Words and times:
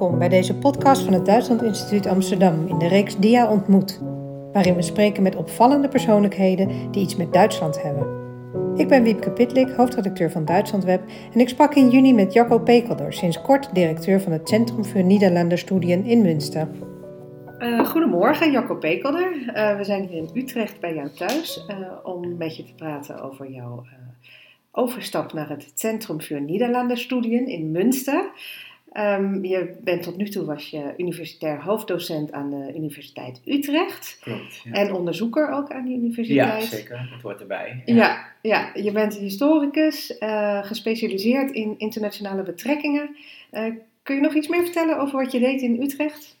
Welkom 0.00 0.18
bij 0.18 0.28
deze 0.28 0.58
podcast 0.58 1.02
van 1.02 1.12
het 1.12 1.26
Duitsland 1.26 1.62
Instituut 1.62 2.06
Amsterdam 2.06 2.66
in 2.66 2.78
de 2.78 2.88
reeks 2.88 3.16
Dia 3.16 3.50
ontmoet, 3.50 4.00
waarin 4.52 4.74
we 4.74 4.82
spreken 4.82 5.22
met 5.22 5.36
opvallende 5.36 5.88
persoonlijkheden 5.88 6.90
die 6.90 7.02
iets 7.02 7.16
met 7.16 7.32
Duitsland 7.32 7.82
hebben. 7.82 8.06
Ik 8.76 8.88
ben 8.88 9.02
Wiepke 9.02 9.30
Pitlik, 9.30 9.70
hoofdredacteur 9.70 10.30
van 10.30 10.44
Duitslandweb 10.44 11.02
en 11.32 11.40
ik 11.40 11.48
sprak 11.48 11.74
in 11.74 11.90
juni 11.90 12.14
met 12.14 12.32
Jacco 12.32 12.58
Pekelder, 12.58 13.12
sinds 13.12 13.40
kort 13.40 13.74
directeur 13.74 14.20
van 14.20 14.32
het 14.32 14.48
Centrum 14.48 14.84
voor 14.84 15.04
Nederlanderstudien 15.04 16.04
in 16.04 16.22
Münster. 16.22 16.68
Uh, 17.58 17.86
goedemorgen, 17.86 18.50
Jacco 18.50 18.74
Pekelder. 18.74 19.32
Uh, 19.32 19.76
we 19.76 19.84
zijn 19.84 20.06
hier 20.06 20.16
in 20.16 20.30
Utrecht 20.34 20.80
bij 20.80 20.94
jou 20.94 21.08
thuis 21.10 21.66
uh, 21.68 21.76
om 22.02 22.36
met 22.36 22.56
je 22.56 22.64
te 22.64 22.74
praten 22.74 23.22
over 23.22 23.50
jouw 23.50 23.84
overstap 24.72 25.32
naar 25.32 25.48
het 25.48 25.72
Centrum 25.74 26.22
voor 26.22 26.42
Nederlanderstudien 26.42 27.46
in 27.46 27.70
Münster. 27.70 28.30
Um, 28.92 29.44
je 29.44 29.76
bent 29.80 30.02
tot 30.02 30.16
nu 30.16 30.28
toe 30.28 30.44
was 30.44 30.70
je 30.70 30.94
universitair 30.96 31.62
hoofddocent 31.62 32.32
aan 32.32 32.50
de 32.50 32.72
Universiteit 32.76 33.40
Utrecht. 33.44 34.18
Klopt. 34.20 34.60
Ja. 34.64 34.72
En 34.72 34.92
onderzoeker 34.92 35.50
ook 35.50 35.70
aan 35.70 35.84
die 35.84 35.96
universiteit. 35.96 36.62
Ja, 36.62 36.76
zeker. 36.76 37.08
Dat 37.10 37.22
hoort 37.22 37.40
erbij. 37.40 37.82
Ja, 37.84 37.94
ja, 37.94 38.26
ja. 38.42 38.82
je 38.82 38.92
bent 38.92 39.16
historicus, 39.16 40.16
uh, 40.20 40.64
gespecialiseerd 40.64 41.50
in 41.50 41.74
internationale 41.78 42.42
betrekkingen. 42.42 43.16
Uh, 43.52 43.74
kun 44.02 44.14
je 44.14 44.20
nog 44.20 44.34
iets 44.34 44.48
meer 44.48 44.62
vertellen 44.62 44.98
over 44.98 45.18
wat 45.18 45.32
je 45.32 45.38
deed 45.38 45.62
in 45.62 45.82
Utrecht? 45.82 46.38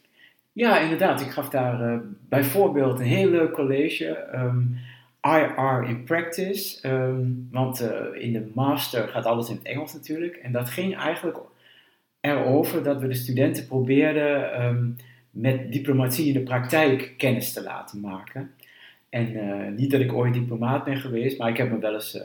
Ja, 0.52 0.78
inderdaad. 0.78 1.20
Ik 1.20 1.30
gaf 1.30 1.48
daar 1.48 1.92
uh, 1.92 1.98
bijvoorbeeld 2.28 2.98
een 2.98 3.06
heel 3.06 3.30
leuk 3.30 3.52
college. 3.52 4.28
Um, 4.34 4.78
IR 5.22 5.84
in 5.88 6.04
practice. 6.04 6.88
Um, 6.88 7.48
want 7.50 7.90
in 8.14 8.32
de 8.32 8.50
master 8.54 9.08
gaat 9.08 9.24
alles 9.24 9.48
in 9.48 9.56
het 9.56 9.64
Engels 9.64 9.94
natuurlijk. 9.94 10.36
En 10.36 10.52
dat 10.52 10.68
ging 10.68 10.96
eigenlijk 10.96 11.38
erover 12.20 12.82
dat 12.82 13.00
we 13.00 13.08
de 13.08 13.14
studenten 13.14 13.66
probeerden 13.66 14.62
um, 14.64 14.96
met 15.30 15.72
diplomatie 15.72 16.26
in 16.26 16.32
de 16.32 16.40
praktijk 16.40 17.14
kennis 17.16 17.52
te 17.52 17.62
laten 17.62 18.00
maken. 18.00 18.50
En 19.08 19.36
uh, 19.36 19.68
niet 19.76 19.90
dat 19.90 20.00
ik 20.00 20.12
ooit 20.12 20.34
diplomaat 20.34 20.84
ben 20.84 20.96
geweest, 20.96 21.38
maar 21.38 21.48
ik 21.48 21.56
heb 21.56 21.70
me 21.70 21.78
wel 21.78 21.94
eens 21.94 22.14
uh, 22.14 22.22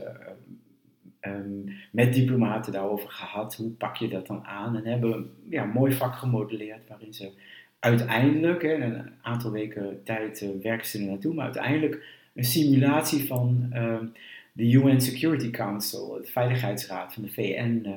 um, 1.21 1.69
met 1.91 2.13
diplomaten 2.13 2.71
daarover 2.71 3.09
gehad. 3.09 3.55
Hoe 3.55 3.69
pak 3.69 3.95
je 3.95 4.07
dat 4.07 4.27
dan 4.27 4.45
aan? 4.45 4.75
En 4.75 4.85
hebben 4.85 5.11
we 5.11 5.25
ja, 5.49 5.63
een 5.63 5.69
mooi 5.69 5.93
vak 5.93 6.15
gemodelleerd 6.15 6.87
waarin 6.87 7.13
ze 7.13 7.31
uiteindelijk, 7.79 8.63
een 8.63 9.09
aantal 9.21 9.51
weken 9.51 10.01
tijd 10.03 10.41
uh, 10.41 10.49
werken 10.61 10.87
ze 10.87 10.99
er 10.99 11.05
naartoe, 11.05 11.33
maar 11.33 11.45
uiteindelijk 11.45 12.03
een 12.33 12.43
simulatie 12.43 13.27
van 13.27 13.73
de 14.51 14.71
UN 14.71 15.01
Security 15.01 15.49
Council, 15.49 16.19
de 16.21 16.27
Veiligheidsraad 16.27 17.13
van 17.13 17.23
de 17.23 17.31
VN 17.31 17.87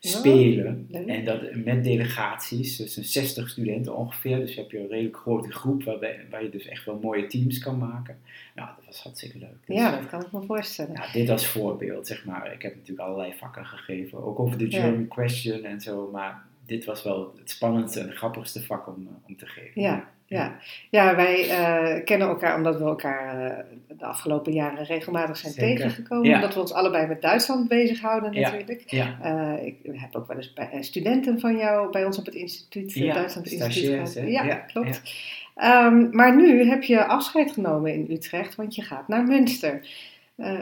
spelen. 0.00 0.88
Oh, 0.90 1.10
en 1.10 1.24
dat 1.24 1.54
met 1.54 1.84
delegaties, 1.84 2.76
dus 2.76 2.96
een 2.96 3.04
60 3.04 3.48
studenten 3.48 3.96
ongeveer. 3.96 4.36
Dus 4.38 4.54
heb 4.54 4.70
je 4.70 4.78
een 4.78 4.88
redelijk 4.88 5.16
grote 5.16 5.52
groep 5.52 5.84
waarbij, 5.84 6.26
waar 6.30 6.42
je 6.42 6.50
dus 6.50 6.66
echt 6.66 6.84
wel 6.84 6.98
mooie 7.02 7.26
teams 7.26 7.58
kan 7.58 7.78
maken. 7.78 8.18
Nou, 8.54 8.68
dat 8.76 8.86
was 8.86 9.02
hartstikke 9.02 9.38
leuk. 9.38 9.66
Dus, 9.66 9.76
ja, 9.76 10.00
dat 10.00 10.08
kan 10.08 10.20
ik 10.20 10.32
me 10.32 10.42
voorstellen. 10.42 11.02
Dit 11.12 11.28
als 11.28 11.46
voorbeeld, 11.46 12.06
zeg 12.06 12.24
maar. 12.24 12.52
Ik 12.52 12.62
heb 12.62 12.74
natuurlijk 12.74 13.08
allerlei 13.08 13.34
vakken 13.34 13.66
gegeven, 13.66 14.24
ook 14.24 14.38
over 14.38 14.58
de 14.58 14.70
German 14.70 15.00
ja. 15.00 15.06
question 15.06 15.64
en 15.64 15.80
zo. 15.80 16.10
Maar 16.12 16.42
dit 16.66 16.84
was 16.84 17.02
wel 17.02 17.34
het 17.38 17.50
spannendste 17.50 18.00
en 18.00 18.12
grappigste 18.12 18.62
vak 18.62 18.86
om, 18.86 19.08
om 19.26 19.36
te 19.36 19.46
geven. 19.46 19.82
Ja. 19.82 20.10
Ja, 20.28 20.56
ja 20.90 21.16
wij 21.16 21.44
uh, 21.44 22.04
kennen 22.04 22.28
elkaar 22.28 22.56
omdat 22.56 22.78
we 22.78 22.84
elkaar 22.84 23.50
uh, 23.50 23.58
de 23.98 24.04
afgelopen 24.04 24.52
jaren 24.52 24.84
regelmatig 24.84 25.36
zijn 25.36 25.52
Zeker. 25.52 25.76
tegengekomen. 25.76 26.28
Ja. 26.28 26.34
Omdat 26.34 26.54
we 26.54 26.60
ons 26.60 26.72
allebei 26.72 27.06
met 27.06 27.22
Duitsland 27.22 27.68
bezighouden 27.68 28.32
natuurlijk. 28.40 28.82
Ja. 28.86 29.16
Ja. 29.22 29.56
Uh, 29.56 29.66
ik 29.66 29.76
heb 29.82 30.16
ook 30.16 30.26
wel 30.26 30.36
eens 30.36 30.52
bij, 30.52 30.68
studenten 30.80 31.40
van 31.40 31.56
jou 31.56 31.90
bij 31.90 32.04
ons 32.04 32.18
op 32.18 32.26
het 32.26 32.34
instituut, 32.34 32.92
ja, 32.92 33.14
Duitsland 33.14 33.50
Instituut 33.50 34.10
gehad. 34.12 34.28
Ja, 34.28 34.54
klopt. 34.54 35.02
Um, 35.56 36.08
maar 36.12 36.36
nu 36.36 36.68
heb 36.68 36.82
je 36.82 37.04
afscheid 37.04 37.52
genomen 37.52 37.94
in 37.94 38.06
Utrecht, 38.10 38.54
want 38.54 38.74
je 38.74 38.82
gaat 38.82 39.08
naar 39.08 39.24
Münster. 39.24 39.88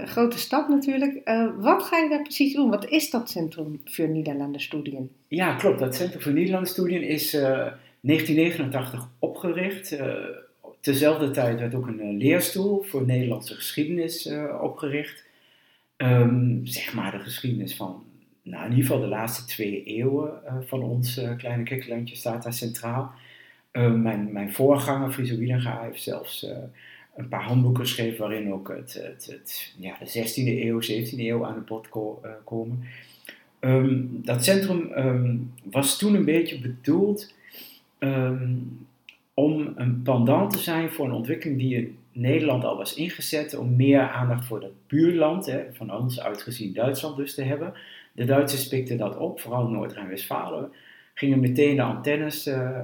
grote 0.04 0.38
stap 0.38 0.68
natuurlijk. 0.68 1.20
wat 1.58 1.82
ga 1.82 1.98
je 1.98 2.08
daar 2.08 2.22
precies 2.22 2.54
doen? 2.54 2.70
Wat 2.70 2.88
is 2.88 3.10
dat 3.10 3.30
Centrum 3.30 3.80
voor 3.84 4.08
Nederlanderstudien? 4.08 5.10
Ja, 5.28 5.54
klopt. 5.54 5.78
Dat 5.78 5.94
Centrum 5.94 6.20
voor 6.22 6.32
Nederlanderstudien 6.32 7.02
is 7.02 7.36
1989 8.06 9.08
opgericht. 9.18 9.96
Tezelfde 10.80 11.30
tijd 11.30 11.58
werd 11.60 11.74
ook 11.74 11.86
een 11.86 12.00
uh, 12.00 12.18
leerstoel 12.18 12.82
voor 12.82 13.06
Nederlandse 13.06 13.54
geschiedenis 13.54 14.26
uh, 14.26 14.58
opgericht. 14.62 15.24
Um, 15.96 16.60
zeg 16.66 16.94
maar 16.94 17.10
de 17.10 17.18
geschiedenis 17.18 17.76
van, 17.76 18.04
nou 18.42 18.64
in 18.64 18.70
ieder 18.70 18.86
geval 18.86 19.00
de 19.00 19.06
laatste 19.08 19.44
twee 19.44 19.84
eeuwen 19.84 20.30
van 20.66 20.82
ons 20.82 21.20
kleine 21.36 21.62
kikkerlandje 21.62 22.16
staat 22.16 22.42
daar 22.42 22.52
centraal. 22.52 23.12
mijn, 23.72 24.32
mijn 24.32 24.52
voorganger, 24.52 25.12
Friso 25.12 25.36
Wielenga, 25.36 25.82
heeft 25.82 26.02
zelfs 26.02 26.46
een 27.16 27.28
paar 27.28 27.42
handboeken 27.42 27.82
geschreven 27.82 28.18
waarin 28.18 28.52
ook 28.52 28.68
het, 28.68 28.94
het, 28.94 29.26
het, 29.30 29.74
ja, 29.78 29.96
de 29.98 30.06
16e 30.06 30.64
eeuw, 30.64 30.82
17e 30.82 31.18
eeuw 31.18 31.44
aan 31.44 31.54
de 31.54 31.60
bod 31.60 31.88
ko 31.88 32.22
komen. 32.44 32.84
Um, 33.60 34.20
dat 34.24 34.44
centrum 34.44 34.92
um, 34.96 35.52
was 35.62 35.98
toen 35.98 36.14
een 36.14 36.24
beetje 36.24 36.58
bedoeld 36.58 37.34
um, 38.06 38.86
om 39.34 39.72
een 39.76 40.02
pendant 40.02 40.52
te 40.52 40.58
zijn 40.58 40.90
voor 40.90 41.06
een 41.06 41.12
ontwikkeling 41.12 41.58
die 41.58 41.76
in 41.76 41.98
Nederland 42.12 42.64
al 42.64 42.76
was 42.76 42.94
ingezet 42.94 43.56
om 43.56 43.76
meer 43.76 44.08
aandacht 44.08 44.46
voor 44.46 44.60
dat 44.60 44.86
buurland, 44.86 45.46
hè, 45.46 45.62
van 45.72 45.94
ons 45.94 46.20
uitgezien 46.20 46.72
Duitsland 46.72 47.16
dus 47.16 47.34
te 47.34 47.42
hebben. 47.42 47.72
De 48.12 48.24
Duitsers 48.24 48.68
pikten 48.68 48.96
dat 48.96 49.16
op, 49.16 49.40
vooral 49.40 49.68
Noord-Rijn-Westfalen, 49.68 50.72
gingen 51.14 51.40
meteen 51.40 51.76
de 51.76 51.82
antennes 51.82 52.46
uh, 52.46 52.78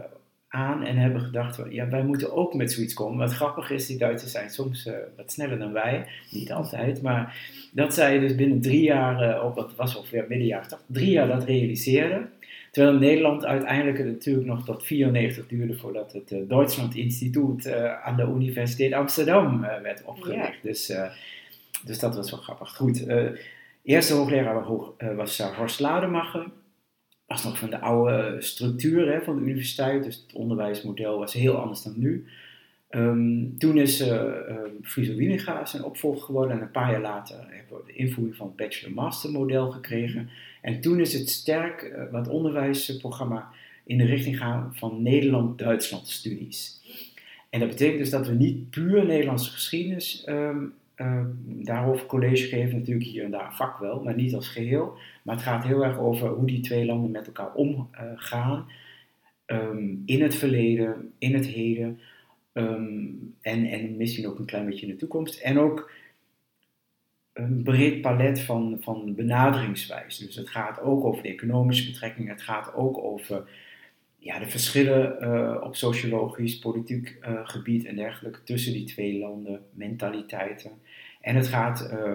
aan 0.49 0.85
en 0.85 0.97
hebben 0.97 1.21
gedacht, 1.21 1.61
ja 1.71 1.89
wij 1.89 2.05
moeten 2.05 2.33
ook 2.33 2.55
met 2.55 2.73
zoiets 2.73 2.95
komen. 2.95 3.19
Wat 3.19 3.33
grappig 3.33 3.71
is, 3.71 3.87
die 3.87 3.99
Duitsers 3.99 4.33
zijn 4.33 4.51
soms 4.51 4.87
uh, 4.87 4.95
wat 5.17 5.33
sneller 5.33 5.59
dan 5.59 5.73
wij, 5.73 6.07
niet 6.31 6.53
altijd, 6.53 7.03
maar 7.03 7.37
dat 7.73 7.95
zij 7.95 8.19
dus 8.19 8.35
binnen 8.35 8.61
drie 8.61 8.83
jaar, 8.83 9.37
uh, 9.37 9.45
op, 9.45 9.55
dat 9.55 9.75
was 9.75 9.97
ongeveer 9.97 10.25
midden 10.29 10.47
jaren 10.47 10.69
80, 10.69 10.89
drie 10.89 11.11
jaar 11.11 11.29
dat 11.29 11.45
realiseerden. 11.45 12.31
Terwijl 12.73 12.95
in 12.95 13.01
Nederland 13.01 13.45
uiteindelijk 13.45 13.99
het 13.99 14.07
natuurlijk 14.07 14.47
nog 14.47 14.65
tot 14.65 14.87
94 14.87 15.47
duurde 15.47 15.77
voordat 15.77 16.13
het 16.13 16.33
uh, 16.33 16.49
Duitsland 16.49 16.95
Instituut 16.95 17.67
uh, 17.67 18.03
aan 18.03 18.17
de 18.17 18.23
Universiteit 18.23 18.93
Amsterdam 18.93 19.65
uh, 19.65 19.81
werd 19.81 20.05
opgericht. 20.05 20.55
Ja. 20.55 20.63
Dus, 20.63 20.93
dus 21.85 21.99
dat 21.99 22.15
was 22.15 22.31
wel 22.31 22.41
grappig. 22.41 22.77
Goed, 22.77 23.07
eerste 23.83 24.15
hoogleraar 24.15 24.65
was 25.17 25.39
Horst 25.39 25.81
Lademacher. 25.81 26.47
Was 27.27 27.45
nog 27.45 27.59
van 27.59 27.71
de 27.71 27.81
oude 27.81 28.37
structuur 28.39 29.13
hè, 29.13 29.23
van 29.23 29.37
de 29.37 29.43
universiteit, 29.43 30.05
dus 30.05 30.25
het 30.27 30.35
onderwijsmodel 30.35 31.19
was 31.19 31.33
heel 31.33 31.57
anders 31.57 31.83
dan 31.83 31.95
nu. 31.97 32.27
Um, 32.95 33.59
toen 33.59 33.79
is 33.79 34.01
uh, 34.01 34.09
uh, 34.09 34.57
Friso 34.83 35.15
Wieninga 35.15 35.65
zijn 35.65 35.85
opvolger 35.85 36.23
geworden 36.23 36.57
en 36.57 36.63
een 36.63 36.71
paar 36.71 36.91
jaar 36.91 37.01
later 37.01 37.37
hebben 37.37 37.77
we 37.77 37.83
de 37.87 37.93
invoering 37.93 38.37
van 38.37 38.47
het 38.47 38.57
bachelor-master 38.57 39.31
model 39.31 39.71
gekregen. 39.71 40.29
En 40.63 40.81
toen 40.81 41.01
is 41.01 41.13
het 41.13 41.29
sterk 41.29 41.83
uh, 41.83 42.11
wat 42.11 42.29
onderwijsprogramma 42.29 43.51
in 43.85 43.99
de 43.99 44.05
richting 44.05 44.39
gaan 44.39 44.71
van 44.75 45.03
Nederland-Duitsland 45.03 46.09
studies. 46.09 46.81
En 47.51 47.61
dat 47.61 47.69
betekent 47.69 47.99
dus 47.99 48.11
dat 48.11 48.27
we 48.27 48.35
niet 48.35 48.71
puur 48.71 49.07
Nederlandse 49.07 49.51
geschiedenis 49.51 50.27
um, 50.29 50.75
daarover 51.45 52.07
college 52.07 52.47
geven, 52.47 52.79
natuurlijk 52.79 53.07
hier 53.07 53.25
en 53.25 53.31
daar 53.31 53.55
vak 53.55 53.79
wel, 53.79 54.03
maar 54.03 54.15
niet 54.15 54.35
als 54.35 54.49
geheel. 54.49 54.97
Maar 55.23 55.35
het 55.35 55.45
gaat 55.45 55.65
heel 55.65 55.85
erg 55.85 55.99
over 55.99 56.29
hoe 56.29 56.47
die 56.47 56.61
twee 56.61 56.85
landen 56.85 57.11
met 57.11 57.27
elkaar 57.27 57.55
omgaan 57.55 58.67
um, 59.47 60.03
in 60.07 60.23
het 60.23 60.35
verleden, 60.35 61.13
in 61.19 61.35
het 61.35 61.47
heden. 61.47 62.01
En, 62.53 63.67
en 63.67 63.97
misschien 63.97 64.29
ook 64.29 64.39
een 64.39 64.45
klein 64.45 64.67
beetje 64.67 64.87
in 64.87 64.93
de 64.93 64.99
toekomst. 64.99 65.41
En 65.41 65.59
ook 65.59 65.91
een 67.33 67.63
breed 67.63 68.01
palet 68.01 68.41
van, 68.41 68.77
van 68.81 69.15
benaderingswijzen. 69.15 70.27
Dus 70.27 70.37
het 70.37 70.49
gaat 70.49 70.81
ook 70.81 71.05
over 71.05 71.23
de 71.23 71.29
economische 71.29 71.91
betrekkingen, 71.91 72.33
het 72.33 72.43
gaat 72.43 72.75
ook 72.75 72.99
over 72.99 73.45
ja, 74.19 74.39
de 74.39 74.47
verschillen 74.47 75.17
uh, 75.21 75.63
op 75.63 75.77
sociologisch, 75.77 76.59
politiek 76.59 77.19
uh, 77.29 77.41
gebied 77.45 77.85
en 77.85 77.97
dergelijke 77.97 78.43
tussen 78.45 78.73
die 78.73 78.85
twee 78.85 79.19
landen, 79.19 79.61
mentaliteiten. 79.71 80.71
En 81.21 81.37
het 81.37 81.49
gaat, 81.49 81.91
uh, 81.93 82.13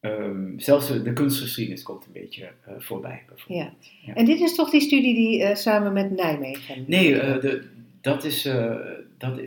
um, 0.00 0.60
zelfs 0.60 1.02
de 1.02 1.12
kunstgeschiedenis 1.12 1.82
komt 1.82 2.06
een 2.06 2.12
beetje 2.12 2.50
voorbij 2.78 3.22
bijvoorbeeld. 3.28 3.76
Ja. 3.80 3.88
ja. 4.06 4.14
En 4.14 4.24
dit 4.24 4.40
is 4.40 4.54
toch 4.54 4.70
die 4.70 4.80
studie 4.80 5.14
die 5.14 5.56
samen 5.56 5.92
met 5.92 6.10
Nijmegen? 6.10 6.84
Nee, 6.86 7.12
de, 7.12 7.68
dat 8.00 8.24
is, 8.24 8.42
dat, 9.18 9.40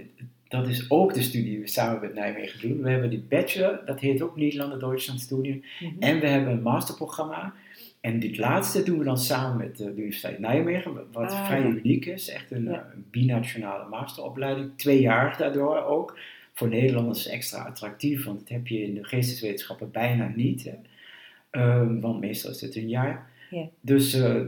dat 0.53 0.67
is 0.67 0.89
ook 0.89 1.13
de 1.13 1.21
studie 1.21 1.49
die 1.49 1.59
we 1.59 1.67
samen 1.67 2.01
met 2.01 2.13
Nijmegen 2.13 2.61
doen. 2.61 2.81
We 2.81 2.89
hebben 2.89 3.09
die 3.09 3.25
bachelor, 3.29 3.81
dat 3.85 3.99
heet 3.99 4.21
ook 4.21 4.37
Nederlander-Duitsland 4.37 5.21
studie. 5.21 5.53
Mm 5.53 5.89
-hmm. 5.89 5.95
En 5.99 6.19
we 6.19 6.27
hebben 6.27 6.53
een 6.53 6.61
masterprogramma. 6.61 7.53
En 8.01 8.19
dit 8.19 8.37
laatste 8.37 8.83
doen 8.83 8.97
we 8.97 9.03
dan 9.03 9.17
samen 9.17 9.57
met 9.57 9.77
de 9.77 9.91
Universiteit 9.91 10.39
Nijmegen, 10.39 10.93
wat 11.11 11.31
ah, 11.31 11.45
vrij 11.45 11.59
ja. 11.59 11.65
uniek 11.65 12.05
is. 12.05 12.29
Echt 12.29 12.51
een, 12.51 12.63
ja. 12.63 12.89
een 12.93 13.05
binationale 13.11 13.89
masteropleiding. 13.89 14.71
Twee 14.75 15.01
jaar 15.01 15.37
daardoor 15.37 15.83
ook. 15.83 16.17
Voor 16.53 16.67
Nederlanders 16.67 17.27
extra 17.27 17.63
attractief, 17.63 18.25
want 18.25 18.39
dat 18.39 18.49
heb 18.49 18.67
je 18.67 18.81
in 18.81 18.93
de 18.93 19.03
geesteswetenschappen 19.03 19.91
bijna 19.91 20.31
niet. 20.35 20.63
Hè. 20.63 20.75
Um, 21.79 22.01
want 22.01 22.19
meestal 22.19 22.51
is 22.51 22.61
het 22.61 22.75
een 22.75 22.89
jaar. 22.89 23.29
Ja. 23.49 23.69
Dus 23.81 24.15
uh, 24.15 24.41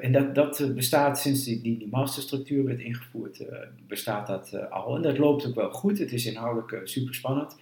en 0.00 0.12
dat, 0.12 0.34
dat 0.34 0.74
bestaat 0.74 1.18
sinds 1.18 1.44
die, 1.44 1.60
die, 1.60 1.78
die 1.78 1.88
masterstructuur 1.90 2.64
werd 2.64 2.80
ingevoerd, 2.80 3.44
bestaat 3.86 4.26
dat 4.26 4.70
al. 4.70 4.96
En 4.96 5.02
dat 5.02 5.18
loopt 5.18 5.46
ook 5.46 5.54
wel 5.54 5.70
goed. 5.70 5.98
Het 5.98 6.12
is 6.12 6.26
inhoudelijk 6.26 6.88
super 6.88 7.14
spannend. 7.14 7.56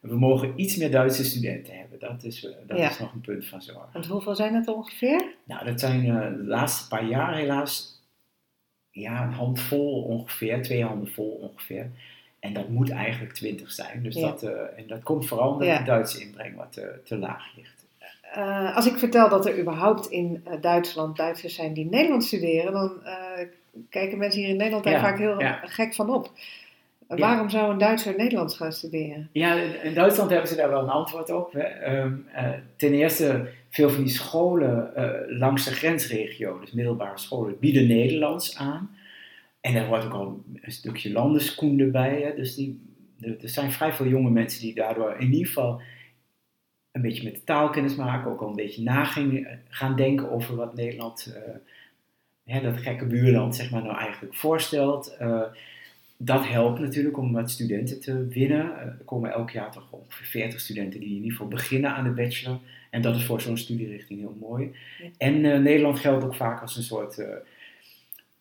We 0.00 0.18
mogen 0.18 0.60
iets 0.60 0.76
meer 0.76 0.90
Duitse 0.90 1.24
studenten 1.24 1.78
hebben. 1.78 1.98
Dat 1.98 2.24
is, 2.24 2.46
dat 2.66 2.78
is 2.78 2.98
nog 2.98 3.12
een 3.12 3.20
punt 3.20 3.46
van 3.46 3.62
zorg. 3.62 3.92
Want 3.92 4.06
hoeveel 4.06 4.34
zijn 4.34 4.54
het 4.54 4.68
ongeveer? 4.68 5.34
Nou, 5.44 5.64
dat 5.64 5.80
zijn 5.80 6.04
de 6.04 6.44
laatste 6.44 6.88
paar 6.88 7.04
jaar 7.04 7.36
helaas 7.36 8.02
ja, 8.90 9.22
een 9.22 9.32
handvol 9.32 10.02
ongeveer, 10.02 10.62
twee 10.62 10.84
handen 10.84 11.12
vol 11.12 11.30
ongeveer. 11.30 11.90
En 12.38 12.52
dat 12.52 12.68
moet 12.68 12.90
eigenlijk 12.90 13.32
20 13.32 13.70
zijn. 13.70 14.02
Dus 14.02 14.14
dat, 14.14 14.42
en 14.76 14.86
dat 14.86 15.02
komt 15.02 15.26
vooral 15.26 15.52
omdat 15.52 15.78
de 15.78 15.84
Duitse 15.84 16.20
inbreng 16.20 16.56
wat 16.56 16.80
te 17.04 17.18
laag 17.18 17.56
ligt. 17.56 17.79
Uh, 18.36 18.76
als 18.76 18.86
ik 18.86 18.98
vertel 18.98 19.28
dat 19.28 19.46
er 19.46 19.58
überhaupt 19.58 20.06
in 20.06 20.44
uh, 20.46 20.60
Duitsland 20.60 21.16
Duitsers 21.16 21.54
zijn 21.54 21.72
die 21.72 21.84
Nederlands 21.84 22.26
studeren, 22.26 22.72
dan 22.72 22.92
kijken 23.88 24.18
mensen 24.18 24.40
hier 24.40 24.48
in 24.48 24.56
Nederland 24.56 24.84
daar 24.84 25.00
vaak 25.00 25.18
heel 25.18 25.36
gek 25.62 25.94
van 25.94 26.10
op. 26.10 26.30
Waarom 27.06 27.50
zou 27.50 27.72
een 27.72 27.78
Duitser 27.78 28.14
Nederlands 28.16 28.56
gaan 28.56 28.72
studeren? 28.72 29.28
Ja, 29.32 29.54
in 29.82 29.94
Duitsland 29.94 30.30
hebben 30.30 30.48
ze 30.48 30.56
daar 30.56 30.70
wel 30.70 30.82
een 30.82 30.88
antwoord 30.88 31.30
op. 31.30 31.52
Hè. 31.52 31.98
Um, 31.98 32.26
ten 32.76 32.92
eerste, 32.92 33.48
veel 33.70 33.90
van 33.90 34.02
die 34.02 34.12
scholen 34.12 34.92
langs 35.28 35.64
de 35.64 35.74
grensregio, 35.74 36.60
dus 36.60 36.72
middelbare 36.72 37.18
scholen, 37.18 37.58
bieden 37.58 37.86
Nederlands 37.86 38.56
aan. 38.56 38.96
En 39.60 39.74
er 39.74 39.86
wordt 39.86 40.04
ook 40.04 40.12
al 40.12 40.42
een 40.60 40.72
stukje 40.72 41.12
landenskoende 41.12 41.86
bij. 41.86 42.20
Hè? 42.20 42.34
Dus 42.34 42.54
die, 42.54 42.80
er 43.20 43.48
zijn 43.48 43.72
vrij 43.72 43.92
veel 43.92 44.06
jonge 44.06 44.30
mensen 44.30 44.60
die 44.60 44.74
daardoor 44.74 45.14
in 45.18 45.32
ieder 45.32 45.46
geval 45.46 45.80
een 46.92 47.02
beetje 47.02 47.24
met 47.24 47.34
de 47.34 47.44
taalkennis 47.44 47.94
maken. 47.94 48.30
Ook 48.30 48.40
al 48.40 48.48
een 48.48 48.56
beetje 48.56 48.82
na 48.82 49.04
gaan 49.68 49.96
denken 49.96 50.30
over 50.30 50.56
wat 50.56 50.74
Nederland, 50.74 51.34
uh, 51.36 51.54
hè, 52.44 52.60
dat 52.60 52.76
gekke 52.76 53.06
buurland, 53.06 53.56
zeg 53.56 53.70
maar, 53.70 53.82
nou 53.82 53.96
eigenlijk 53.96 54.34
voorstelt. 54.34 55.16
Uh, 55.20 55.42
dat 56.16 56.48
helpt 56.48 56.80
natuurlijk 56.80 57.18
om 57.18 57.32
wat 57.32 57.50
studenten 57.50 58.00
te 58.00 58.26
winnen. 58.26 58.78
Er 58.78 58.98
komen 59.04 59.32
elk 59.32 59.50
jaar 59.50 59.70
toch 59.70 59.90
ongeveer 59.90 60.26
40 60.26 60.60
studenten 60.60 61.00
die 61.00 61.08
in 61.08 61.14
ieder 61.14 61.30
geval 61.30 61.48
beginnen 61.48 61.90
aan 61.90 62.04
de 62.04 62.10
bachelor. 62.10 62.58
En 62.90 63.02
dat 63.02 63.16
is 63.16 63.24
voor 63.24 63.40
zo'n 63.40 63.56
studierichting 63.56 64.20
heel 64.20 64.36
mooi. 64.40 64.74
En 65.18 65.40
Nederland 65.40 65.98
geldt 65.98 66.24
ook 66.24 66.34
vaak 66.34 66.60
als 66.60 66.76
een 66.76 66.82
soort 66.82 67.24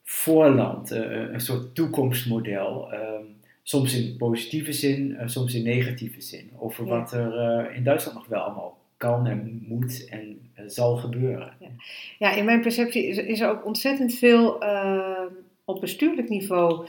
voorland, 0.04 0.92
een 0.92 1.42
soort 1.42 1.76
toekomstmodel. 1.76 2.94
Um, 2.94 3.39
soms 3.70 3.96
in 3.96 4.18
positieve 4.18 4.74
zin, 4.74 5.10
uh, 5.10 5.22
soms 5.26 5.54
in 5.54 5.64
negatieve 5.64 6.22
zin. 6.22 6.52
Over 6.58 6.86
ja. 6.86 6.90
wat 6.90 7.12
er 7.12 7.68
uh, 7.70 7.76
in 7.76 7.84
Duitsland 7.84 8.18
nog 8.18 8.28
wel 8.28 8.40
allemaal 8.40 8.78
kan 8.98 9.28
en 9.28 9.66
moet 9.68 10.08
en 10.10 10.40
zal 10.66 10.96
gebeuren. 10.96 11.54
Ja. 11.60 11.68
ja. 12.18 12.36
in 12.36 12.46
mijn 12.46 12.62
perceptie 12.62 13.08
is, 13.08 13.18
is 13.18 13.40
er 13.40 13.50
ook 13.50 13.66
ontzettend 13.66 14.14
veel 14.14 14.64
op 15.66 15.82
bestuurlijk 15.82 16.30
niveau 16.30 16.88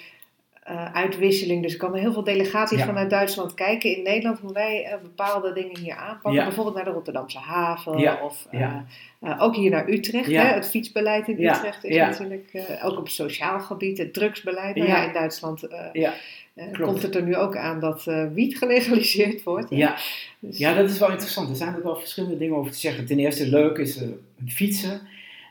uitwisseling. 0.93 1.63
Dus 1.63 1.73
er 1.73 1.79
komen 1.79 2.01
heel 2.01 2.13
veel 2.13 2.25
delegaties 2.25 2.83
vanuit 2.83 3.11
Duitsland 3.11 3.55
kijken 3.55 3.97
in 3.97 4.03
Nederland 4.03 4.39
hoe 4.39 4.53
wij 4.53 4.99
bepaalde 5.03 5.53
dingen 5.53 5.79
hier 5.79 5.95
aanpakken. 5.95 6.45
Bijvoorbeeld 6.45 6.77
naar 6.77 6.85
de 6.85 6.91
Rotterdamse 6.91 7.39
haven 7.39 8.23
of 8.23 8.47
ook 9.39 9.57
hier 9.57 9.71
naar 9.71 9.89
Utrecht. 9.89 10.31
Hè? 10.31 10.43
Het 10.43 10.69
fietsbeleid 10.69 11.29
in 11.29 11.47
Utrecht 11.47 11.85
is 11.85 11.97
natuurlijk 11.97 12.63
ook 12.83 12.99
op 12.99 13.09
sociaal 13.09 13.61
gebied, 13.61 13.99
het 13.99 14.13
drugsbeleid. 14.13 14.77
Nou 14.77 14.89
ja, 14.89 15.07
in 15.07 15.13
Duitsland 15.13 15.69
komt 16.73 17.03
het 17.03 17.15
er 17.15 17.23
nu 17.23 17.37
ook 17.37 17.57
aan 17.57 17.81
dat 17.81 18.05
wiet 18.33 18.59
gelegaliseerd 18.63 19.43
wordt. 19.43 19.71
Ja. 19.71 19.97
Dus, 20.39 20.59
ja, 20.59 20.75
dat 20.75 20.91
is 20.91 20.99
wel 20.99 21.11
interessant. 21.11 21.49
Er 21.49 21.57
zijn 21.57 21.75
er 21.75 21.83
wel 21.83 21.97
verschillende 21.97 22.37
dingen 22.39 22.57
over 22.57 22.73
te 22.73 22.79
zeggen. 22.79 23.07
Ten 23.07 23.19
eerste 23.19 23.49
leuk 23.49 23.79
is 23.79 24.03
fietsen. 24.47 25.01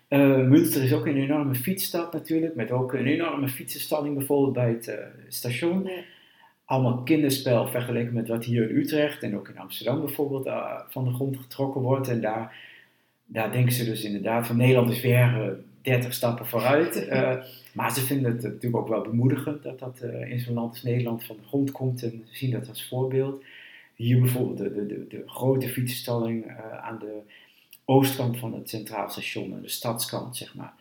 Uh, 0.10 0.38
Münster 0.38 0.84
is 0.84 0.94
ook 0.94 1.06
een 1.06 1.18
enorme 1.18 1.56
fietsstad 1.56 2.14
natuurlijk, 2.14 2.56
met 2.56 2.72
ook 2.72 2.94
een 2.94 3.08
enorme 3.08 3.48
fietsenstalling 3.48 4.18
bijvoorbeeld 4.18 4.54
bij 4.54 4.70
het 4.70 4.98
station. 5.28 5.84
Ja. 5.84 5.92
Allemaal 6.66 7.04
kinderspel 7.04 7.68
vergeleken 7.68 8.14
met 8.14 8.28
wat 8.28 8.46
hier 8.46 8.70
in 8.70 8.76
Utrecht 8.76 9.24
en 9.24 9.38
ook 9.38 9.48
in 9.48 9.58
Amsterdam 9.58 10.00
bijvoorbeeld 10.00 10.50
van 10.90 11.04
de 11.04 11.14
grond 11.14 11.38
getrokken 11.38 11.82
wordt. 11.82 12.08
En 12.08 12.22
daar, 12.22 12.56
daar 13.26 13.52
denken 13.52 13.74
ze 13.74 13.86
dus 13.86 14.04
inderdaad 14.04 14.48
van 14.48 14.58
Nederland 14.58 14.92
is 14.92 15.02
weer 15.02 15.58
30 15.82 16.14
stappen 16.14 16.46
vooruit. 16.46 17.08
maar 17.72 17.94
ze 17.94 18.02
vinden 18.02 18.32
het 18.32 18.44
natuurlijk 18.44 18.76
ook 18.76 18.88
wel 18.88 19.02
bemoedigend 19.02 19.64
dat 19.64 19.80
dat 19.80 20.02
in 20.28 20.40
zo'n 20.40 20.54
land 20.54 20.70
als 20.70 20.84
Nederland 20.84 21.24
van 21.24 21.36
de 21.36 21.48
grond 21.48 21.72
komt 21.72 22.04
en 22.04 22.26
zien 22.32 22.52
dat 22.52 22.70
als 22.70 22.88
voorbeeld. 22.88 23.44
Hier 23.96 24.20
bijvoorbeeld 24.20 24.58
de, 24.58 24.74
de, 24.74 24.86
de, 24.88 25.08
de 25.10 25.24
grote 25.26 25.70
fietsenstalling 25.70 26.52
aan 26.82 27.00
de 27.00 27.22
oostkant 27.90 28.38
van 28.38 28.54
het 28.54 28.70
Centraal 28.70 29.10
Station, 29.10 29.62
de 29.62 29.70
stadskant, 29.70 30.38
zeg 30.38 30.56
maar. 30.56 30.74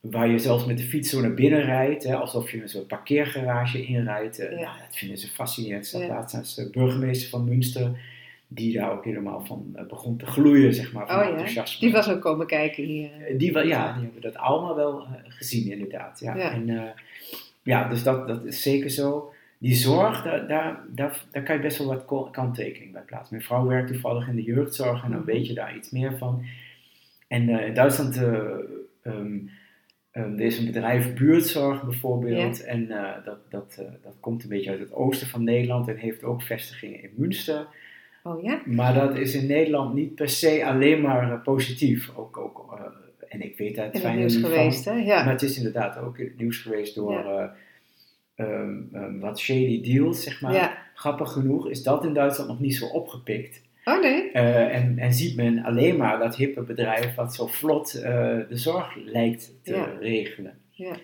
Waar 0.00 0.28
je 0.28 0.38
zelfs 0.38 0.64
met 0.64 0.78
de 0.78 0.84
fiets 0.84 1.10
zo 1.10 1.20
naar 1.20 1.34
binnen 1.34 1.64
rijdt, 1.64 2.04
hè, 2.04 2.16
alsof 2.16 2.50
je 2.50 2.62
een 2.62 2.68
soort 2.68 2.86
parkeergarage 2.86 3.86
inrijdt. 3.86 4.38
Eh, 4.38 4.50
ja. 4.50 4.56
Nou, 4.56 4.78
dat 4.86 4.96
vinden 4.96 5.18
ze 5.18 5.28
fascinerend. 5.28 5.92
Dat 5.92 6.00
ja. 6.00 6.08
laatst 6.08 6.36
als 6.36 6.54
de 6.54 6.70
burgemeester 6.70 7.28
van 7.28 7.44
Münster, 7.44 7.90
die 8.54 8.78
daar 8.78 8.92
ook 8.92 9.04
helemaal 9.04 9.44
van 9.44 9.72
uh, 9.76 9.86
begon 9.86 10.16
te 10.16 10.26
gloeien, 10.26 10.74
zeg 10.74 10.92
maar, 10.92 11.06
van 11.06 11.18
oh, 11.18 11.26
enthousiasme. 11.26 11.80
Die 11.86 11.92
was 11.92 12.08
ook 12.08 12.20
komen 12.20 12.46
kijken 12.46 12.84
hier. 12.84 13.10
Uh, 13.30 13.38
die, 13.38 13.66
ja, 13.66 13.92
die 13.92 14.02
hebben 14.02 14.22
dat 14.22 14.36
allemaal 14.36 14.76
wel 14.76 15.06
gezien, 15.28 15.70
inderdaad. 15.70 16.20
Ja. 16.20 16.36
En, 16.36 16.94
ja, 17.62 17.88
dus 17.88 18.02
dat, 18.02 18.28
dat 18.28 18.44
is 18.44 18.62
zeker 18.62 18.90
zo 18.90 19.32
die 19.62 19.74
zorg, 19.74 20.22
daar, 20.22 20.48
daar, 20.48 20.80
daar, 20.88 21.24
daar 21.30 21.42
kan 21.42 21.56
je 21.56 21.62
best 21.62 21.78
wel 21.78 21.86
wat 21.86 22.30
kanttekening 22.32 22.92
bij 22.92 23.02
plaatsen. 23.02 23.34
Mijn 23.36 23.46
vrouw 23.46 23.66
werkt 23.66 23.92
toevallig 23.92 24.28
in 24.28 24.34
de 24.34 24.42
jeugdzorg 24.42 25.04
en 25.04 25.10
dan 25.10 25.24
weet 25.24 25.46
je 25.46 25.54
daar 25.54 25.76
iets 25.76 25.90
meer 25.90 26.18
van. 26.18 26.44
En 27.28 27.48
uh, 27.48 27.66
in 27.66 27.74
Duitsland 27.74 28.16
uh, 28.16 28.22
um, 29.02 29.50
um, 30.12 30.38
er 30.38 30.40
is 30.40 30.58
een 30.58 30.66
bedrijf 30.66 31.14
buurtzorg 31.14 31.84
bijvoorbeeld. 31.84 32.64
En 32.64 32.80
uh, 32.80 33.10
dat, 33.24 33.38
dat, 33.50 33.82
dat 34.02 34.14
komt 34.20 34.42
een 34.42 34.48
beetje 34.48 34.70
uit 34.70 34.80
het 34.80 34.92
oosten 34.92 35.26
van 35.26 35.44
Nederland 35.44 35.88
en 35.88 35.96
heeft 35.96 36.24
ook 36.24 36.42
vestigingen 36.42 37.02
in 37.02 37.12
Münster. 37.16 37.66
Oh 38.22 38.42
ja? 38.42 38.62
Maar 38.64 38.94
dat 38.94 39.16
is 39.16 39.34
in 39.34 39.46
Nederland 39.46 39.94
niet 39.94 40.14
per 40.14 40.28
se 40.28 40.64
alleen 40.66 41.00
maar 41.00 41.40
positief. 41.40 42.10
Ook, 42.16 42.36
ook, 42.36 42.80
en 43.28 43.40
ik 43.40 43.56
weet 43.56 43.76
dat 43.76 43.92
het 43.92 44.00
fijn 44.00 44.18
nieuws 44.18 44.36
geweest, 44.36 44.84
hè? 44.84 44.92
Ja. 44.92 45.24
Maar 45.24 45.32
het 45.32 45.42
is 45.42 45.56
inderdaad 45.56 45.98
ook 45.98 46.18
in 46.18 46.26
het 46.26 46.38
nieuws 46.38 46.58
geweest 46.58 46.94
door... 46.94 47.12
Ja 47.12 47.54
um, 48.36 48.88
um, 48.94 49.20
wat 49.20 49.38
shady 49.38 49.82
deals, 49.82 50.22
zeg 50.22 50.40
maar. 50.40 50.90
Grappig 50.94 51.32
genoeg 51.32 51.68
is 51.68 51.82
dat 51.82 52.04
in 52.04 52.14
Duitsland 52.14 52.50
nog 52.50 52.60
niet 52.60 52.74
zo 52.74 52.86
opgepikt. 52.86 53.62
Oh 53.84 54.00
nee? 54.00 54.30
Uh, 54.32 54.74
en, 54.74 54.98
en 54.98 55.12
ziet 55.12 55.36
men 55.36 55.64
alleen 55.64 55.96
maar 55.96 56.18
dat 56.18 56.36
hippe 56.36 56.62
bedrijf 56.62 57.14
wat 57.14 57.34
zo 57.34 57.46
vlot 57.46 57.94
uh, 57.94 58.02
de 58.02 58.46
zorg 58.50 58.96
lijkt 59.04 59.52
te 59.62 59.74
ja. 59.74 59.96
regelen. 60.00 60.58
Ja. 60.70 60.96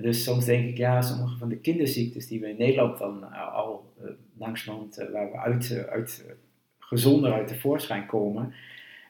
Dus 0.00 0.24
soms 0.24 0.44
denk 0.44 0.68
ik, 0.68 0.76
ja, 0.76 1.02
sommige 1.02 1.38
van 1.38 1.48
de 1.48 1.56
kinderziektes 1.56 2.26
die 2.26 2.40
we 2.40 2.48
in 2.48 2.56
Nederland 2.58 2.98
dan 2.98 3.24
uh, 3.30 3.54
al 3.54 3.92
langzamerhand, 4.38 5.06
waar 5.12 5.30
we 5.30 5.38
uit, 5.38 5.86
uit 5.90 6.24
gezonder 6.86 7.32
uit 7.32 7.48
de 7.48 7.58
voorschijn 7.58 8.06
komen, 8.06 8.54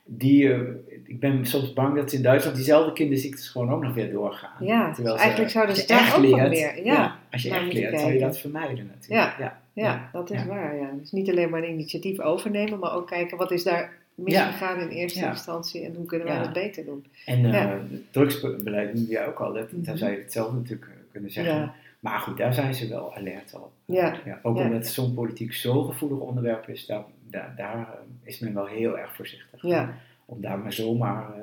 die, 0.04 0.42
uh, 0.42 0.60
ik 1.04 1.20
ben 1.20 1.46
soms 1.46 1.72
bang 1.72 1.96
dat 1.96 2.12
in 2.12 2.22
Duitsland 2.22 2.56
diezelfde 2.56 2.92
kinderziektes 2.92 3.48
gewoon 3.48 3.70
ook 3.70 3.82
nog 3.82 3.94
weer 3.94 4.12
doorgaan. 4.12 4.64
Ja, 4.66 4.92
Terwijl 4.92 5.14
dus 5.14 5.24
eigenlijk 5.24 5.52
zouden 5.52 5.76
ze 5.76 5.86
daar 5.86 6.16
ook 6.16 6.22
leert, 6.22 6.48
meer. 6.48 6.84
Ja, 6.84 6.92
ja, 6.92 7.18
als 7.30 7.42
je 7.42 7.50
echt 7.50 7.72
leert, 7.72 8.00
zou 8.00 8.12
je 8.12 8.18
dat 8.18 8.38
vermijden 8.38 8.86
natuurlijk. 8.86 9.38
Ja, 9.38 9.44
ja, 9.44 9.60
ja, 9.72 10.08
dat 10.12 10.30
is 10.30 10.44
waar. 10.44 10.76
Ja. 10.76 10.90
Dus 11.00 11.12
niet 11.12 11.30
alleen 11.30 11.50
maar 11.50 11.62
een 11.62 11.70
initiatief 11.70 12.20
overnemen, 12.20 12.78
maar 12.78 12.94
ook 12.94 13.06
kijken 13.06 13.36
wat 13.36 13.50
is 13.50 13.62
daar 13.62 13.92
misgegaan 14.14 14.80
in 14.80 14.88
eerste 14.88 15.26
instantie 15.26 15.84
en 15.84 15.94
hoe 15.94 16.06
kunnen 16.06 16.26
wij 16.26 16.38
dat 16.38 16.52
beter 16.52 16.84
doen. 16.84 17.06
En 17.26 17.44
uh, 17.44 17.70
het 17.70 18.12
drugsbeleid 18.12 18.94
noemde 18.94 19.10
jij 19.10 19.26
ook 19.26 19.38
al, 19.38 19.52
dat, 19.52 19.70
-hmm. 19.70 19.84
daar 19.84 19.98
zou 19.98 20.10
je 20.10 20.18
het 20.18 20.32
zelf 20.32 20.52
natuurlijk 20.52 20.90
eh, 20.90 20.96
kunnen 21.12 21.30
zeggen. 21.30 21.72
Maar 22.06 22.20
goed, 22.20 22.36
daar 22.36 22.54
zijn 22.54 22.74
ze 22.74 22.88
wel 22.88 23.14
alert 23.14 23.54
op. 23.54 23.72
Ja. 23.84 24.20
ook 24.42 24.56
omdat 24.56 24.86
zo'n 24.86 25.14
politiek 25.14 25.52
zo'n 25.52 25.84
gevoelig 25.84 26.18
onderwerp 26.18 26.68
is, 26.68 26.86
daar 26.86 27.04
daar, 27.30 27.54
daar 27.56 27.78
eh, 27.78 27.98
is 28.22 28.38
men 28.38 28.54
wel 28.54 28.66
heel 28.66 28.98
erg 28.98 29.14
voorzichtig. 29.14 29.62
Ja. 29.62 29.94
Om 30.24 30.40
daar 30.40 30.58
maar 30.58 30.72
zomaar 30.72 31.36
uh, 31.36 31.42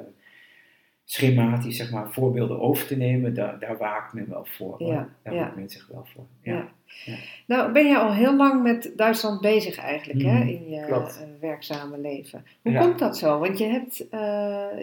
schematisch 1.06 1.78
zeg 1.78 1.92
maar, 1.92 2.12
voorbeelden 2.12 2.60
over 2.60 2.88
te 2.88 2.98
nemen, 2.98 3.34
daar, 3.34 3.60
daar 3.60 3.78
waakt 3.78 4.14
men 4.14 4.30
wel 4.30 4.46
voor. 4.46 4.84
Ja. 4.84 5.10
Daar 5.24 5.36
waakt 5.36 5.56
men 5.56 5.70
zich 5.70 5.88
wel 5.88 6.06
voor. 6.14 6.26
Ja. 6.42 6.68
ja. 7.06 7.16
Nou, 7.48 7.72
ben 7.72 7.88
je 7.88 7.98
al 7.98 8.14
heel 8.14 8.36
lang 8.36 8.64
met 8.64 8.92
Duitsland 8.96 9.42
bezig 9.42 9.78
eigenlijk 9.78 10.22
hè, 10.22 10.34
mhm. 10.34 10.48
in 10.48 10.70
je 10.70 10.88
uh, 10.90 11.08
werkzame 11.40 12.00
leven. 12.00 12.46
Hoe 12.62 12.78
komt 12.78 13.00
dat 13.00 13.18
zo? 13.18 13.40
Want 13.40 13.58
je, 13.58 13.66
hebt, 13.66 13.98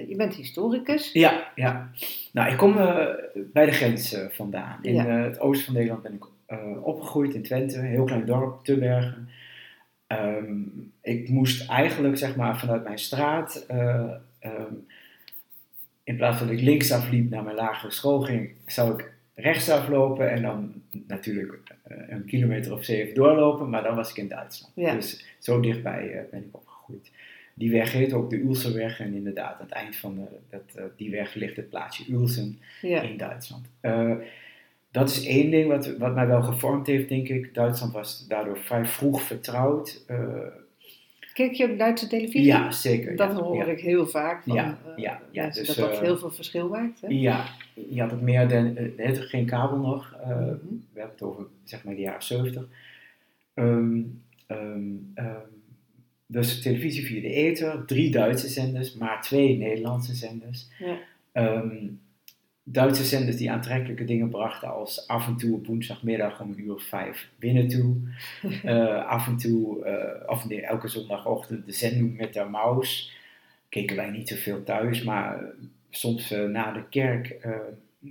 je 0.09 0.15
bent 0.17 0.35
historicus. 0.35 1.13
Ja, 1.13 1.53
ja. 1.55 1.91
Nou, 2.33 2.51
ik 2.51 2.57
kom 2.57 2.75
bij 3.53 3.67
de 3.67 3.73
grens 3.73 4.17
vandaan. 4.31 4.79
In 4.83 4.99
het 4.99 5.41
oosten 5.41 5.65
van 5.65 5.75
Nederland 5.75 6.03
ben 6.03 6.13
ik 6.13 6.27
opgegroeid 6.83 7.35
in 7.35 7.43
Twente, 7.43 7.79
een 7.79 7.85
heel 7.85 8.05
klein 8.05 8.27
dorp, 8.27 8.65
Tubbergen. 8.65 9.29
Um, 10.13 10.93
ik 11.03 11.29
moest 11.29 11.69
eigenlijk 11.69 12.17
zeg 12.17 12.37
maar 12.37 12.59
vanuit 12.59 12.85
mijn 12.85 12.99
straat, 12.99 13.67
um, 14.41 14.87
in 16.11 16.17
plaats 16.17 16.39
van 16.39 16.47
dat 16.47 16.57
ik 16.57 16.63
linksaf 16.63 17.11
liep 17.11 17.31
naar 17.31 17.43
mijn 17.43 17.57
lagere 17.57 17.93
school 17.93 18.21
ging, 18.21 18.51
zou 18.67 18.93
ik 18.99 19.13
rechtsaf 19.35 19.89
lopen 19.89 20.31
en 20.31 20.43
dan 20.43 20.83
natuurlijk 21.07 21.53
uh, 21.91 21.97
een 22.09 22.25
kilometer 22.25 22.73
of 22.73 22.85
zeven 22.85 23.15
doorlopen, 23.15 23.71
maar 23.71 23.83
dan 23.83 23.95
was 23.97 24.11
ik 24.11 24.17
in 24.17 24.29
Duitsland. 24.29 24.73
Ja. 24.77 24.95
Dus 24.95 25.25
zo 25.39 25.61
dichtbij 25.61 26.15
uh, 26.15 26.21
ben 26.31 26.41
ik 26.41 26.57
opgegroeid. 26.57 27.11
die 27.55 27.71
weg 27.71 27.93
heet 27.93 28.13
ook 28.13 28.31
de 28.31 28.41
Ulsenweg. 28.41 29.01
En 29.01 29.15
inderdaad, 29.15 29.55
aan 29.55 29.67
het 29.67 29.71
eind 29.75 29.97
van 29.97 30.15
de, 30.15 30.27
dat, 30.51 30.63
eh, 30.75 30.85
die 30.97 31.11
weg 31.11 31.35
ligt 31.35 31.57
het 31.57 31.69
plaatsje 31.69 32.13
Ulsen 32.13 32.59
Ja. 32.83 33.01
in 33.01 33.17
Duitsland. 33.17 33.67
Eh, 33.81 34.13
dat 34.91 35.11
is 35.11 35.27
één 35.27 35.51
ding 35.51 35.69
wat, 35.69 35.97
wat 35.97 36.15
mij 36.15 36.27
wel 36.27 36.43
gevormd 36.43 36.87
heeft, 36.87 37.09
denk 37.09 37.29
ik. 37.29 37.55
Duitsland 37.55 37.93
was 37.93 38.27
daardoor 38.29 38.59
vrij 38.59 38.87
vroeg 38.87 39.23
vertrouwd. 39.23 40.05
Eh, 40.07 40.17
Kijk 41.33 41.53
je 41.53 41.71
op 41.71 41.79
Duitse 41.79 42.07
televisie? 42.07 42.45
ja, 42.45 42.71
zeker. 42.71 43.17
Dat 43.17 43.31
ja, 43.31 43.43
hoor 43.43 43.57
ja. 43.57 43.65
ik 43.65 43.81
heel 43.81 44.07
vaak 44.07 44.43
van 44.43 44.55
Ja, 44.55 44.79
eh, 44.97 45.05
ja, 45.33 45.47
dus, 45.47 45.67
dat 45.67 45.77
dat 45.77 45.91
eh, 45.91 46.01
heel 46.01 46.19
veel 46.19 46.31
verschil 46.31 46.69
maakt. 46.69 47.01
Hè? 47.01 47.07
Ja, 47.09 47.45
je 47.75 48.01
had 48.01 48.11
het 48.11 48.21
meer, 48.21 48.49
dan, 48.49 48.77
eh, 48.77 48.85
heette 48.97 49.23
geen 49.23 49.47
kabel 49.47 49.79
nog. 49.79 50.17
Mhm. 50.21 50.29
We 50.93 51.01
hebben 51.01 51.13
het 51.13 51.23
over 51.23 51.47
zeg 51.65 51.85
maar 51.85 51.95
de 51.95 52.01
jaren 52.01 52.23
70. 52.23 52.69
Ehm, 53.55 54.01
ehm, 54.47 54.81
ehm, 55.15 55.37
dus 56.27 56.63
televisie 56.63 57.07
via 57.07 57.21
de 57.21 57.33
ether, 57.33 57.85
drie 57.87 58.11
Duitse 58.11 58.49
zenders, 58.49 58.95
maar 58.95 59.23
twee 59.23 59.57
Nederlandse 59.57 60.15
zenders. 60.15 60.69
Ja. 60.79 60.99
Duitse 62.73 63.05
zenders 63.05 63.37
die 63.37 63.51
aantrekkelijke 63.51 64.05
dingen 64.05 64.29
brachten 64.29 64.73
als 64.73 65.07
af 65.09 65.27
en 65.27 65.37
toe 65.37 65.55
op 65.55 65.67
woensdagmiddag 65.67 66.41
om 66.41 66.51
een 66.51 66.61
uur 66.61 66.75
of 66.75 66.83
vijf 66.83 67.29
binnen 67.39 67.69
toe. 67.69 67.97
Eh, 68.65 69.07
af 69.07 69.27
en 69.27 69.37
toe, 69.37 69.85
eh, 69.85 70.31
of 70.31 70.49
nee, 70.49 70.61
elke 70.61 70.89
zondagochtend 70.89 71.67
de 71.67 71.73
zending 71.73 72.17
met 72.17 72.35
de 72.35 72.45
maus. 72.45 73.17
Keken 73.69 73.97
wij 73.97 74.11
niet 74.11 74.29
zoveel 74.29 74.63
thuis, 74.63 75.03
maar 75.03 75.39
eh, 75.39 75.45
soms 75.91 76.31
na 76.31 76.73
de 76.73 76.83
kerk 76.89 77.37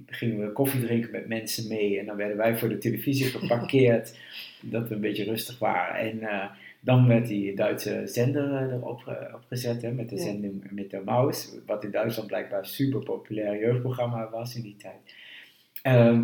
gingen 0.06 0.39
we 0.39 0.51
koffie 0.51 0.82
drinken 0.82 1.12
met 1.12 1.28
mensen 1.28 1.68
mee. 1.68 2.00
En 2.00 2.06
dan 2.06 2.16
werden 2.16 2.38
wij 2.38 2.58
voor 2.58 2.70
de 2.70 2.78
televisie 2.78 3.25
geparkeerd, 3.39 4.18
dat 4.62 4.88
we 4.88 4.96
een 4.96 5.01
beetje 5.01 5.24
rustig 5.24 5.60
waren. 5.60 5.96
En 5.96 6.50
dan 6.82 7.08
werd 7.08 7.28
die 7.28 7.56
Duitse 7.56 8.02
zender 8.06 8.56
eh, 8.56 8.74
erop 8.74 9.08
eh, 9.08 9.34
opgezet, 9.36 9.82
hè, 9.82 9.92
met 9.92 10.10
de 10.10 10.18
zending 10.18 10.68
met 10.72 10.90
de 10.90 11.02
maus. 11.06 11.56
Wat 11.66 11.84
in 11.84 11.92
Duitsland 11.92 12.28
blijkbaar 12.28 12.60
een 12.60 12.66
super 12.66 13.04
populair 13.04 13.60
jeugdprogramma 13.60 14.30
was 14.30 14.56
in 14.56 14.62
die 14.62 14.76
tijd. 14.76 15.16
Eh, 15.82 16.20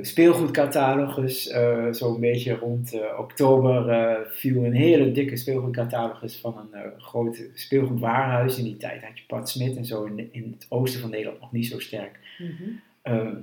speelgoedcatalogus, 0.00 1.54
zo'n 1.90 2.20
beetje 2.20 2.54
rond 2.54 3.00
oktober 3.18 4.26
viel 4.30 4.64
een 4.64 4.74
hele 4.74 5.12
dikke 5.12 5.36
speelgoedcatalogus 5.36 6.36
van 6.36 6.68
een 6.72 7.00
groot 7.00 7.50
speelgoedwarenhuis. 7.54 8.58
In 8.58 8.64
die 8.64 8.76
tijd 8.76 9.02
had 9.02 9.18
je 9.18 9.24
Pat 9.26 9.48
Smit 9.48 9.76
en 9.76 9.84
zo 9.84 10.04
in, 10.04 10.28
in 10.32 10.50
het 10.50 10.66
oosten 10.68 11.00
van 11.00 11.10
Nederland 11.10 11.40
nog 11.40 11.52
niet 11.52 11.66
zo 11.66 11.78
sterk. 11.78 12.18
Mhm. 12.38 12.70
Ehm, 13.02 13.36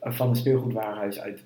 van 0.00 0.28
een 0.28 0.36
speelgoedwarenhuis 0.36 1.20
uit 1.20 1.44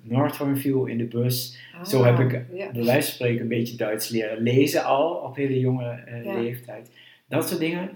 viel 0.55 0.85
in 0.85 0.97
de 0.97 1.05
bus. 1.05 1.57
Ah, 1.79 1.85
Zo 1.85 2.03
heb 2.03 2.19
ik 2.19 2.31
ja. 2.53 2.71
bij 2.71 2.83
wijze 2.83 3.07
van 3.07 3.15
spreken 3.15 3.41
een 3.41 3.47
beetje 3.47 3.77
Duits 3.77 4.09
leren 4.09 4.41
lezen 4.43 4.83
al 4.83 5.09
op 5.13 5.35
hele 5.35 5.59
jonge 5.59 5.89
eh, 6.05 6.23
Ja. 6.25 6.39
leeftijd. 6.39 6.89
Dat 7.29 7.47
soort 7.47 7.59
dingen. 7.59 7.89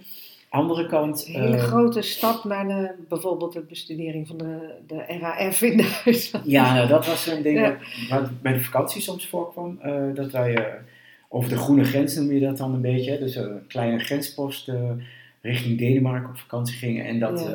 Andere 0.50 0.86
kant. 0.88 1.26
Een 1.28 1.42
hele 1.42 1.56
eh, 1.56 1.64
grote 1.64 2.02
stap 2.02 2.44
naar 2.44 2.68
de, 2.68 2.92
bijvoorbeeld 3.10 3.54
de 3.54 3.62
bestudering 3.62 4.28
van 4.28 4.38
de, 4.38 4.74
de 4.88 5.18
RAF 5.20 5.62
in 5.62 5.78
Duitsland. 5.78 6.46
Ja, 6.46 6.74
nou, 6.74 6.88
dat 6.88 7.06
was 7.06 7.28
een 7.28 7.42
ding 7.42 7.58
Ja. 7.60 7.78
wat, 8.10 8.42
bij 8.42 8.54
de 8.54 8.60
vakantie 8.64 9.02
soms 9.02 9.28
voorkwam. 9.28 9.80
eh, 9.82 10.04
dat 10.14 10.32
wij 10.32 10.56
eh, 10.56 10.74
over 11.30 11.50
de 11.50 11.58
groene 11.58 11.84
grens 11.84 12.16
noem 12.16 12.32
je 12.32 12.40
dat 12.40 12.58
dan 12.58 12.74
een 12.74 12.82
beetje. 12.82 13.12
hè, 13.12 13.20
Dus 13.20 13.36
een 13.36 13.68
kleine 13.68 14.00
grenspost 14.00 14.72
richting 15.42 15.78
Denemarken 15.78 16.30
op 16.30 16.38
vakantie 16.38 16.76
gingen. 16.78 17.06
En 17.06 17.20
dat 17.20 17.50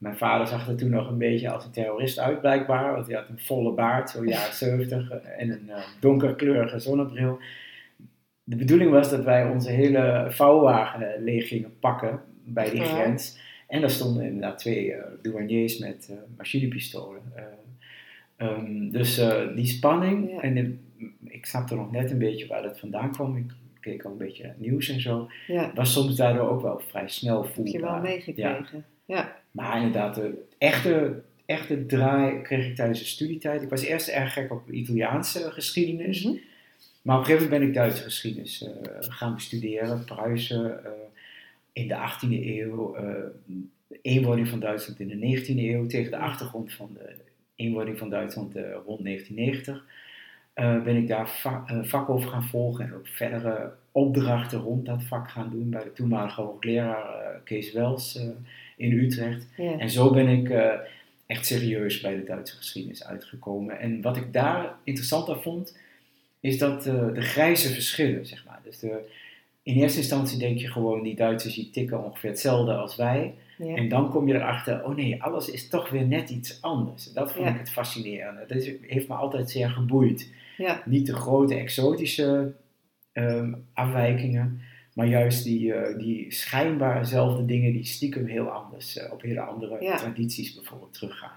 mijn 0.00 0.16
vader 0.16 0.46
zag 0.46 0.68
er 0.68 0.76
toen 0.76 0.90
nog 0.90 1.08
een 1.08 1.18
beetje 1.18 1.50
als 1.50 1.64
een 1.64 1.70
terrorist 1.70 2.18
uit 2.18 2.40
blijkbaar. 2.40 2.92
Want 2.94 3.06
hij 3.06 3.16
had 3.16 3.28
een 3.28 3.38
volle 3.40 3.72
baard, 3.72 4.10
zo 4.10 4.24
jaren 4.24 4.54
70. 4.66 5.10
eh, 5.10 5.18
en 5.42 5.50
een 5.50 5.70
eh, 5.70 5.82
donkerkleurige 6.00 6.78
zonnebril. 6.78 7.38
De 8.44 8.56
bedoeling 8.56 8.90
was 8.90 9.10
dat 9.10 9.24
wij 9.24 9.48
onze 9.48 9.70
hele 9.70 10.26
vouwwagen 10.30 11.22
leeg 11.24 11.48
gingen 11.48 11.78
pakken 11.78 12.20
bij 12.44 12.70
die 12.70 12.80
Ja. 12.80 12.84
grens. 12.86 13.38
En 13.68 13.80
daar 13.80 13.90
stonden 13.90 14.24
inderdaad 14.24 14.58
twee 14.58 14.92
eh, 14.92 15.04
douaniers 15.22 15.78
met 15.78 16.08
eh, 16.10 16.16
machinepistolen. 16.36 17.20
Eh, 17.34 17.42
ehm, 18.36 18.90
dus 18.90 19.22
die 19.56 19.66
spanning, 19.66 20.30
Ja. 20.30 20.40
en 20.40 20.54
de- 20.54 20.76
ik 21.24 21.46
snapte 21.46 21.74
nog 21.74 21.90
net 21.92 22.10
een 22.10 22.18
beetje 22.18 22.46
waar 22.46 22.62
dat 22.62 22.78
vandaan 22.78 23.12
kwam. 23.12 23.36
Ik 23.36 23.52
keek 23.80 24.04
al 24.04 24.10
een 24.10 24.16
beetje 24.18 24.42
naar 24.42 24.52
het 24.52 24.60
nieuws 24.60 24.88
en 24.88 25.00
zo. 25.00 25.28
Ja, 25.46 25.70
Was 25.74 25.92
soms 25.92 26.16
daardoor 26.16 26.48
ook 26.48 26.62
wel 26.62 26.78
vrij 26.86 27.08
snel 27.08 27.42
heb 27.42 27.52
voelbaar. 27.52 27.72
je 27.72 27.80
wel 27.80 28.00
meegekregen. 28.00 28.66
Ja. 28.72 28.82
Maar 29.50 29.76
inderdaad, 29.76 30.14
de 30.14 30.42
echte, 30.58 31.22
echte 31.46 31.86
draai 31.86 32.42
kreeg 32.42 32.66
ik 32.66 32.74
tijdens 32.74 32.98
de 32.98 33.04
studietijd. 33.04 33.62
Ik 33.62 33.68
was 33.68 33.82
eerst 33.82 34.08
erg 34.08 34.32
gek 34.32 34.52
op 34.52 34.70
Italiaanse 34.70 35.50
geschiedenis. 35.50 36.24
Mhm. 36.24 36.34
Maar 37.02 37.14
op 37.16 37.20
een 37.20 37.26
gegeven 37.26 37.50
moment 37.50 37.60
ben 37.60 37.68
ik 37.70 37.74
Duitse 37.74 38.02
geschiedenis 38.02 38.62
eh, 38.64 38.70
gaan 39.00 39.34
bestuderen. 39.34 40.04
Pruisen 40.04 40.84
eh, 40.84 40.90
in 41.72 41.88
de 41.88 41.94
18e 41.94 42.28
eeuw. 42.46 42.94
eh, 42.94 43.04
de 43.86 43.98
eenwording 44.02 44.48
van 44.48 44.60
Duitsland 44.60 45.00
in 45.00 45.08
de 45.08 45.40
19e 45.42 45.58
eeuw. 45.58 45.86
Tegen 45.86 46.10
de 46.10 46.16
achtergrond 46.16 46.72
van 46.72 46.90
de 46.98 47.14
eenwording 47.56 47.98
van 47.98 48.10
Duitsland 48.10 48.54
rond 48.86 49.04
1990. 49.04 49.84
eh, 50.54 50.82
ben 50.82 50.96
ik 50.96 51.08
daar 51.08 51.28
va- 51.28 51.64
vak 51.82 52.08
over 52.08 52.30
gaan 52.30 52.44
volgen. 52.44 52.84
En 52.84 52.94
ook 52.94 53.06
verdere 53.06 53.72
opdrachten 53.92 54.58
rond 54.58 54.86
dat 54.86 55.02
vak 55.02 55.30
gaan 55.30 55.50
doen. 55.50 55.70
Bij 55.70 55.82
de 55.84 55.92
toenmalige 55.92 56.40
hoogleraar 56.40 57.40
Kees 57.44 57.72
Wels 57.72 58.18
in 58.80 58.92
Utrecht. 58.92 59.46
Ja. 59.56 59.78
En 59.78 59.90
zo 59.90 60.10
ben 60.10 60.28
ik 60.28 60.50
eh, 60.50 60.72
echt 61.26 61.46
serieus 61.46 62.00
bij 62.00 62.16
de 62.16 62.24
Duitse 62.24 62.56
geschiedenis 62.56 63.04
uitgekomen. 63.04 63.78
En 63.80 64.00
wat 64.02 64.16
ik 64.16 64.32
daar 64.32 64.74
interessant 64.84 65.28
aan 65.28 65.42
vond, 65.42 65.76
is 66.40 66.58
dat 66.58 66.86
eh, 66.86 67.14
de 67.14 67.20
grijze 67.22 67.68
verschillen, 67.72 68.26
zeg 68.26 68.44
maar. 68.46 68.60
Dus 68.64 68.78
de, 68.78 68.98
in 69.62 69.76
eerste 69.76 69.98
instantie 69.98 70.38
denk 70.38 70.58
je 70.58 70.68
gewoon, 70.68 71.02
die 71.02 71.14
Duitsers 71.16 71.54
die 71.54 71.70
tikken 71.70 72.04
ongeveer 72.04 72.30
hetzelfde 72.30 72.72
als 72.74 72.96
wij. 72.96 73.34
Ja. 73.58 73.74
En 73.74 73.88
dan 73.88 74.10
kom 74.10 74.28
je 74.28 74.34
erachter, 74.34 74.84
oh 74.84 74.96
nee, 74.96 75.22
alles 75.22 75.50
is 75.50 75.68
toch 75.68 75.90
weer 75.90 76.06
net 76.06 76.30
iets 76.30 76.62
anders. 76.62 77.12
Dat 77.12 77.32
vond 77.32 77.44
Ja. 77.46 77.52
ik 77.52 77.58
het 77.58 77.70
fascinerende. 77.70 78.44
Dat 78.46 78.56
is- 78.56 78.72
heeft 78.86 79.08
me 79.08 79.14
altijd 79.14 79.50
zeer 79.50 79.70
geboeid. 79.70 80.28
Ja. 80.56 80.82
Niet 80.86 81.06
de 81.06 81.14
grote 81.14 81.54
exotische 81.54 82.52
ehm, 83.12 83.52
afwijkingen, 83.72 84.60
maar 84.94 85.06
juist 85.06 85.44
die, 85.44 85.72
eh, 85.74 85.98
die 85.98 86.32
schijnbaar 86.32 86.98
dezelfde 87.00 87.44
dingen 87.44 87.72
die 87.72 87.84
stiekem 87.84 88.26
heel 88.26 88.48
anders, 88.48 88.96
eh, 88.98 89.12
op 89.12 89.22
hele 89.22 89.40
andere 89.40 89.76
Ja. 89.84 89.96
tradities 89.96 90.54
bijvoorbeeld 90.54 90.92
teruggaan. 90.92 91.30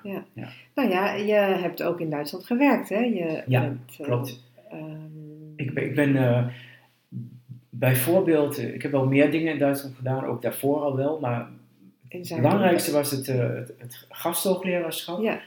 Nou 0.76 0.90
ja, 0.90 1.14
je 1.14 1.34
hebt 1.34 1.84
ook 1.84 2.00
in 2.00 2.10
Duitsland 2.10 2.46
gewerkt, 2.46 2.90
hè? 2.90 3.00
Je 3.00 3.44
Ja, 3.48 3.62
bent, 3.62 3.96
eh, 4.00 4.06
Klopt. 4.06 4.44
ehm, 4.72 4.82
Ik 5.56 5.74
ben, 5.74 5.84
ik 5.84 5.96
ben 5.96 6.52
bijvoorbeeld, 7.70 8.58
ik 8.60 8.82
heb 8.82 8.92
wel 8.92 9.06
meer 9.08 9.32
dingen 9.32 9.54
in 9.54 9.60
Duitsland 9.60 9.96
gedaan, 9.96 10.26
ook 10.26 10.42
daarvoor 10.42 10.80
al 10.82 10.96
wel, 10.96 11.20
maar 11.20 11.48
het 12.10 12.34
belangrijkste 12.36 12.92
was 12.92 13.12
het, 13.12 13.28
het, 13.28 13.74
het 13.78 14.06
gasthoogleraarschap. 14.10 15.22
Ja, 15.22 15.40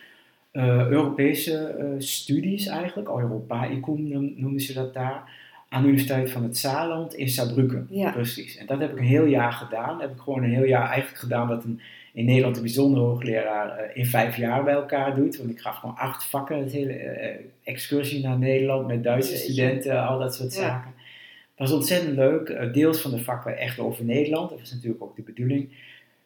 Europese 0.91 1.95
studies 1.99 2.67
eigenlijk, 2.67 3.09
Europaicum 3.09 4.09
noem- 4.09 4.35
noemen 4.37 4.61
ze 4.61 4.73
dat 4.75 4.95
daar, 4.95 5.31
aan 5.69 5.83
de 5.83 5.89
Universiteit 5.89 6.31
van 6.31 6.43
het 6.43 6.57
Saarland 6.57 7.15
in 7.15 7.29
Saarbrücken. 7.29 7.87
Ja. 7.91 8.11
Precies. 8.11 8.57
En 8.57 8.67
dat 8.67 8.79
heb 8.81 8.93
ik 8.93 8.99
een 8.99 9.05
heel 9.05 9.25
jaar 9.25 9.53
gedaan. 9.53 9.93
Dat 9.99 10.01
heb 10.01 10.11
ik 10.17 10.21
gewoon 10.23 10.43
een 10.43 10.53
heel 10.55 10.65
jaar 10.65 10.89
eigenlijk 10.89 11.19
gedaan 11.19 11.49
wat 11.49 11.65
een, 11.65 11.81
in 12.13 12.25
Nederland 12.25 12.57
een 12.57 12.63
bijzondere 12.63 13.05
hoogleraar 13.05 13.79
eh, 13.79 13.97
in 13.97 14.07
vijf 14.07 14.37
jaar 14.37 14.65
bij 14.65 14.75
elkaar 14.75 15.15
doet. 15.15 15.37
Want 15.37 15.51
ik 15.51 15.61
gaf 15.61 15.77
gewoon 15.77 15.97
acht 15.97 16.25
vakken, 16.25 16.59
het 16.59 16.73
hele 16.73 16.93
eh, 16.93 17.45
excursie 17.63 18.23
naar 18.23 18.39
Nederland 18.39 18.87
met 18.87 19.03
Duitse 19.05 19.37
studenten, 19.37 20.07
al 20.07 20.19
dat 20.19 20.35
soort 20.35 20.55
Ja. 20.55 20.61
zaken. 20.61 20.91
Het 21.55 21.69
was 21.69 21.73
ontzettend 21.79 22.17
leuk. 22.17 22.49
Eh, 22.49 22.73
deels 22.73 23.01
van 23.01 23.11
de 23.11 23.25
vakken 23.25 23.59
echt 23.59 23.79
over 23.79 24.05
Nederland. 24.05 24.51
Dat 24.51 24.61
was 24.61 24.73
natuurlijk 24.73 25.03
ook 25.03 25.17
de 25.17 25.23
bedoeling. 25.23 25.69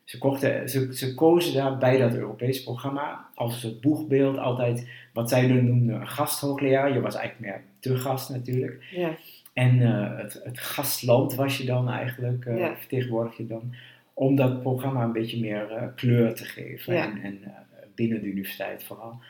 Ze, 0.05 0.19
kochten, 0.19 0.69
ze, 0.69 0.89
ze 0.97 1.15
kozen 1.15 1.55
daar 1.55 1.79
bij 1.79 1.99
dat 1.99 2.15
Europese 2.15 2.63
programma 2.63 3.29
als 3.35 3.53
een 3.55 3.61
soort 3.61 3.81
boegbeeld 3.81 4.39
altijd 4.39 4.89
wat 5.13 5.29
zij 5.29 5.49
dan 5.49 5.65
noemden 5.65 6.01
een 6.01 6.09
gasthoogleraar. 6.09 6.93
Je 6.93 7.01
was 7.01 7.15
eigenlijk 7.15 7.53
meer 7.53 7.63
te 7.81 7.97
gast 7.97 8.31
natuurlijk. 8.31 8.85
ja, 8.91 9.17
En 9.53 9.83
eh, 9.83 10.19
het, 10.19 10.41
het 10.45 10.59
gastland 10.59 11.35
was 11.35 11.59
je 11.59 11.65
dan 11.65 11.89
eigenlijk, 11.91 12.45
eh 12.45 12.59
Ja. 12.59 12.77
vertegenwoordig 12.77 13.37
je 13.37 13.47
dan, 13.47 13.75
om 14.15 14.37
dat 14.37 14.63
programma 14.63 15.03
een 15.05 15.13
beetje 15.13 15.41
meer 15.41 15.71
eh, 15.71 15.87
kleur 15.97 16.35
te 16.35 16.45
geven. 16.45 16.95
Ja. 16.95 17.05
En, 17.05 17.23
en 17.23 17.41
binnen 17.95 18.21
de 18.21 18.27
universiteit 18.27 18.85
vooral. 18.85 19.21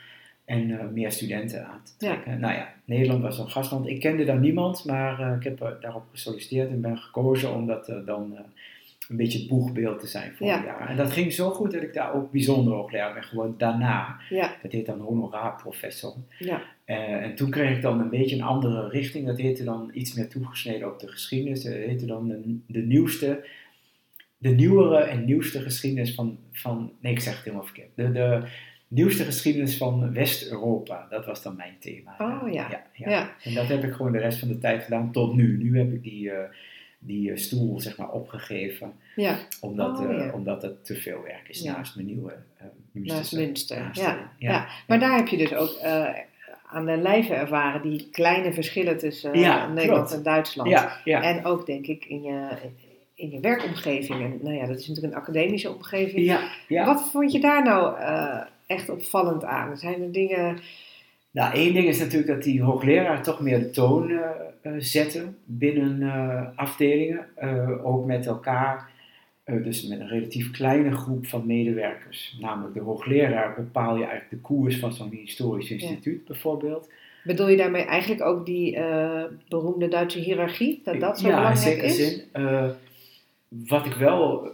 En 0.45 0.93
meer 0.93 1.11
studenten 1.11 1.65
aan 1.67 1.81
te 1.83 1.91
trekken. 1.97 2.39
Nou 2.39 2.53
ja, 2.53 2.73
Nederland 2.85 3.21
was 3.21 3.39
een 3.39 3.49
gastland. 3.49 3.87
Ik 3.87 3.99
kende 3.99 4.23
daar 4.25 4.39
niemand, 4.39 4.85
maar 4.85 5.35
ik 5.35 5.43
heb 5.43 5.77
daarop 5.81 6.03
gesolliciteerd 6.11 6.69
en 6.69 6.81
ben 6.81 6.97
gekozen 6.97 7.53
om 7.53 7.67
dat 7.67 7.93
dan 8.05 8.37
een 9.11 9.17
beetje 9.17 9.39
het 9.39 9.47
boegbeeld 9.47 9.99
te 9.99 10.07
zijn 10.07 10.31
voor 10.35 10.47
Ja. 10.47 10.63
jaar. 10.63 10.89
En 10.89 10.95
dat 10.97 11.11
ging 11.11 11.33
zo 11.33 11.49
goed 11.49 11.71
dat 11.71 11.81
ik 11.81 11.93
daar 11.93 12.13
ook 12.13 12.31
bijzonder 12.31 12.73
hoogleraar 12.73 13.13
ben 13.13 13.23
gewoon 13.23 13.55
daarna. 13.57 14.17
ja, 14.29 14.55
Dat 14.61 14.71
heet 14.71 14.85
dan 14.85 14.99
honorarprofessor. 14.99 16.13
ja, 16.37 16.61
Eh, 16.85 16.97
en 17.23 17.35
toen 17.35 17.49
kreeg 17.49 17.75
ik 17.75 17.81
dan 17.81 17.99
een 17.99 18.09
beetje 18.09 18.35
een 18.35 18.41
andere 18.41 18.89
richting. 18.89 19.25
Dat 19.25 19.37
heette 19.37 19.63
dan 19.63 19.89
iets 19.93 20.13
meer 20.13 20.27
toegesneden 20.29 20.91
op 20.93 20.99
de 20.99 21.07
geschiedenis. 21.07 21.63
Dat 21.63 21.73
heette 21.73 22.05
dan 22.05 22.27
de, 22.27 22.59
de 22.67 22.79
nieuwste, 22.81 23.45
de 24.37 24.49
nieuwere 24.49 24.97
en 24.97 25.25
nieuwste 25.25 25.61
geschiedenis 25.61 26.15
van, 26.15 26.37
van 26.51 26.91
nee 26.99 27.11
ik 27.11 27.19
zeg 27.19 27.33
het 27.35 27.43
helemaal 27.43 27.65
verkeerd. 27.65 27.89
De, 27.95 28.11
de 28.11 28.43
nieuwste 28.87 29.23
geschiedenis 29.23 29.77
van 29.77 30.13
West-Europa. 30.13 31.07
Dat 31.09 31.25
was 31.25 31.43
dan 31.43 31.55
mijn 31.55 31.75
thema. 31.79 32.15
Oh, 32.19 32.53
ja. 32.53 32.69
ja, 32.69 33.09
ja. 33.09 33.35
En 33.43 33.53
dat 33.53 33.67
heb 33.67 33.83
ik 33.83 33.91
gewoon 33.93 34.11
de 34.11 34.17
rest 34.19 34.39
van 34.39 34.47
de 34.47 34.57
tijd 34.57 34.83
gedaan 34.83 35.11
tot 35.11 35.35
nu. 35.35 35.57
Nu 35.63 35.77
heb 35.77 35.91
ik 35.93 36.03
die, 36.03 36.31
eh, 36.31 36.49
die 37.03 37.37
stoel 37.37 37.79
zeg 37.79 37.97
maar 37.97 38.09
opgegeven. 38.11 38.93
Ja. 39.15 39.37
Omdat, 39.61 39.99
Oh, 39.99 40.11
ja. 40.11 40.31
omdat 40.33 40.61
het 40.61 40.85
te 40.85 40.95
veel 40.95 41.21
werk 41.23 41.49
is 41.49 41.63
naast 41.63 41.95
mijn 41.95 42.07
nieuwe 42.07 42.33
uh, 42.61 43.05
Naast 43.05 43.33
Münster, 43.33 43.89
ja. 43.93 44.31
Ja. 44.37 44.67
Maar 44.87 44.99
daar 44.99 45.15
heb 45.17 45.27
je 45.27 45.37
dus 45.37 45.53
ook 45.53 45.69
eh, 45.71 46.09
aan 46.67 46.85
de 46.85 46.97
lijve 46.97 47.33
ervaren 47.33 47.81
die 47.81 48.09
kleine 48.11 48.53
verschillen 48.53 48.97
tussen 48.97 49.33
eh, 49.33 49.41
Ja, 49.41 49.67
Nederland 49.67 50.07
klopt. 50.07 50.13
en 50.13 50.23
Duitsland. 50.23 50.69
Ja, 50.69 50.97
ja. 51.03 51.21
En 51.23 51.45
ook 51.45 51.65
denk 51.65 51.87
ik 51.87 52.05
in 52.05 52.21
je, 52.21 52.47
in 53.15 53.29
je 53.29 53.39
werkomgeving. 53.39 54.23
En 54.23 54.39
nou 54.41 54.55
ja, 54.55 54.65
dat 54.65 54.79
is 54.79 54.87
natuurlijk 54.87 55.13
een 55.13 55.19
academische 55.21 55.73
omgeving. 55.73 56.39
Wat 56.67 57.09
vond 57.11 57.31
je 57.31 57.39
daar 57.39 57.63
nou 57.63 57.97
eh, 57.99 58.41
echt 58.67 58.89
opvallend 58.89 59.43
aan? 59.43 59.77
Zijn 59.77 60.01
er 60.01 60.11
dingen... 60.11 60.59
Nou, 61.31 61.53
één 61.53 61.73
ding 61.73 61.87
is 61.87 61.99
natuurlijk 61.99 62.27
dat 62.27 62.43
die 62.43 62.61
hoogleraar 62.61 63.23
toch 63.23 63.41
meer 63.41 63.59
de 63.59 63.69
toon 63.69 64.09
eh, 64.09 64.29
eh, 64.61 64.71
zetten 64.77 65.37
binnen 65.45 66.01
eh, 66.01 66.47
afdelingen. 66.55 67.25
Ook 67.83 68.05
met 68.05 68.25
elkaar, 68.25 68.89
dus 69.43 69.87
met 69.87 69.99
een 69.99 70.07
relatief 70.07 70.51
kleine 70.51 70.91
groep 70.91 71.27
van 71.27 71.45
medewerkers. 71.45 72.37
Namelijk 72.39 72.73
de 72.73 72.81
hoogleraar 72.81 73.55
bepaal 73.55 73.97
je 73.97 74.05
eigenlijk 74.05 74.29
de 74.29 74.47
koers 74.47 74.79
van 74.79 74.93
zo'n 74.93 75.09
historisch 75.11 75.71
instituut 75.71 76.25
bijvoorbeeld. 76.25 76.89
Bedoel 77.23 77.47
je 77.47 77.57
daarmee 77.57 77.83
eigenlijk 77.83 78.21
ook 78.21 78.45
die 78.45 78.77
beroemde 79.47 79.87
Duitse 79.87 80.19
hiërarchie? 80.19 80.81
Dat 80.83 80.99
dat 80.99 81.19
zo 81.19 81.27
ja, 81.27 81.33
in 81.33 81.39
belangrijk 81.39 81.79
zekere 81.79 81.87
is? 81.87 81.95
zin. 81.95 82.23
Eh, 82.31 82.69
wat 83.47 83.85
ik 83.85 83.93
wel 83.93 84.51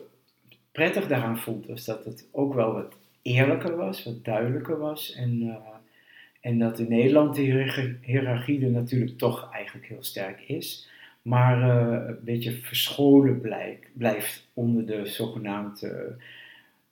prettig 0.71 1.07
daaraan 1.07 1.39
vond, 1.39 1.65
was 1.65 1.85
dat 1.85 2.05
het 2.05 2.27
ook 2.31 2.53
wel 2.53 2.73
wat 2.73 2.93
eerlijker 3.21 3.75
was, 3.75 4.03
wat 4.03 4.25
duidelijker 4.25 4.77
was. 4.77 5.15
En, 5.15 5.59
en 6.41 6.59
dat 6.59 6.79
in 6.79 6.89
Nederland 6.89 7.35
de 7.35 7.41
hiërarchie- 7.41 8.63
er 8.65 8.71
natuurlijk 8.71 9.17
toch 9.17 9.49
eigenlijk 9.53 9.85
heel 9.87 10.03
sterk 10.03 10.41
is. 10.41 10.89
Maar 11.21 11.61
eh, 11.61 12.07
een 12.07 12.19
beetje 12.23 12.51
verscholen 12.51 13.41
blijft 13.93 14.47
onder 14.53 14.85
de 14.85 15.05
zogenaamde 15.05 16.15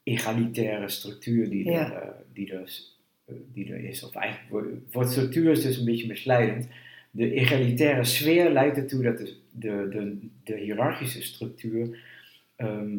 egalitaire 0.03 0.89
structuur 0.89 1.49
die, 1.49 1.65
Ja. 1.71 1.91
er, 1.93 2.01
eh, 2.01 2.09
die, 2.33 2.53
er, 2.53 2.61
is- 2.61 2.99
eh, 3.25 3.35
die 3.53 3.73
er 3.73 3.83
is. 3.83 4.03
Of 4.03 4.15
eigenlijk, 4.15 4.49
wordt- 4.91 5.11
structuur 5.11 5.51
is 5.51 5.61
dus 5.63 5.77
een 5.77 5.85
beetje 5.85 6.07
misleidend. 6.07 6.67
De 7.11 7.33
egalitaire 7.33 8.03
sfeer 8.03 8.49
leidt 8.51 8.77
ertoe 8.77 9.03
dat 9.03 9.17
de, 9.17 9.35
de, 9.51 9.87
de, 9.89 10.17
de 10.43 10.57
hiërarchische 10.57 11.23
structuur 11.23 11.97
ehm, 12.55 12.97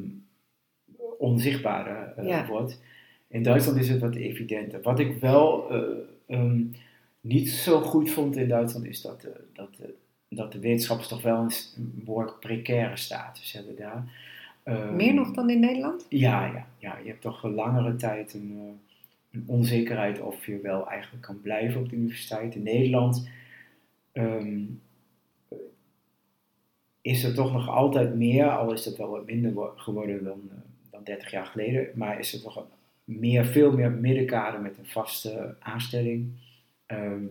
onzichtbaarder 1.18 2.12
eh, 2.16 2.26
Ja. 2.28 2.46
wordt. 2.46 2.80
In 3.28 3.42
Duitsland 3.42 3.78
is 3.78 3.88
het 3.88 4.00
wat 4.00 4.14
evidenter. 4.14 4.82
Wat 4.82 4.98
ik 4.98 5.20
wel 5.20 5.70
eh, 5.70 5.80
ehm, 6.26 6.62
niet 7.20 7.50
zo 7.50 7.80
goed 7.80 8.10
vond 8.10 8.36
in 8.36 8.48
Duitsland 8.48 8.86
is 8.86 9.00
dat, 9.02 9.24
eh, 9.24 9.30
dat, 9.52 9.68
eh, 9.80 9.88
dat 10.28 10.52
de 10.52 10.58
wetenschappers 10.58 11.08
toch 11.08 11.22
wel 11.22 11.38
een, 11.40 11.50
behoorlijk 12.04 12.38
precaire 12.40 12.96
status 12.96 13.52
hebben 13.52 13.76
daar. 13.76 14.12
Ehm, 14.62 14.96
Meer 14.96 15.14
nog 15.14 15.30
dan 15.32 15.50
in 15.50 15.60
Nederland? 15.60 16.06
ja, 16.08 16.46
ja, 16.46 16.66
ja, 16.78 16.98
je 16.98 17.08
hebt 17.08 17.20
toch 17.20 17.42
een 17.42 17.54
langere 17.54 17.96
tijd 17.96 18.34
een, 18.34 18.78
een 19.32 19.44
onzekerheid 19.46 20.20
of 20.20 20.46
je 20.46 20.60
wel 20.60 20.88
eigenlijk 20.88 21.22
kan 21.22 21.40
blijven 21.40 21.80
op 21.80 21.88
de 21.88 21.96
universiteit. 21.96 22.54
In 22.54 22.62
Nederland 22.62 23.28
ehm, 24.12 24.60
is 27.00 27.24
er 27.24 27.34
toch 27.34 27.52
nog 27.52 27.68
altijd 27.68 28.14
meer, 28.14 28.50
al 28.50 28.72
is 28.72 28.84
het 28.84 28.96
wel 28.96 29.10
wat 29.10 29.26
minder 29.26 29.52
wo- 29.52 29.72
geworden 29.76 30.24
dan, 30.24 30.40
dan 30.90 31.04
30 31.04 31.30
jaar 31.30 31.46
geleden, 31.46 31.88
maar 31.94 32.18
is 32.18 32.32
er 32.34 32.42
toch 32.42 32.66
meer, 33.06 33.44
veel 33.44 33.72
meer 33.72 33.90
middenkader 33.90 34.60
met 34.60 34.78
een 34.78 34.86
vaste 34.86 35.56
aanstelling. 35.58 36.32
Ehm, 36.86 37.24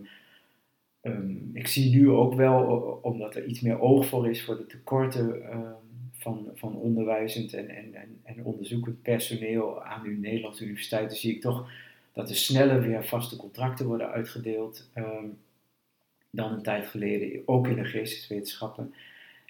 ehm, 1.00 1.34
ik 1.52 1.66
zie 1.66 1.96
nu 1.96 2.10
ook 2.10 2.34
wel, 2.34 2.62
omdat 3.02 3.34
er 3.34 3.44
iets 3.44 3.60
meer 3.60 3.80
oog 3.80 4.06
voor 4.06 4.30
is 4.30 4.44
voor 4.44 4.56
de 4.56 4.66
tekorten 4.66 5.50
ehm, 5.50 5.72
van, 6.12 6.50
van 6.54 6.76
onderwijzend 6.76 7.54
en, 7.54 7.68
en, 7.68 7.94
en, 7.94 8.20
en 8.22 8.44
onderzoekend 8.44 9.02
personeel 9.02 9.84
aan 9.84 10.02
de 10.02 10.10
Nederlandse 10.10 10.64
universiteiten, 10.64 11.16
zie 11.16 11.34
ik 11.34 11.40
toch 11.40 11.70
dat 12.12 12.30
er 12.30 12.36
sneller 12.36 12.80
weer 12.80 13.04
vaste 13.04 13.36
contracten 13.36 13.86
worden 13.86 14.10
uitgedeeld 14.10 14.90
dan 16.30 16.52
een 16.52 16.62
tijd 16.62 16.86
geleden, 16.86 17.42
ook 17.44 17.66
in 17.66 17.76
de 17.76 17.84
geesteswetenschappen. 17.84 18.94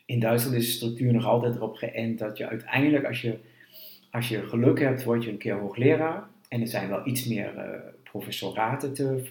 In 0.04 0.20
Duitsland 0.20 0.56
is 0.56 0.66
de 0.66 0.72
structuur 0.72 1.12
nog 1.12 1.24
altijd 1.24 1.54
erop 1.54 1.76
geënt 1.76 2.18
dat 2.18 2.36
je 2.36 2.48
uiteindelijk, 2.48 3.04
als 3.04 3.20
je, 3.20 3.38
als 4.16 4.28
je 4.28 4.48
geluk 4.48 4.78
hebt, 4.78 5.04
word 5.04 5.24
je 5.24 5.30
een 5.30 5.38
keer 5.38 5.58
hoogleraar. 5.58 6.24
En 6.48 6.60
er 6.60 6.66
zijn 6.66 6.88
wel 6.88 7.06
iets 7.06 7.26
meer 7.26 7.56
eh, 7.56 7.80
professoraten 8.02 8.94
te 8.94 9.30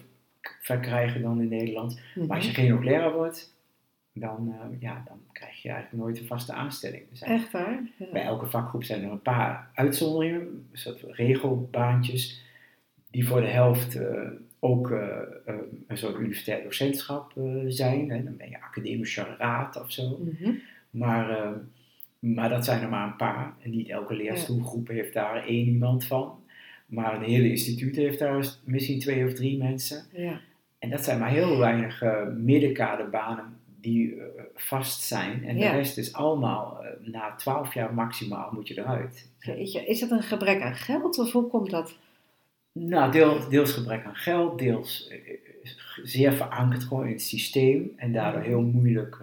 verkrijgen 0.60 1.22
dan 1.22 1.40
in 1.40 1.48
Nederland. 1.48 2.00
Maar 2.14 2.36
als 2.36 2.46
je 2.46 2.52
geen 2.52 2.70
hoogleraar 2.70 3.12
wordt, 3.12 3.54
dan, 4.12 4.54
eh, 4.60 4.80
ja, 4.80 5.02
dan 5.08 5.20
krijg 5.32 5.62
je 5.62 5.68
eigenlijk 5.68 6.02
nooit 6.02 6.18
een 6.18 6.26
vaste 6.26 6.52
aanstelling. 6.52 7.02
Echt 7.20 7.50
waar? 7.50 7.80
Ja. 7.98 8.06
bij 8.12 8.22
elke 8.22 8.46
vakgroep 8.46 8.84
zijn 8.84 9.04
er 9.04 9.10
een 9.10 9.22
paar 9.22 9.70
uitzonderingen, 9.74 10.40
een 10.40 10.78
soort 10.78 11.04
regelbaantjes, 11.10 12.44
die 13.10 13.26
voor 13.26 13.40
de 13.40 13.46
helft 13.46 13.94
eh, 13.94 14.30
ook 14.58 14.90
een 15.86 15.96
soort 15.96 16.18
universitair 16.18 16.62
docentschap 16.62 17.32
zijn. 17.66 18.10
Hè. 18.10 18.22
Dan 18.22 18.36
ben 18.36 18.50
je 18.50 18.62
academische 18.62 19.26
raad 19.38 19.80
of 19.80 19.92
zo. 19.92 20.18
Mhm. 20.18 20.52
Maar, 20.90 21.54
maar 22.34 22.48
dat 22.48 22.64
zijn 22.64 22.82
er 22.82 22.88
maar 22.88 23.06
een 23.06 23.16
paar. 23.16 23.54
En 23.62 23.70
niet 23.70 23.88
elke 23.88 24.14
leerstoelgroep 24.14 24.88
heeft 24.88 25.12
daar 25.12 25.46
één 25.46 25.66
iemand 25.66 26.04
van. 26.04 26.38
Maar 26.86 27.14
een 27.14 27.22
hele 27.22 27.50
instituut 27.50 27.96
heeft 27.96 28.18
daar 28.18 28.46
misschien 28.64 29.00
twee 29.00 29.24
of 29.24 29.32
drie 29.32 29.58
mensen. 29.58 30.04
Ja. 30.12 30.40
En 30.78 30.90
dat 30.90 31.04
zijn 31.04 31.18
maar 31.18 31.30
heel 31.30 31.58
weinig 31.58 32.02
eh, 32.02 32.26
middenkaderbanen 32.36 33.44
die 33.80 34.14
eh, 34.14 34.42
vast 34.54 35.02
zijn. 35.02 35.44
En 35.44 35.56
Ja. 35.56 35.70
de 35.70 35.76
rest 35.76 35.98
is 35.98 36.12
allemaal, 36.12 36.84
eh, 36.84 37.08
na 37.12 37.34
twaalf 37.34 37.74
jaar 37.74 37.94
maximaal 37.94 38.50
moet 38.52 38.68
je 38.68 38.78
eruit. 38.78 39.28
Is 39.86 40.00
dat 40.00 40.10
een 40.10 40.22
gebrek 40.22 40.60
aan 40.60 40.74
geld 40.74 41.18
of 41.18 41.32
hoe 41.32 41.48
komt 41.48 41.70
dat? 41.70 41.98
Nou, 42.72 43.12
deels, 43.12 43.48
deels 43.48 43.72
gebrek 43.72 44.04
aan 44.04 44.14
geld, 44.16 44.58
deels 44.58 45.12
zeer 46.02 46.32
verankerd 46.32 46.82
gewoon 46.84 47.06
in 47.06 47.12
het 47.12 47.22
systeem. 47.22 47.92
En 47.96 48.12
daardoor 48.12 48.42
heel 48.42 48.60
moeilijk 48.62 49.18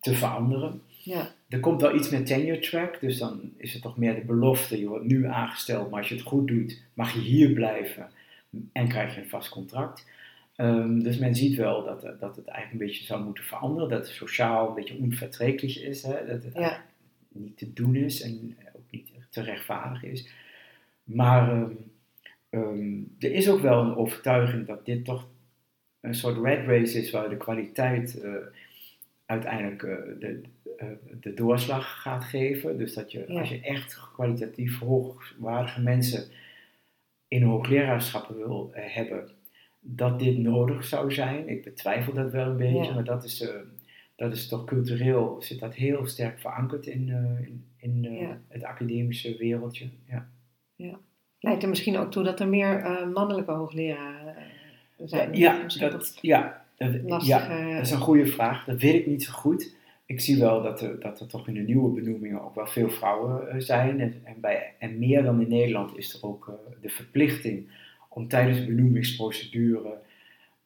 te 0.00 0.14
veranderen. 0.14 0.82
Ja. 1.02 1.34
Er 1.48 1.60
komt 1.60 1.80
wel 1.80 1.94
iets 1.94 2.10
met 2.10 2.26
tenure 2.26 2.58
track, 2.58 3.00
dus 3.00 3.18
dan 3.18 3.52
is 3.56 3.72
het 3.72 3.82
toch 3.82 3.96
meer 3.96 4.14
de 4.14 4.20
belofte, 4.24 4.78
je 4.78 4.86
wordt 4.88 5.04
nu 5.04 5.26
aangesteld, 5.26 5.90
maar 5.90 5.98
als 5.98 6.08
je 6.08 6.14
het 6.14 6.24
goed 6.24 6.48
doet, 6.48 6.82
mag 6.94 7.12
je 7.12 7.20
hier 7.20 7.52
blijven 7.52 8.08
en 8.72 8.88
krijg 8.88 9.14
je 9.14 9.20
een 9.20 9.28
vast 9.28 9.48
contract. 9.48 10.06
Ehm, 10.56 10.98
dus 10.98 11.18
men 11.18 11.34
ziet 11.34 11.56
wel 11.56 11.84
dat, 11.84 12.04
eh, 12.04 12.10
dat 12.20 12.36
het 12.36 12.46
eigenlijk 12.46 12.80
een 12.80 12.86
beetje 12.88 13.04
zou 13.04 13.24
moeten 13.24 13.44
veranderen, 13.44 13.88
dat 13.88 14.06
het 14.06 14.16
sociaal 14.16 14.68
een 14.68 14.74
beetje 14.74 14.98
onverträglich 14.98 15.82
is, 15.82 16.02
hè? 16.02 16.26
dat 16.26 16.42
het 16.42 16.54
Ja. 16.54 16.60
eigenlijk 16.60 16.84
niet 17.28 17.56
te 17.56 17.72
doen 17.72 17.94
is 17.94 18.20
en 18.22 18.56
ook 18.76 18.90
niet 18.90 19.08
te 19.30 19.42
rechtvaardigen 19.42 20.10
is. 20.10 20.28
Maar 21.04 21.50
ehm, 21.52 21.70
ehm, 22.50 23.00
er 23.18 23.32
is 23.32 23.48
ook 23.50 23.60
wel 23.60 23.80
een 23.82 23.96
overtuiging 23.96 24.66
dat 24.66 24.84
dit 24.86 25.04
toch 25.04 25.26
een 26.00 26.14
soort 26.14 26.44
red 26.44 26.66
race 26.66 26.98
is 26.98 27.10
waar 27.10 27.28
de 27.28 27.36
kwaliteit 27.36 28.20
eh, 28.20 28.32
uiteindelijk 29.28 29.82
eh, 29.82 29.96
de, 30.18 30.40
eh, 30.76 30.86
de 31.20 31.34
doorslag 31.34 32.00
gaat 32.02 32.24
geven. 32.24 32.78
Dus 32.78 32.94
dat 32.94 33.12
je, 33.12 33.24
Ja. 33.28 33.38
als 33.40 33.48
je 33.48 33.60
echt 33.60 34.00
kwalitatief 34.12 34.78
hoogwaardige 34.78 35.80
mensen 35.80 36.24
in 37.28 37.42
hoogleraarschappen 37.42 38.36
wil 38.36 38.70
eh, 38.74 38.94
hebben, 38.94 39.30
dat 39.80 40.18
dit 40.18 40.38
nodig 40.38 40.84
zou 40.84 41.12
zijn. 41.12 41.48
Ik 41.48 41.64
betwijfel 41.64 42.12
dat 42.12 42.30
wel 42.32 42.46
een 42.46 42.56
beetje, 42.56 42.84
Ja. 42.84 42.94
maar 42.94 43.04
dat 43.04 43.24
is, 43.24 43.50
dat 44.16 44.32
is 44.32 44.48
toch 44.48 44.64
cultureel, 44.64 45.36
zit 45.42 45.60
dat 45.60 45.74
heel 45.74 46.06
sterk 46.06 46.38
verankerd 46.38 46.86
in, 46.86 47.08
in, 47.78 48.04
in 48.04 48.12
Ja. 48.12 48.40
het 48.48 48.62
academische 48.64 49.36
wereldje. 49.36 49.88
Ja. 50.06 50.98
Leidt 51.40 51.62
er 51.62 51.68
misschien 51.68 51.96
ook 51.96 52.10
toe 52.10 52.22
dat 52.24 52.40
er 52.40 52.48
meer 52.48 53.08
mannelijke 53.14 53.52
hoogleraren 53.52 54.34
zijn? 55.04 55.34
Ja, 55.34 55.66
dat, 55.78 56.18
ja, 56.20 56.57
ja, 57.22 57.72
dat 57.74 57.84
is 57.86 57.90
een 57.90 57.98
goede 57.98 58.26
vraag. 58.26 58.64
Dat 58.64 58.80
weet 58.80 58.94
ik 58.94 59.06
niet 59.06 59.22
zo 59.22 59.32
goed. 59.32 59.76
Ik 60.06 60.20
zie 60.20 60.38
wel 60.38 60.62
dat 60.62 60.80
er, 60.80 61.00
dat 61.00 61.20
er 61.20 61.26
toch 61.26 61.48
in 61.48 61.54
de 61.54 61.60
nieuwe 61.60 62.00
benoemingen 62.00 62.44
ook 62.44 62.54
wel 62.54 62.66
veel 62.66 62.90
vrouwen 62.90 63.50
eh, 63.50 63.60
zijn. 63.60 64.00
En, 64.00 64.20
en, 64.24 64.40
bij, 64.40 64.74
en 64.78 64.98
meer 64.98 65.22
dan 65.22 65.40
in 65.40 65.48
Nederland 65.48 65.96
is 65.96 66.14
er 66.14 66.28
ook 66.28 66.48
eh, 66.48 66.54
de 66.82 66.88
verplichting 66.88 67.68
om 68.08 68.28
tijdens 68.28 68.58
de 68.58 68.64
benoemingsprocedure 68.66 69.98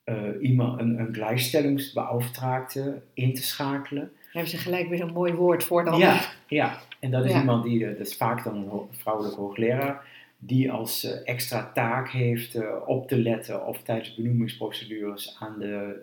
eh, 0.05 0.16
iemand, 0.40 0.81
een, 0.81 0.98
een 0.98 1.14
gelijkstellingsbeauftragte 1.14 3.03
in 3.14 3.35
te 3.35 3.42
schakelen. 3.42 4.12
Hebben 4.33 4.51
ze 4.51 4.57
gelijk 4.59 4.88
weer 4.88 4.98
zo'n 4.98 5.12
mooi 5.12 5.33
woord 5.33 5.64
voor 5.64 5.85
dan? 5.85 5.98
Ja, 5.98 6.20
ja, 6.46 6.79
en 7.01 7.11
dat 7.11 7.25
is 7.25 7.31
Ja. 7.31 7.38
iemand 7.40 7.64
die, 7.64 7.87
dat 7.96 8.07
is 8.07 8.16
vaak 8.16 8.44
dan 8.44 8.57
een 8.57 8.81
vrouwelijke 8.90 9.40
hoogleraar, 9.40 10.07
die 10.45 10.71
als 10.73 11.05
eh, 11.05 11.21
extra 11.25 11.71
taak 11.75 12.09
heeft 12.11 12.55
eh, 12.55 12.69
op 12.87 13.09
te 13.09 13.17
letten 13.19 13.67
of 13.67 13.83
tijdens 13.83 14.15
benoemingsprocedures 14.15 15.37
aan 15.41 15.59
de, 15.59 16.03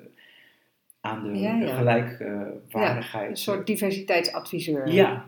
aan 1.01 1.23
de, 1.23 1.39
Ja, 1.39 1.59
de 1.59 1.65
ja. 1.65 1.75
gelijkwaardigheid. 1.77 3.29
Een 3.29 3.35
soort 3.37 3.67
diversiteitsadviseur. 3.67 4.87
Ja, 4.91 5.25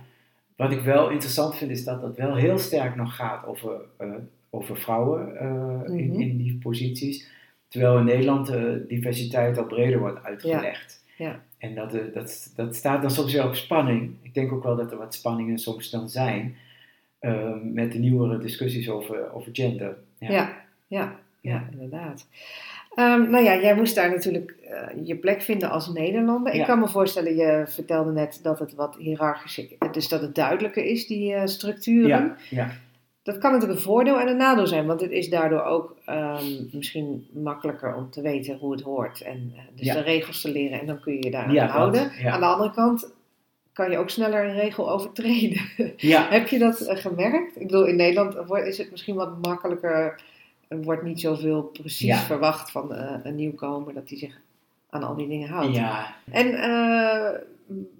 wat 0.55 0.71
ik 0.71 0.81
wel 0.81 1.09
interessant 1.09 1.55
vind 1.55 1.71
is 1.71 1.83
dat 1.83 2.01
dat 2.01 2.15
wel 2.17 2.35
heel 2.35 2.57
sterk 2.57 2.95
nog 2.95 3.15
gaat 3.15 3.45
over, 3.45 3.81
eh, 3.97 4.07
over 4.49 4.77
vrouwen 4.77 5.37
eh, 5.39 5.97
in, 5.97 6.09
Mhm. 6.11 6.21
in 6.21 6.37
die 6.37 6.57
posities. 6.61 7.27
Terwijl 7.67 7.97
in 7.97 8.05
Nederland 8.05 8.47
de 8.47 8.85
diversiteit 8.87 9.57
al 9.57 9.65
breder 9.65 9.99
wordt 9.99 10.23
uitgelegd. 10.23 11.03
Ja. 11.17 11.43
En 11.57 11.75
dat, 11.75 11.93
eh, 11.93 12.01
dat, 12.13 12.51
dat 12.55 12.75
staat 12.75 13.01
dan 13.01 13.11
soms 13.11 13.33
wel 13.33 13.47
op 13.47 13.55
spanning. 13.55 14.15
Ik 14.21 14.33
denk 14.33 14.51
ook 14.51 14.63
wel 14.63 14.75
dat 14.75 14.91
er 14.91 14.97
wat 14.97 15.13
spanningen 15.13 15.57
soms 15.57 15.89
dan 15.89 16.09
zijn 16.09 16.55
ehm, 17.21 17.73
met 17.73 17.91
de 17.91 17.99
nieuwere 17.99 18.37
discussies 18.37 18.89
over, 18.89 19.33
over 19.33 19.49
gender. 19.53 19.97
Ja, 20.17 20.29
ja, 20.31 20.49
ja, 20.87 21.15
ja 21.41 21.67
inderdaad. 21.71 22.27
Ehm, 22.95 23.29
nou 23.29 23.43
ja, 23.43 23.59
jij 23.61 23.75
moest 23.75 23.95
daar 23.95 24.09
natuurlijk 24.09 24.55
eh, 24.69 24.87
je 25.07 25.15
plek 25.15 25.41
vinden 25.41 25.69
als 25.69 25.87
Nederlander. 25.93 26.53
Ik 26.53 26.59
Ja. 26.59 26.65
kan 26.65 26.79
me 26.79 26.87
voorstellen, 26.87 27.35
je 27.35 27.63
vertelde 27.67 28.11
net 28.11 28.39
dat 28.43 28.59
het 28.59 28.73
wat 28.73 28.95
hiërarchisch 28.99 29.57
is, 29.57 29.67
dus 29.91 30.07
dat 30.07 30.21
het 30.21 30.35
duidelijker 30.35 30.83
is, 30.85 31.07
die 31.07 31.33
eh, 31.33 31.45
structuren. 31.45 32.09
Ja, 32.09 32.35
ja, 32.49 32.71
Dat 33.23 33.37
kan 33.37 33.51
natuurlijk 33.51 33.79
een 33.79 33.85
voordeel 33.85 34.19
en 34.19 34.27
een 34.27 34.37
nadeel 34.37 34.67
zijn, 34.67 34.85
want 34.85 35.01
het 35.01 35.11
is 35.11 35.29
daardoor 35.29 35.63
ook 35.63 35.95
ehm, 36.05 36.45
misschien 36.71 37.27
makkelijker 37.33 37.95
om 37.95 38.09
te 38.09 38.21
weten 38.21 38.57
hoe 38.57 38.71
het 38.71 38.81
hoort 38.81 39.21
en 39.21 39.51
eh, 39.55 39.61
dus 39.75 39.85
Ja. 39.85 39.93
de 39.93 40.01
regels 40.01 40.41
te 40.41 40.51
leren 40.51 40.79
en 40.79 40.85
dan 40.85 40.99
kun 40.99 41.13
je 41.13 41.23
je 41.23 41.31
daar 41.31 41.45
aan 41.45 41.53
Ja, 41.53 41.67
houden. 41.67 42.11
ja. 42.19 42.31
Aan 42.31 42.39
de 42.39 42.45
andere 42.45 42.71
kant 42.71 43.13
kan 43.73 43.91
je 43.91 43.97
ook 43.97 44.09
sneller 44.09 44.45
een 44.45 44.55
regel 44.55 44.91
overtreden. 44.91 45.61
ja. 45.97 46.27
Heb 46.29 46.47
je 46.47 46.59
dat 46.59 46.81
eh, 46.81 46.97
gemerkt? 46.97 47.55
Ik 47.55 47.67
bedoel, 47.67 47.85
in 47.85 47.95
Nederland 47.95 48.51
is 48.65 48.77
het 48.77 48.91
misschien 48.91 49.15
wat 49.15 49.41
makkelijker. 49.41 50.21
Er 50.67 50.81
wordt 50.81 51.03
niet 51.03 51.19
zoveel 51.19 51.63
precies 51.63 52.07
Ja. 52.07 52.17
verwacht 52.17 52.71
van 52.71 52.93
eh, 52.93 53.15
een 53.23 53.35
nieuwkomer 53.35 53.93
dat 53.93 54.09
hij 54.09 54.17
zich 54.17 54.39
aan 54.89 55.03
al 55.03 55.15
die 55.15 55.27
dingen 55.27 55.49
houdt. 55.49 55.75
ja. 55.75 56.15
En 56.31 56.53
eh, 56.53 57.39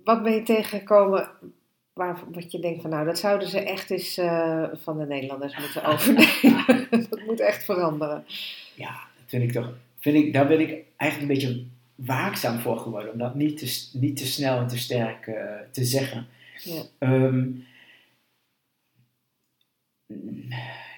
wat 0.04 0.24
ben 0.24 0.34
je 0.34 0.44
tegengekomen 0.44 1.30
waar, 1.94 2.20
wat 2.32 2.52
je 2.52 2.60
denkt 2.60 2.82
van 2.82 2.90
nou, 2.90 3.06
dat 3.06 3.20
zouden 3.20 3.48
ze 3.48 3.60
echt 3.60 3.90
eens 3.92 4.20
van 4.84 4.98
de 4.98 5.06
Nederlanders 5.06 5.58
moeten 5.58 5.84
overnemen. 5.92 6.88
dat 7.10 7.20
moet 7.26 7.40
echt 7.40 7.64
veranderen. 7.64 8.26
Ja, 8.76 8.90
dat 8.92 9.26
vind 9.28 9.44
ik 9.44 9.52
toch. 9.52 9.70
Vind 10.00 10.16
ik, 10.16 10.34
daar 10.34 10.48
ben 10.48 10.60
ik 10.60 10.84
eigenlijk 10.98 11.32
een 11.32 11.38
beetje 11.38 11.64
waakzaam 11.96 12.60
voor 12.60 12.78
geworden. 12.78 13.12
Om 13.12 13.18
dat 13.18 13.36
niet 13.36 13.58
te, 13.58 13.98
niet 14.00 14.18
te 14.18 14.26
snel 14.28 14.60
en 14.60 14.68
te 14.68 14.78
sterk 14.78 15.28
eh, 15.28 15.60
te 15.72 15.86
zeggen. 15.86 16.28
Ja. 16.64 16.84
Ehm, 16.98 17.48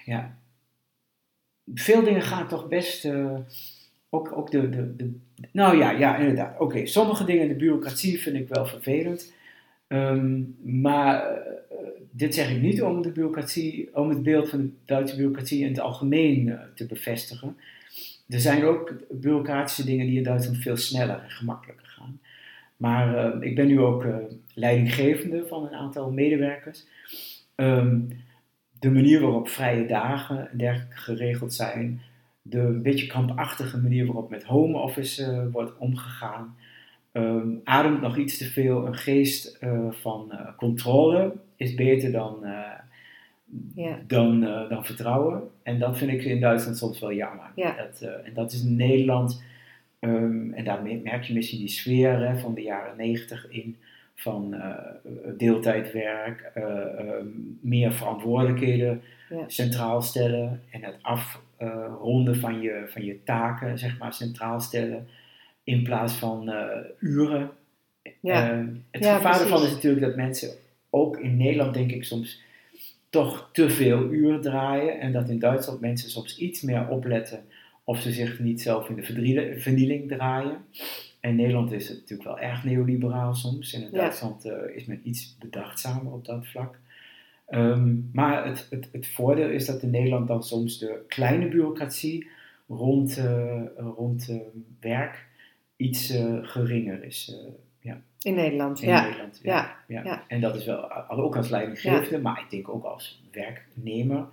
ja. 0.06 0.38
Veel 1.73 2.03
dingen 2.03 2.21
gaan 2.21 2.47
toch 2.47 2.67
best. 2.67 3.06
eh, 3.06 3.38
ook, 4.10 4.32
ook 4.38 4.51
de, 4.51 4.69
de, 4.69 4.95
de. 4.95 5.19
Nou 5.51 5.77
ja, 5.77 5.91
ja, 5.91 6.17
inderdaad. 6.17 6.60
Oké, 6.60 6.86
sommige 6.86 7.25
dingen, 7.25 7.47
de 7.47 7.56
bureaucratie 7.56 8.21
vind 8.21 8.36
ik 8.36 8.47
wel 8.47 8.65
vervelend. 8.65 9.34
Ehm, 9.88 10.41
maar 10.82 11.27
eh, 11.27 11.77
dit 12.12 12.34
zeg 12.34 12.51
ik 12.51 12.62
niet 12.62 12.82
om 12.82 13.01
de 13.01 13.12
bureaucratie, 13.12 13.89
om 13.95 14.10
het 14.10 14.23
beeld 14.23 14.49
van 14.49 14.60
de 14.62 14.71
Duitse 14.86 15.15
bureaucratie 15.15 15.62
in 15.62 15.67
het 15.67 15.79
algemeen 15.79 16.60
te 16.75 16.86
bevestigen. 16.86 17.58
Er 18.27 18.39
zijn 18.39 18.63
ook 18.63 18.93
bureaucratische 19.09 19.86
dingen 19.86 20.05
die 20.05 20.17
in 20.17 20.23
Duitsland 20.23 20.57
veel 20.57 20.77
sneller 20.77 21.19
en 21.23 21.29
gemakkelijker 21.29 21.88
gaan. 21.88 22.19
Maar 22.77 23.15
eh, 23.15 23.41
ik 23.49 23.55
ben 23.55 23.67
nu 23.67 23.79
ook 23.79 24.03
eh, 24.03 24.15
leidinggevende 24.53 25.45
van 25.47 25.65
een 25.65 25.73
aantal 25.73 26.12
medewerkers. 26.12 26.86
Ehm, 27.55 27.99
de 28.79 28.91
manier 28.91 29.21
waarop 29.21 29.49
vrije 29.49 29.86
dagen 29.86 30.51
en 30.51 30.57
dergelijke 30.57 30.97
geregeld 30.97 31.53
zijn, 31.53 32.01
de 32.41 32.59
een 32.59 32.81
beetje 32.81 33.07
krampachtige 33.07 33.81
manier 33.81 34.05
waarop 34.05 34.29
met 34.29 34.43
home 34.43 34.77
office 34.77 35.23
eh, 35.23 35.43
wordt 35.51 35.77
omgegaan, 35.77 36.55
ehm, 37.12 37.47
ademt 37.63 38.01
nog 38.01 38.17
iets 38.17 38.38
te 38.38 38.45
veel 38.45 38.88
een 38.88 38.97
geest 38.97 39.57
van 39.89 40.31
controle, 40.57 41.33
is 41.55 41.75
beter 41.75 42.12
dan, 42.12 42.45
Ja. 43.75 43.99
dan, 44.07 44.43
eh, 44.43 44.69
dan 44.69 44.85
vertrouwen. 44.85 45.41
En 45.63 45.79
dat 45.79 45.97
vind 45.97 46.11
ik 46.11 46.23
in 46.23 46.39
Duitsland 46.39 46.77
soms 46.77 46.99
wel 46.99 47.13
jammer. 47.13 47.45
Ja. 47.55 47.75
Dat, 47.75 48.01
eh, 48.01 48.27
en 48.27 48.33
dat 48.33 48.51
is 48.51 48.63
in 48.63 48.75
Nederland, 48.75 49.43
ehm, 49.99 50.53
en 50.53 50.63
daar 50.63 50.81
me- 50.83 50.99
merk 51.03 51.23
je 51.23 51.33
misschien 51.33 51.59
die 51.59 51.67
sfeer 51.69 52.27
hè, 52.27 52.37
van 52.37 52.53
de 52.53 52.61
jaren 52.61 52.97
negentig 52.97 53.47
in, 53.49 53.75
van 54.15 54.53
eh, 54.53 54.69
deeltijdwerk, 55.37 56.51
eh, 56.53 56.63
ehm, 56.99 57.25
meer 57.61 57.93
verantwoordelijkheden 57.93 59.01
Ja. 59.29 59.43
centraal 59.47 60.01
stellen 60.01 60.61
en 60.71 60.83
het 60.83 60.95
afronden 61.01 62.35
van, 62.35 62.61
je, 62.61 62.83
van 62.87 63.05
je 63.05 63.23
taken, 63.23 63.77
zeg 63.79 63.97
maar, 63.97 64.13
centraal 64.13 64.59
stellen, 64.61 65.07
in 65.63 65.83
plaats 65.83 66.13
van 66.13 66.53
uren. 66.99 67.49
Ja. 68.19 68.49
Ehm, 68.51 68.67
het 68.91 69.05
gevaar 69.05 69.41
ervan 69.41 69.63
is 69.63 69.71
natuurlijk 69.71 70.05
dat 70.05 70.15
mensen 70.15 70.49
ook 70.89 71.17
in 71.19 71.37
Nederland, 71.37 71.73
denk 71.73 71.91
ik, 71.91 72.03
soms 72.03 72.41
toch 73.13 73.49
te 73.52 73.69
veel 73.69 74.12
uren 74.12 74.41
draaien. 74.41 74.99
En 74.99 75.12
dat 75.12 75.30
in 75.30 75.39
Duitsland 75.39 75.80
mensen 75.80 76.10
soms 76.10 76.38
iets 76.38 76.62
meer 76.62 76.88
opletten 76.88 77.45
of 77.84 78.02
ze 78.02 78.12
zich 78.12 78.39
niet 78.39 78.62
zelf 78.62 78.89
in 78.89 78.95
de 78.95 79.04
vernieling 79.60 80.08
draaien. 80.08 80.58
En 81.19 81.30
in 81.30 81.36
Nederland 81.36 81.71
is 81.71 81.88
het 81.88 81.99
natuurlijk 81.99 82.30
wel 82.30 82.39
erg 82.39 82.63
neoliberaal 82.63 83.34
soms. 83.34 83.73
En 83.73 83.82
in 83.82 83.89
Ja. 83.91 83.97
Duitsland 83.97 84.45
eh, 84.45 84.76
is 84.76 84.86
men 84.86 84.99
iets 85.04 85.38
bedachtzamer 85.39 86.13
op 86.13 86.26
dat 86.26 86.47
vlak. 86.47 86.80
Ehm, 87.47 87.95
maar 88.12 88.45
het, 88.45 88.67
het, 88.69 88.89
het 88.91 89.08
voordeel 89.08 89.49
is 89.49 89.65
dat 89.65 89.82
in 89.82 89.89
Nederland 89.89 90.28
dan 90.28 90.43
soms 90.43 90.80
de 90.80 91.04
kleine 91.08 91.47
bureaucratie 91.47 92.28
rond, 92.67 93.17
eh, 93.17 93.62
rond 93.76 94.30
eh, 94.30 94.38
werk 94.80 95.26
iets 95.76 96.10
eh, 96.10 96.38
geringer 96.41 97.04
is. 97.04 97.36
In 98.23 98.33
Nederland, 98.33 98.81
in 98.81 98.89
ja. 98.89 99.03
Nederland. 99.03 99.39
Ja, 99.43 99.75
ja. 99.88 100.03
ja. 100.03 100.23
En 100.27 100.41
dat 100.41 100.55
is 100.55 100.65
wel, 100.65 101.09
ook 101.09 101.36
als 101.36 101.49
leidinggevende, 101.49 102.21
maar 102.21 102.39
ik 102.39 102.49
denk 102.49 102.69
ook 102.69 102.83
als 102.83 103.23
werknemer, 103.31 104.27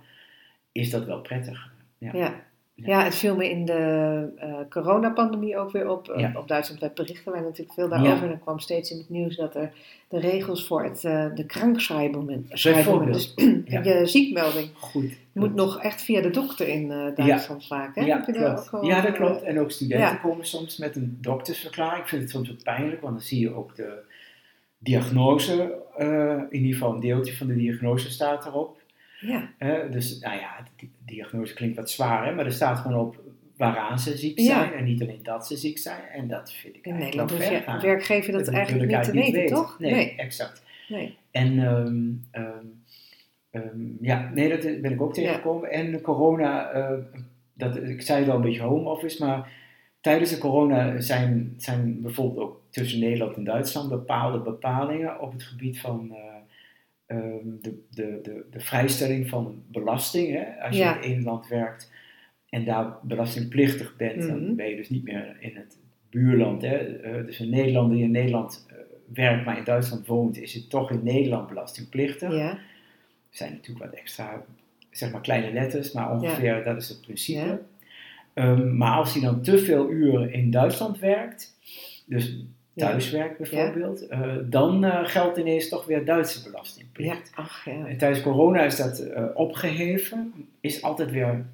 is 0.71 0.89
dat 0.89 1.05
wel 1.05 1.21
prettig. 1.21 1.71
Ja. 1.97 2.43
Ja. 2.75 3.03
Het 3.03 3.15
viel 3.15 3.35
me 3.35 3.49
in 3.49 3.65
de 3.65 4.29
eh, 4.37 4.53
coronapandemie 4.69 5.57
ook 5.57 5.71
weer 5.71 5.89
op. 5.89 6.13
Ja. 6.15 6.31
Op 6.35 6.47
Duitsland 6.47 6.81
werd 6.81 6.95
berichten 6.95 7.31
wij 7.31 7.41
natuurlijk 7.41 7.73
veel 7.73 7.89
daarover. 7.89 8.15
Ja. 8.15 8.23
En 8.23 8.31
er 8.31 8.37
kwam 8.37 8.59
steeds 8.59 8.91
in 8.91 8.97
het 8.97 9.09
nieuws 9.09 9.35
dat 9.35 9.55
er 9.55 9.71
de 10.07 10.19
regels 10.19 10.67
voor 10.67 10.83
het, 10.83 11.03
eh, 11.03 11.25
de 11.35 11.45
Bijvoorbeeld. 12.63 13.13
dus 13.13 13.33
Ja. 13.65 13.83
je 13.83 14.05
ziekmelding, 14.05 14.69
Goed. 14.73 15.17
moet 15.31 15.55
nog 15.55 15.81
echt 15.81 16.01
via 16.01 16.21
de 16.21 16.29
dokter 16.29 16.67
in 16.67 16.91
eh, 16.91 17.15
Duitsland 17.15 17.67
vaak. 17.67 17.95
Hè? 17.95 18.05
Ja, 18.05 18.17
klopt. 18.17 18.85
ja, 18.85 19.01
dat 19.01 19.11
eh, 19.11 19.19
klopt. 19.19 19.41
En 19.43 19.59
ook 19.59 19.71
studenten 19.71 20.19
komen 20.21 20.45
soms 20.45 20.77
met 20.77 20.95
een 20.95 21.17
doktersverklaring. 21.21 22.01
Ik 22.03 22.09
vind 22.09 22.21
het 22.21 22.31
soms 22.31 22.51
ook 22.51 22.63
pijnlijk, 22.63 23.01
want 23.01 23.13
dan 23.13 23.23
zie 23.23 23.39
je 23.39 23.55
ook 23.55 23.75
de 23.75 23.99
diagnose, 24.77 25.73
eh, 25.97 26.41
in 26.49 26.59
ieder 26.61 26.73
geval 26.73 26.93
een 26.93 26.99
deeltje 26.99 27.35
van 27.37 27.47
de 27.47 27.55
diagnose 27.55 28.11
staat 28.11 28.45
erop. 28.45 28.80
Ja, 29.21 29.49
dus, 29.91 30.19
nou 30.19 30.35
ja, 30.39 30.57
de 30.63 30.69
di- 30.75 30.91
diagnose 31.15 31.53
klinkt 31.53 31.75
wat 31.75 31.89
zwaar, 31.89 32.25
hè, 32.25 32.35
maar 32.35 32.45
er 32.45 32.51
staat 32.53 32.77
gewoon 32.79 32.99
op 32.99 33.19
waaraan 33.57 33.99
ze 33.99 34.17
ziek 34.17 34.39
Ja. 34.39 34.45
zijn 34.45 34.73
en 34.73 34.83
niet 34.83 35.01
alleen 35.01 35.23
dat 35.23 35.47
ze 35.47 35.57
ziek 35.57 35.77
zijn. 35.77 36.01
En 36.13 36.27
dat 36.27 36.51
vind 36.53 36.75
ik 36.75 36.85
in 36.85 36.95
eigenlijk 36.95 37.29
wel 37.29 37.39
ver 37.39 37.61
gaan. 37.61 37.81
werkgever 37.81 38.33
dat 38.33 38.45
wil 38.47 38.53
eigenlijk 38.53 38.91
niet 38.91 39.03
te 39.03 39.11
weten, 39.11 39.55
toch? 39.55 39.79
Nee, 39.79 39.91
Nee. 39.91 40.15
exact. 40.17 40.63
nee. 40.89 41.17
En 41.31 41.59
ehm, 41.65 42.03
ehm, 42.31 42.65
ehm, 43.51 43.79
ja, 44.01 44.29
nee, 44.33 44.49
dat 44.49 44.81
ben 44.81 44.91
ik 44.91 45.01
ook 45.01 45.13
tegengekomen. 45.13 45.71
En 45.71 46.01
corona, 46.01 46.69
eh, 46.71 46.97
dat, 47.53 47.75
ik 47.75 48.01
zei 48.01 48.19
het 48.19 48.29
al 48.29 48.35
een 48.35 48.41
beetje 48.41 48.61
home 48.61 48.89
office, 48.89 49.25
maar 49.25 49.51
tijdens 50.01 50.29
de 50.29 50.37
corona 50.37 50.99
zijn, 50.99 51.53
zijn 51.57 52.01
bijvoorbeeld 52.01 52.39
ook 52.47 52.61
tussen 52.69 52.99
Nederland 52.99 53.35
en 53.35 53.43
Duitsland 53.43 53.89
bepaalde 53.89 54.39
bepalingen 54.39 55.19
op 55.19 55.31
het 55.31 55.43
gebied 55.43 55.79
van 55.79 56.11
eh, 56.11 56.30
ehm, 57.11 57.47
de, 57.61 57.83
de, 57.89 58.19
de, 58.23 58.45
de 58.51 58.59
vrijstelling 58.59 59.29
van 59.29 59.63
belasting. 59.71 60.31
Hè? 60.33 60.61
Als 60.65 60.75
je 60.75 60.81
Ja. 60.83 60.95
in 60.95 61.01
één 61.13 61.23
land 61.23 61.47
werkt 61.47 61.91
en 62.49 62.65
daar 62.65 62.93
belastingplichtig 63.03 63.95
bent, 63.95 64.15
Mhm. 64.17 64.27
dan 64.27 64.55
ben 64.55 64.69
je 64.69 64.75
dus 64.75 64.89
niet 64.89 65.03
meer 65.03 65.35
in 65.39 65.55
het 65.55 65.77
buurland. 66.09 66.61
Hè? 66.61 66.75
Eh, 66.77 67.25
dus 67.25 67.39
een 67.39 67.49
Nederlander 67.49 67.95
die 67.95 68.05
in 68.05 68.11
Nederland 68.11 68.65
eh, 68.69 68.75
werkt, 69.13 69.45
maar 69.45 69.57
in 69.57 69.63
Duitsland 69.63 70.07
woont, 70.07 70.37
is 70.37 70.53
het 70.53 70.69
toch 70.69 70.91
in 70.91 71.03
Nederland 71.03 71.47
belastingplichtig. 71.47 72.31
Ja, 72.33 72.49
Er 72.49 73.37
zijn 73.37 73.51
natuurlijk 73.51 73.85
wat 73.85 73.99
extra, 73.99 74.43
zeg 74.89 75.11
maar 75.11 75.21
kleine 75.21 75.51
letters, 75.53 75.91
maar 75.91 76.11
ongeveer 76.11 76.63
dat 76.63 76.77
is 76.81 76.89
het 76.89 77.01
principe. 77.01 77.61
Ehm, 78.33 78.77
maar 78.77 78.97
als 78.97 79.13
hij 79.13 79.21
dan 79.21 79.41
te 79.41 79.57
veel 79.57 79.89
uren 79.89 80.33
in 80.33 80.51
Duitsland 80.51 80.99
werkt, 80.99 81.55
dus 82.05 82.43
thuiswerkt 82.75 83.37
bijvoorbeeld, 83.37 84.07
eh, 84.07 84.35
dan 84.43 84.83
eh, 84.83 84.99
geldt 85.03 85.37
ineens 85.37 85.69
toch 85.69 85.85
weer 85.85 86.05
Duitse 86.05 86.39
ja, 86.43 86.49
belastingplicht. 86.49 87.31
ach 87.35 87.65
ja. 87.65 87.85
En 87.85 87.97
tijdens 87.97 88.21
corona 88.21 88.63
is 88.63 88.75
dat 88.75 88.99
eh, 88.99 89.25
opgeheven, 89.33 90.33
is 90.59 90.81
altijd 90.81 91.11
weer 91.11 91.45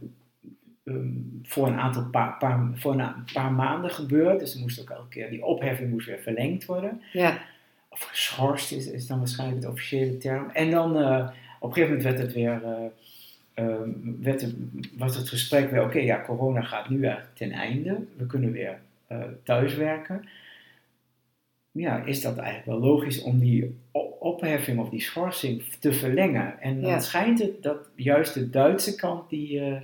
ehm, 0.83 1.07
voor, 1.43 1.67
een 1.67 1.79
aantal 1.79 2.05
paar, 2.05 2.37
paar, 2.37 2.69
voor 2.73 2.93
een 2.93 3.13
paar 3.33 3.51
maanden 3.51 3.91
gebeurd. 3.91 4.39
Dus 4.39 4.53
er 4.53 4.59
moest 4.59 4.81
ook 4.81 4.89
elke 4.89 5.09
keer, 5.09 5.29
die 5.29 5.45
opheffing 5.45 5.89
moest 5.89 6.07
weer 6.07 6.19
verlengd 6.19 6.65
worden 6.65 7.01
Ja, 7.11 7.41
of 7.89 8.01
geschorst 8.01 8.71
is, 8.71 8.91
is 8.91 9.07
dan 9.07 9.17
waarschijnlijk 9.17 9.61
de 9.61 9.69
officiële 9.69 10.17
term. 10.17 10.49
En 10.49 10.71
dan 10.71 10.95
op 11.59 11.69
een 11.69 11.73
gegeven 11.73 11.97
moment 11.97 12.03
werd 12.03 12.27
het 12.27 12.33
weer, 12.33 12.61
eh, 12.63 12.85
ehm, 13.53 13.89
werd 14.21 14.41
het, 14.41 14.55
was 14.97 15.15
het 15.15 15.29
gesprek 15.29 15.71
weer, 15.71 15.83
oké, 15.83 15.99
ja, 15.99 16.23
corona 16.25 16.61
gaat 16.61 16.89
nu 16.89 17.03
eigenlijk 17.03 17.35
ten 17.35 17.51
einde. 17.51 18.05
We 18.17 18.25
kunnen 18.25 18.51
weer 18.51 18.79
thuiswerken. 19.43 20.27
Ja, 21.77 22.03
is 22.05 22.21
dat 22.21 22.37
eigenlijk 22.37 22.65
wel 22.67 22.89
logisch 22.89 23.21
om 23.21 23.39
die 23.39 23.77
opheffing 24.19 24.79
of 24.79 24.89
die 24.89 25.01
schorsing 25.01 25.63
te 25.63 25.93
verlengen? 25.93 26.59
En 26.61 26.81
dan 26.81 26.89
Ja. 26.89 26.99
schijnt 26.99 27.39
het 27.39 27.63
dat 27.63 27.89
juist 27.95 28.33
de 28.33 28.49
Duitse 28.49 28.95
kant 28.95 29.29
die 29.29 29.59
eh, 29.59 29.81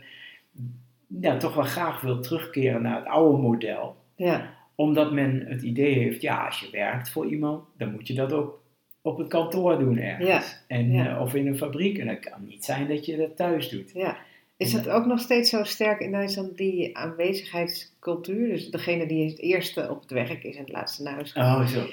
ja, 1.07 1.37
toch 1.37 1.55
wel 1.55 1.63
graag 1.63 2.01
wil 2.01 2.19
terugkeren 2.19 2.81
naar 2.81 2.95
het 2.95 3.05
oude 3.07 3.37
model 3.37 3.95
ja, 4.15 4.53
Omdat 4.75 5.11
men 5.11 5.45
het 5.47 5.61
idee 5.61 5.93
heeft, 5.93 6.21
ja, 6.21 6.45
als 6.45 6.59
je 6.59 6.67
werkt 6.71 7.09
voor 7.09 7.25
iemand, 7.27 7.63
dan 7.77 7.91
moet 7.91 8.07
je 8.07 8.13
dat 8.13 8.33
ook 8.33 8.61
op 9.01 9.17
het 9.17 9.27
kantoor 9.27 9.79
doen 9.79 9.97
ergens. 9.97 10.27
En, 10.67 10.91
eh, 10.91 11.21
of 11.21 11.33
in 11.33 11.47
een 11.47 11.57
fabriek. 11.57 11.97
En 11.97 12.07
het 12.07 12.19
kan 12.19 12.45
niet 12.47 12.65
zijn 12.65 12.87
dat 12.87 13.05
je 13.05 13.17
dat 13.17 13.35
thuis 13.35 13.69
doet. 13.69 13.91
Ja. 13.93 14.17
Is 14.65 14.71
dat 14.71 14.89
ook 14.89 15.05
nog 15.05 15.19
steeds 15.19 15.49
zo 15.49 15.63
sterk 15.63 15.99
in 15.99 16.11
Duitsland, 16.11 16.57
die 16.57 16.97
aanwezigheidscultuur? 16.97 18.47
Dus 18.47 18.69
degene 18.69 19.05
die 19.07 19.29
het 19.29 19.39
eerste 19.39 19.89
op 19.89 20.01
het 20.01 20.11
werk 20.11 20.43
is 20.43 20.55
en 20.55 20.61
het 20.61 20.71
laatste 20.71 21.03
naar 21.03 21.13
huis 21.13 21.31
gaat, 21.31 21.59
Oh, 21.59 21.67
zo. 21.67 21.85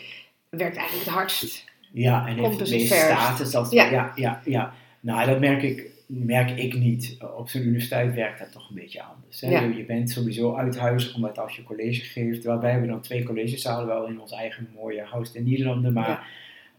werkt 0.49 0.77
eigenlijk 0.77 1.07
het 1.07 1.15
hardst. 1.15 1.65
Ja, 1.93 2.27
en 2.27 2.37
heeft 2.39 2.59
dus 2.59 2.71
meeste 2.71 2.95
verst. 2.95 3.11
status. 3.11 3.55
Als, 3.55 3.71
Ja. 3.71 3.91
ja. 3.91 4.13
Ja, 4.17 4.41
ja, 4.45 4.75
Nou, 5.01 5.27
dat 5.27 5.41
merk 5.41 5.63
ik, 5.63 5.87
merk 6.07 6.51
ik 6.51 6.75
niet. 6.75 7.17
Op 7.37 7.49
zo'n 7.49 7.63
universiteit 7.63 8.15
werkt 8.15 8.39
dat 8.39 8.53
toch 8.53 8.69
een 8.69 8.75
beetje 8.75 9.03
anders. 9.03 9.41
Hè? 9.41 9.51
Ja. 9.51 9.61
Je, 9.61 9.85
bent 9.85 10.11
sowieso 10.11 10.55
uithuizig, 10.55 11.15
omdat 11.15 11.39
als 11.39 11.57
je 11.57 11.63
college 11.63 12.01
geeft... 12.01 12.45
Wel, 12.45 12.61
wij 12.61 12.71
hebben 12.71 12.89
dan 12.89 13.01
twee 13.01 13.23
collegezalen 13.23 13.87
wel 13.87 14.07
in 14.07 14.21
ons 14.21 14.33
eigen 14.33 14.69
mooie 14.75 15.05
huis 15.05 15.33
in 15.33 15.45
Nederlanden. 15.45 15.93
Maar 15.93 16.09
Ja. 16.09 16.23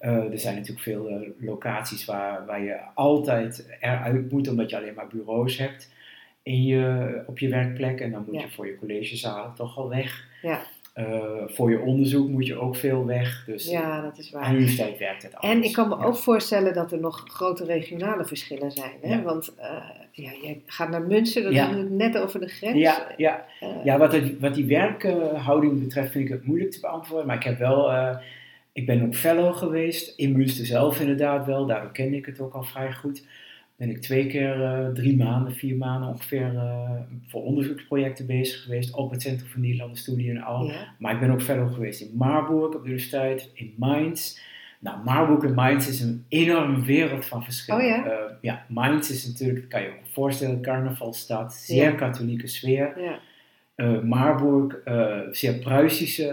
Eh, 0.02 0.32
er 0.32 0.40
zijn 0.40 0.56
natuurlijk 0.56 0.82
veel 0.82 1.08
eh, 1.10 1.16
locaties 1.40 2.06
waar, 2.06 2.46
waar 2.46 2.62
je 2.64 2.78
altijd 2.94 3.68
eruit 3.80 4.32
moet... 4.32 4.48
omdat 4.48 4.70
je 4.70 4.78
alleen 4.78 4.94
maar 4.94 5.08
bureaus 5.08 5.58
hebt 5.58 5.90
in 6.44 6.64
je, 6.64 7.24
op 7.28 7.40
je 7.40 7.50
werkplek. 7.50 8.00
En 8.00 8.12
dan 8.12 8.24
moet 8.26 8.36
Ja. 8.36 8.42
je 8.42 8.50
voor 8.50 8.66
je 8.68 8.78
collegezalen 8.80 9.54
toch 9.54 9.78
al 9.78 9.90
weg. 9.90 10.26
Ja. 10.42 10.60
Eh, 10.94 11.24
voor 11.48 11.72
je 11.72 11.80
onderzoek 11.80 12.30
moet 12.30 12.48
je 12.48 12.56
ook 12.60 12.76
veel 12.76 13.06
weg. 13.06 13.44
Dus 13.46 13.70
Ja, 13.70 14.02
dat 14.02 14.18
is 14.18 14.32
waar. 14.32 14.54
universiteit 14.54 14.98
werkt 14.98 15.24
het 15.24 15.36
anders. 15.36 15.54
En 15.54 15.64
ik 15.64 15.74
kan 15.74 15.90
me 15.90 15.96
Ja. 15.98 16.04
ook 16.04 16.16
voorstellen 16.16 16.74
dat 16.74 16.92
er 16.92 17.00
nog 17.00 17.24
grote 17.28 17.66
regionale 17.66 18.26
verschillen 18.26 18.72
zijn. 18.72 18.92
Hè? 19.02 19.14
Ja. 19.16 19.22
Want 19.22 19.54
eh, 19.58 19.70
ja, 20.12 20.32
je 20.32 20.58
gaat 20.66 20.90
naar 20.90 21.02
München, 21.02 21.44
dat 21.44 21.54
Ja. 21.54 21.72
net 21.90 22.18
over 22.18 22.40
de 22.40 22.48
grens. 22.48 22.78
Ja, 22.78 23.08
ja. 23.18 23.46
Ja 23.84 23.98
wat, 23.98 24.12
het, 24.12 24.40
wat 24.40 24.54
die 24.56 24.66
werkhouding 24.66 25.80
betreft 25.84 26.12
vind 26.12 26.26
ik 26.26 26.32
het 26.32 26.46
moeilijk 26.46 26.72
te 26.72 26.80
beantwoorden. 26.80 27.28
Maar 27.28 27.36
ik 27.36 27.44
heb 27.44 27.58
wel, 27.58 27.92
ik 28.74 28.86
ben 28.86 29.02
ook 29.02 29.16
fellow 29.16 29.56
geweest. 29.56 30.18
In 30.18 30.32
Münster 30.38 30.66
zelf 30.66 31.00
inderdaad 31.00 31.46
wel. 31.46 31.66
Daardoor 31.66 31.92
kende 31.92 32.18
ik 32.18 32.26
het 32.26 32.40
ook 32.40 32.54
al 32.54 32.64
vrij 32.64 32.94
goed. 32.94 33.26
Ben 33.76 33.90
ik 33.90 34.02
twee 34.02 34.28
keer 34.28 34.64
eh, 34.64 34.88
drie 34.88 35.18
maanden, 35.18 35.56
vier 35.56 35.76
maanden 35.78 36.10
ongeveer 36.10 36.56
eh, 36.56 36.92
voor 37.28 37.44
onderzoeksprojecten 37.44 38.26
bezig 38.26 38.64
geweest. 38.64 38.96
Op 38.96 39.12
het 39.12 39.22
Centrum 39.22 39.50
voor 39.50 39.62
Nederlandse 39.62 40.02
Studie 40.02 40.30
en 40.30 40.42
al. 40.42 40.66
ja. 40.66 40.94
Maar 41.00 41.14
ik 41.14 41.20
ben 41.20 41.32
ook 41.32 41.42
fellow 41.42 41.74
geweest 41.74 42.02
in 42.02 42.12
Marburg 42.18 42.66
op 42.66 42.72
de 42.72 42.78
universiteit, 42.88 43.50
in 43.54 43.74
Mainz. 43.78 44.40
Nou, 44.80 45.04
Marburg 45.04 45.44
en 45.44 45.54
Mainz 45.54 45.88
is 45.88 46.02
een 46.02 46.26
enorme 46.28 46.82
wereld 46.82 47.26
van 47.26 47.44
verschil. 47.44 47.76
Oh 47.76 47.82
ja? 47.84 48.06
Eh, 48.06 48.34
ja, 48.42 48.66
Mainz 48.68 49.10
is 49.10 49.28
natuurlijk, 49.28 49.60
dat 49.60 49.70
kan 49.70 49.82
je 49.82 49.88
ook 49.88 50.08
voorstellen, 50.12 50.62
carnavalstad, 50.62 51.54
zeer 51.54 51.84
Ja. 51.84 51.92
katholieke 51.92 52.48
sfeer. 52.48 53.02
Ja. 53.02 53.20
Eh, 53.82 54.00
Marburg, 54.02 54.76
eh, 54.86 55.20
zeer 55.32 55.54
Pruisische, 55.54 56.24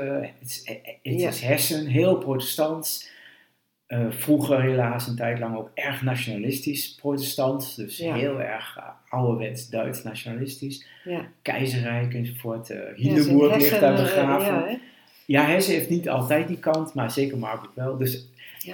het 0.40 0.50
is, 0.50 0.62
eh, 0.62 0.74
het 1.02 1.20
Ja. 1.20 1.28
is 1.28 1.40
Hessen, 1.40 1.86
heel 1.86 2.16
protestants. 2.18 3.10
Eh, 3.86 4.06
vroeger 4.10 4.60
helaas 4.62 5.06
een 5.06 5.16
tijd 5.16 5.38
lang 5.38 5.56
ook 5.56 5.70
erg 5.74 6.02
nationalistisch 6.02 6.94
protestants, 6.94 7.74
dus 7.74 7.98
Ja. 7.98 8.14
heel 8.14 8.40
erg 8.40 8.76
uh, 8.78 8.84
ouderwets 9.08 9.68
Duits 9.70 10.02
nationalistisch. 10.02 10.86
Ja. 11.04 11.28
Keizerrijk 11.42 12.14
enzovoort. 12.14 12.70
eh 12.70 12.78
Hindenburg 12.96 13.56
ligt 13.56 13.80
daar 13.80 13.94
eh, 13.94 14.00
begraven. 14.02 14.80
ja, 15.24 15.44
Hessen 15.44 15.74
heeft 15.74 15.90
niet 15.90 16.08
altijd 16.08 16.48
die 16.48 16.58
kant, 16.58 16.94
maar 16.94 17.10
zeker 17.10 17.38
Marburg 17.38 17.70
wel. 17.74 17.96
Dus 17.96 18.26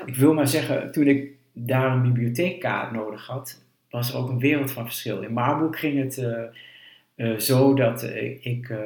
ik 0.06 0.14
wil 0.16 0.34
maar 0.34 0.48
zeggen, 0.48 0.92
toen 0.92 1.06
ik 1.06 1.28
daar 1.52 1.92
een 1.92 2.02
bibliotheekkaart 2.02 2.92
nodig 2.92 3.26
had, 3.26 3.60
was 3.90 4.10
er 4.12 4.18
ook 4.18 4.28
een 4.28 4.38
wereld 4.38 4.70
van 4.72 4.84
verschil. 4.84 5.22
In 5.22 5.32
Marburg 5.32 5.78
ging 5.78 5.98
het 6.02 6.26
eh, 7.14 7.38
zo 7.38 7.74
dat 7.74 8.02
eh, 8.02 8.46
ik 8.46 8.68
eh, 8.68 8.78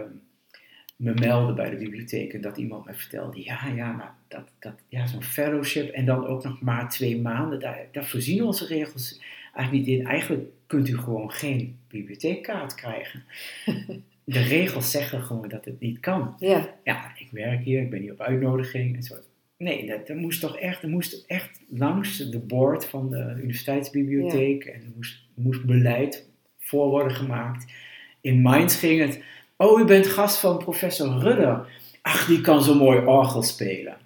me 0.96 1.14
meldde 1.14 1.52
bij 1.52 1.70
de 1.70 1.76
bibliotheek 1.76 2.32
en 2.32 2.40
dat 2.40 2.56
iemand 2.56 2.86
me 2.86 2.94
vertelde, 2.94 3.42
ja, 3.42 3.66
ja, 3.76 3.92
maar 3.92 4.14
dat, 4.28 4.50
dat, 4.58 4.74
ja, 4.88 5.06
zo'n 5.06 5.22
fellowship 5.22 5.90
en 5.90 6.04
dan 6.04 6.26
ook 6.26 6.44
nog 6.44 6.60
maar 6.60 6.90
twee 6.90 7.20
maanden, 7.20 7.60
daar, 7.60 7.86
daar 7.92 8.06
voorzien 8.06 8.42
onze 8.42 8.66
regels 8.66 9.20
eigenlijk 9.54 9.86
niet 9.86 9.98
in. 9.98 10.06
Eigenlijk 10.06 10.48
kunt 10.66 10.88
u 10.88 10.98
gewoon 10.98 11.30
geen 11.30 11.78
bibliotheekkaart 11.88 12.74
krijgen. 12.74 13.22
De 14.24 14.42
regels 14.42 14.90
zeggen 14.90 15.22
gewoon 15.22 15.48
dat 15.48 15.64
het 15.64 15.80
niet 15.80 16.00
kan 16.00 16.34
Ja. 16.38 16.74
ja, 16.84 17.12
ik 17.18 17.28
werk 17.30 17.64
hier, 17.64 17.82
ik 17.82 17.90
ben 17.90 18.00
hier 18.00 18.12
op 18.12 18.20
uitnodiging 18.20 18.96
en 18.96 19.02
zo. 19.02 19.14
Nee, 19.56 19.86
dat, 19.86 20.06
dat 20.06 20.16
moest 20.16 20.40
toch 20.40 20.58
echt, 20.58 20.82
dat 20.82 20.90
moest 20.90 21.24
echt 21.26 21.60
langs 21.68 22.30
de 22.30 22.38
board 22.38 22.84
van 22.84 23.10
de 23.10 23.34
universiteitsbibliotheek 23.36 24.64
en 24.64 24.80
er 24.80 24.92
moest, 24.96 25.20
moest 25.34 25.64
beleid 25.64 26.28
voor 26.58 26.88
worden 26.88 27.16
gemaakt. 27.16 27.72
In 28.20 28.40
Mainz 28.40 28.78
ging 28.78 29.00
het, 29.00 29.22
oh, 29.56 29.80
u 29.80 29.84
bent 29.84 30.06
gast 30.06 30.38
van 30.38 30.58
professor 30.58 31.18
Rudder. 31.18 31.66
Ach, 32.02 32.26
die 32.26 32.40
kan 32.40 32.62
zo 32.62 32.74
mooi 32.74 32.98
orgel 32.98 33.42
spelen. 33.42 33.96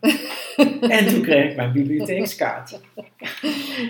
en 0.97 1.07
toen 1.07 1.23
kreeg 1.23 1.51
ik 1.51 1.57
mijn 1.57 1.73
bibliotheekskaart. 1.73 2.81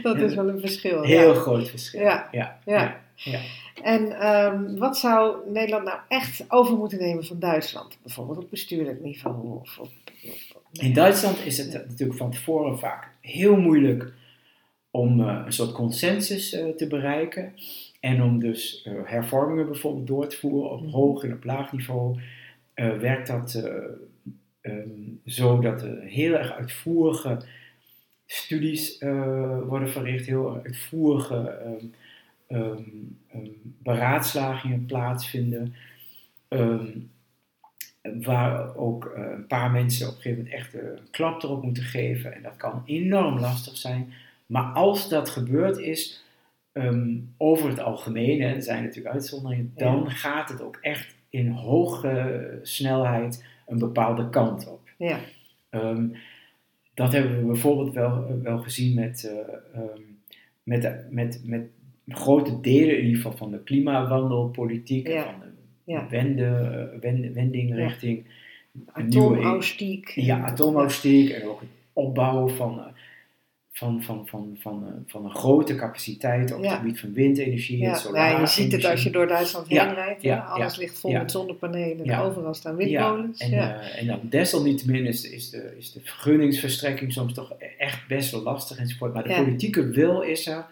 Dat 0.03 0.17
is 0.17 0.35
wel 0.35 0.49
een 0.49 0.61
verschil. 0.61 1.03
Heel 1.03 1.35
ja. 1.35 1.41
groot 1.41 1.69
verschil. 1.69 2.01
Ja. 2.01 2.29
ja. 2.33 2.59
Ja. 2.65 3.01
ja. 3.15 3.41
En 3.83 4.21
ehm, 4.21 4.77
wat 4.77 4.99
zou 4.99 5.37
Nederland 5.53 5.85
nou 5.85 5.99
echt 6.09 6.45
over 6.49 6.77
moeten 6.77 6.99
nemen 6.99 7.25
van 7.25 7.39
Duitsland? 7.39 7.99
Bijvoorbeeld 8.03 8.39
op 8.39 8.51
bestuurlijk 8.51 9.01
niveau? 9.01 9.61
Of 9.61 9.79
op, 9.79 9.91
op- 10.25 10.31
op- 10.55 10.63
In 10.73 10.93
Duitsland 10.93 11.45
is 11.45 11.59
het 11.59 11.73
natuurlijk 11.73 12.19
van 12.19 12.31
tevoren 12.31 12.79
vaak 12.79 13.09
heel 13.21 13.57
moeilijk 13.57 14.13
om 14.91 15.21
eh, 15.21 15.43
een 15.45 15.53
soort 15.53 15.73
consensus 15.73 16.53
eh, 16.53 16.69
te 16.77 16.87
bereiken. 16.87 17.55
En 18.03 18.23
om 18.23 18.39
dus 18.39 18.83
eh, 18.83 18.93
hervormingen 19.05 19.67
bijvoorbeeld 19.67 20.07
door 20.07 20.27
te 20.27 20.37
voeren 20.37 20.71
op 20.71 20.81
Mhm. 20.81 20.91
hoog 20.91 21.25
en 21.25 21.33
op 21.33 21.45
laag 21.45 21.73
niveau, 21.73 22.21
eh, 22.75 22.97
werkt 22.97 23.27
dat 23.27 23.55
ehm, 24.61 24.89
zo 25.27 25.61
dat 25.61 25.83
er 25.83 26.01
heel 26.01 26.35
erg 26.35 26.53
uitvoerige 26.53 27.39
studies 28.27 28.99
worden 29.67 29.91
verricht, 29.91 30.27
heel 30.27 30.55
erg 30.55 30.65
uitvoerige 30.65 31.69
ehm, 32.49 32.83
beraadslagingen 33.63 34.87
plaatsvinden. 34.87 35.75
Waar 38.23 38.77
ook 38.77 39.13
een 39.15 39.47
paar 39.47 39.71
mensen 39.71 40.09
op 40.09 40.15
een 40.15 40.21
gegeven 40.21 40.45
moment 40.45 40.61
echt 40.61 40.75
een 40.75 41.11
klap 41.11 41.43
erop 41.43 41.63
moeten 41.63 41.83
geven. 41.83 42.35
En 42.35 42.43
dat 42.43 42.57
kan 42.57 42.83
enorm 42.87 43.39
lastig 43.39 43.77
zijn. 43.77 44.13
Maar 44.47 44.65
als 44.73 45.09
dat 45.09 45.31
gebeurd 45.31 45.79
is, 45.79 46.22
ehm, 46.73 47.17
over 47.37 47.69
het 47.69 47.81
algemeen, 47.81 48.41
hè, 48.43 48.55
er 48.55 48.63
zijn 48.63 48.83
natuurlijk 48.83 49.15
uitzonderingen, 49.15 49.73
Ja. 49.77 49.85
dan 49.93 50.11
gaat 50.11 50.49
het 50.49 50.63
ook 50.63 50.79
echt 50.81 51.15
in 51.31 51.49
hoge 51.51 52.59
snelheid 52.63 53.45
een 53.67 53.79
bepaalde 53.79 54.29
kant 54.31 54.69
op. 54.69 54.81
Ja, 54.99 55.19
Ehm, 55.71 56.07
dat 56.95 57.13
hebben 57.13 57.39
we 57.39 57.47
bijvoorbeeld 57.47 57.95
wel, 57.95 58.41
wel 58.43 58.59
gezien 58.59 58.95
met, 58.95 59.25
eh, 59.25 59.81
ehm, 59.81 60.01
met, 60.63 61.07
met, 61.11 61.41
met 61.45 61.63
grote 62.09 62.61
delen 62.61 62.97
in 62.99 63.05
ieder 63.05 63.17
geval 63.17 63.37
van 63.37 63.51
de 63.51 63.63
klimaatwandelpolitiek, 63.63 65.07
Ja. 65.09 65.23
van 65.25 65.41
de 65.41 65.47
Ja. 65.93 66.09
wende, 66.09 66.45
eh, 66.45 67.01
wende, 67.01 67.33
wending 67.33 67.75
richting 67.75 68.25
atoomausstiek. 68.93 70.09
ja, 70.09 70.41
atoomausstiek 70.45 71.31
en 71.31 71.49
ook 71.49 71.61
het 71.61 71.69
opbouwen 71.93 72.55
van, 72.55 72.79
eh, 72.79 72.87
van, 73.75 74.03
van, 74.03 74.27
van, 74.29 74.57
van, 74.61 74.85
eh, 74.87 74.93
van 75.07 75.25
een 75.25 75.31
grote 75.35 75.75
capaciteit 75.75 76.53
op 76.55 76.63
Ja. 76.63 76.69
het 76.71 76.79
gebied 76.79 77.01
van 77.01 77.13
windenergie 77.13 77.83
en 77.83 77.89
Ja, 77.89 77.95
solarenergie. 77.95 78.33
nou, 78.39 78.47
je 78.57 78.63
ziet 78.63 78.73
het 78.83 78.91
als 78.91 79.03
je 79.03 79.11
door 79.11 79.27
Duitsland 79.27 79.69
heen 79.69 79.77
Ja, 79.79 79.93
rijdt. 79.93 80.23
ja, 80.23 80.39
Alles 80.39 80.75
ja, 80.75 80.81
ligt 80.81 80.99
vol 81.01 81.11
ja. 81.11 81.19
met 81.19 81.31
zonnepanelen. 81.31 82.05
Ja. 82.05 82.23
Overal 82.23 82.55
staan 82.55 82.73
Ja, 82.73 82.79
windmolens. 82.79 83.41
en, 83.41 83.51
Ja, 83.51 83.81
eh, 83.81 84.01
en 84.01 84.07
dan 84.07 84.21
desalniettemin 84.23 85.07
is, 85.07 85.31
is, 85.31 85.51
de, 85.51 85.75
is 85.79 85.93
de 85.93 86.01
vergunningsverstrekking 86.03 87.13
soms 87.13 87.33
toch 87.35 87.53
echt 87.79 88.07
best 88.09 88.31
wel 88.31 88.43
lastig 88.43 88.79
enzovoort. 88.79 89.15
Maar 89.15 89.23
de 89.23 89.29
Ja. 89.29 89.43
politieke 89.43 89.89
wil 89.89 90.21
is 90.21 90.47
er. 90.47 90.67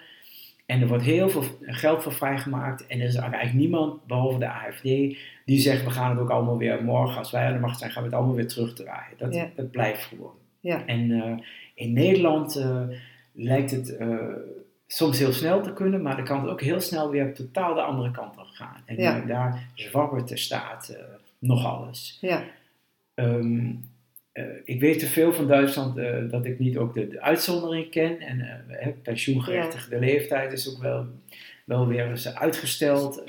En 0.67 0.81
er 0.81 0.89
wordt 0.89 1.05
heel 1.05 1.29
veel 1.29 1.45
geld 1.61 2.03
voor 2.03 2.13
vrijgemaakt. 2.13 2.87
En 2.87 3.01
er 3.01 3.07
is 3.07 3.15
eigenlijk 3.15 3.53
niemand, 3.55 4.07
behalve 4.07 4.39
de 4.39 4.49
AFD, 4.49 4.83
die 5.45 5.61
zegt: 5.61 5.85
we 5.85 5.91
gaan 5.91 6.11
het 6.11 6.19
ook 6.19 6.31
allemaal 6.31 6.59
weer 6.59 6.85
morgen, 6.85 7.19
als 7.19 7.31
wij 7.31 7.47
aan 7.47 7.53
de 7.53 7.59
macht 7.59 7.79
zijn, 7.79 7.91
gaan 7.91 8.03
we 8.03 8.09
het 8.09 8.17
allemaal 8.19 8.35
weer 8.37 8.49
terugdraaien. 8.49 9.17
Dat, 9.19 9.35
Ja. 9.35 9.49
dat 9.57 9.71
blijft 9.71 10.03
gewoon. 10.03 10.35
Ja. 10.61 10.87
En 10.87 11.11
eh, 11.11 11.33
in 11.81 11.93
Nederland 11.93 12.57
eh, 12.57 12.83
lijkt 13.33 13.71
het 13.71 13.97
eh, 13.97 14.17
soms 14.87 15.19
heel 15.19 15.33
snel 15.33 15.63
te 15.63 15.73
kunnen, 15.73 16.03
maar 16.03 16.17
dan 16.17 16.25
kan 16.25 16.41
het 16.41 16.51
ook 16.51 16.61
heel 16.61 16.81
snel 16.81 17.11
weer 17.11 17.35
totaal 17.35 17.75
de 17.75 17.81
andere 17.81 18.11
kant 18.11 18.39
op 18.39 18.47
gaan. 18.53 18.83
En 18.87 18.97
Ja. 18.97 19.21
eh, 19.21 19.27
daar 19.27 19.69
zwabbert 19.75 20.29
de 20.29 20.37
staat 20.37 20.97
nog 21.39 21.65
alles. 21.67 22.19
ja, 22.21 22.45
Ehm, 23.15 23.71
eh, 24.33 24.45
ik 24.65 24.81
weet 24.81 24.99
te 24.99 25.07
veel 25.07 25.33
van 25.33 25.47
Duitsland 25.47 25.97
dat 26.31 26.45
ik 26.45 26.59
niet 26.59 26.77
ook 26.77 26.95
de, 26.95 27.09
de 27.09 27.21
uitzondering 27.21 27.91
ken. 27.91 28.21
En 28.21 28.65
pensioengerechtigde 29.03 29.99
leeftijd 29.99 30.53
is 30.53 30.75
ook 30.75 30.83
wel, 30.83 31.07
wel 31.65 31.87
weer 31.87 32.11
eens 32.11 32.35
uitgesteld. 32.35 33.23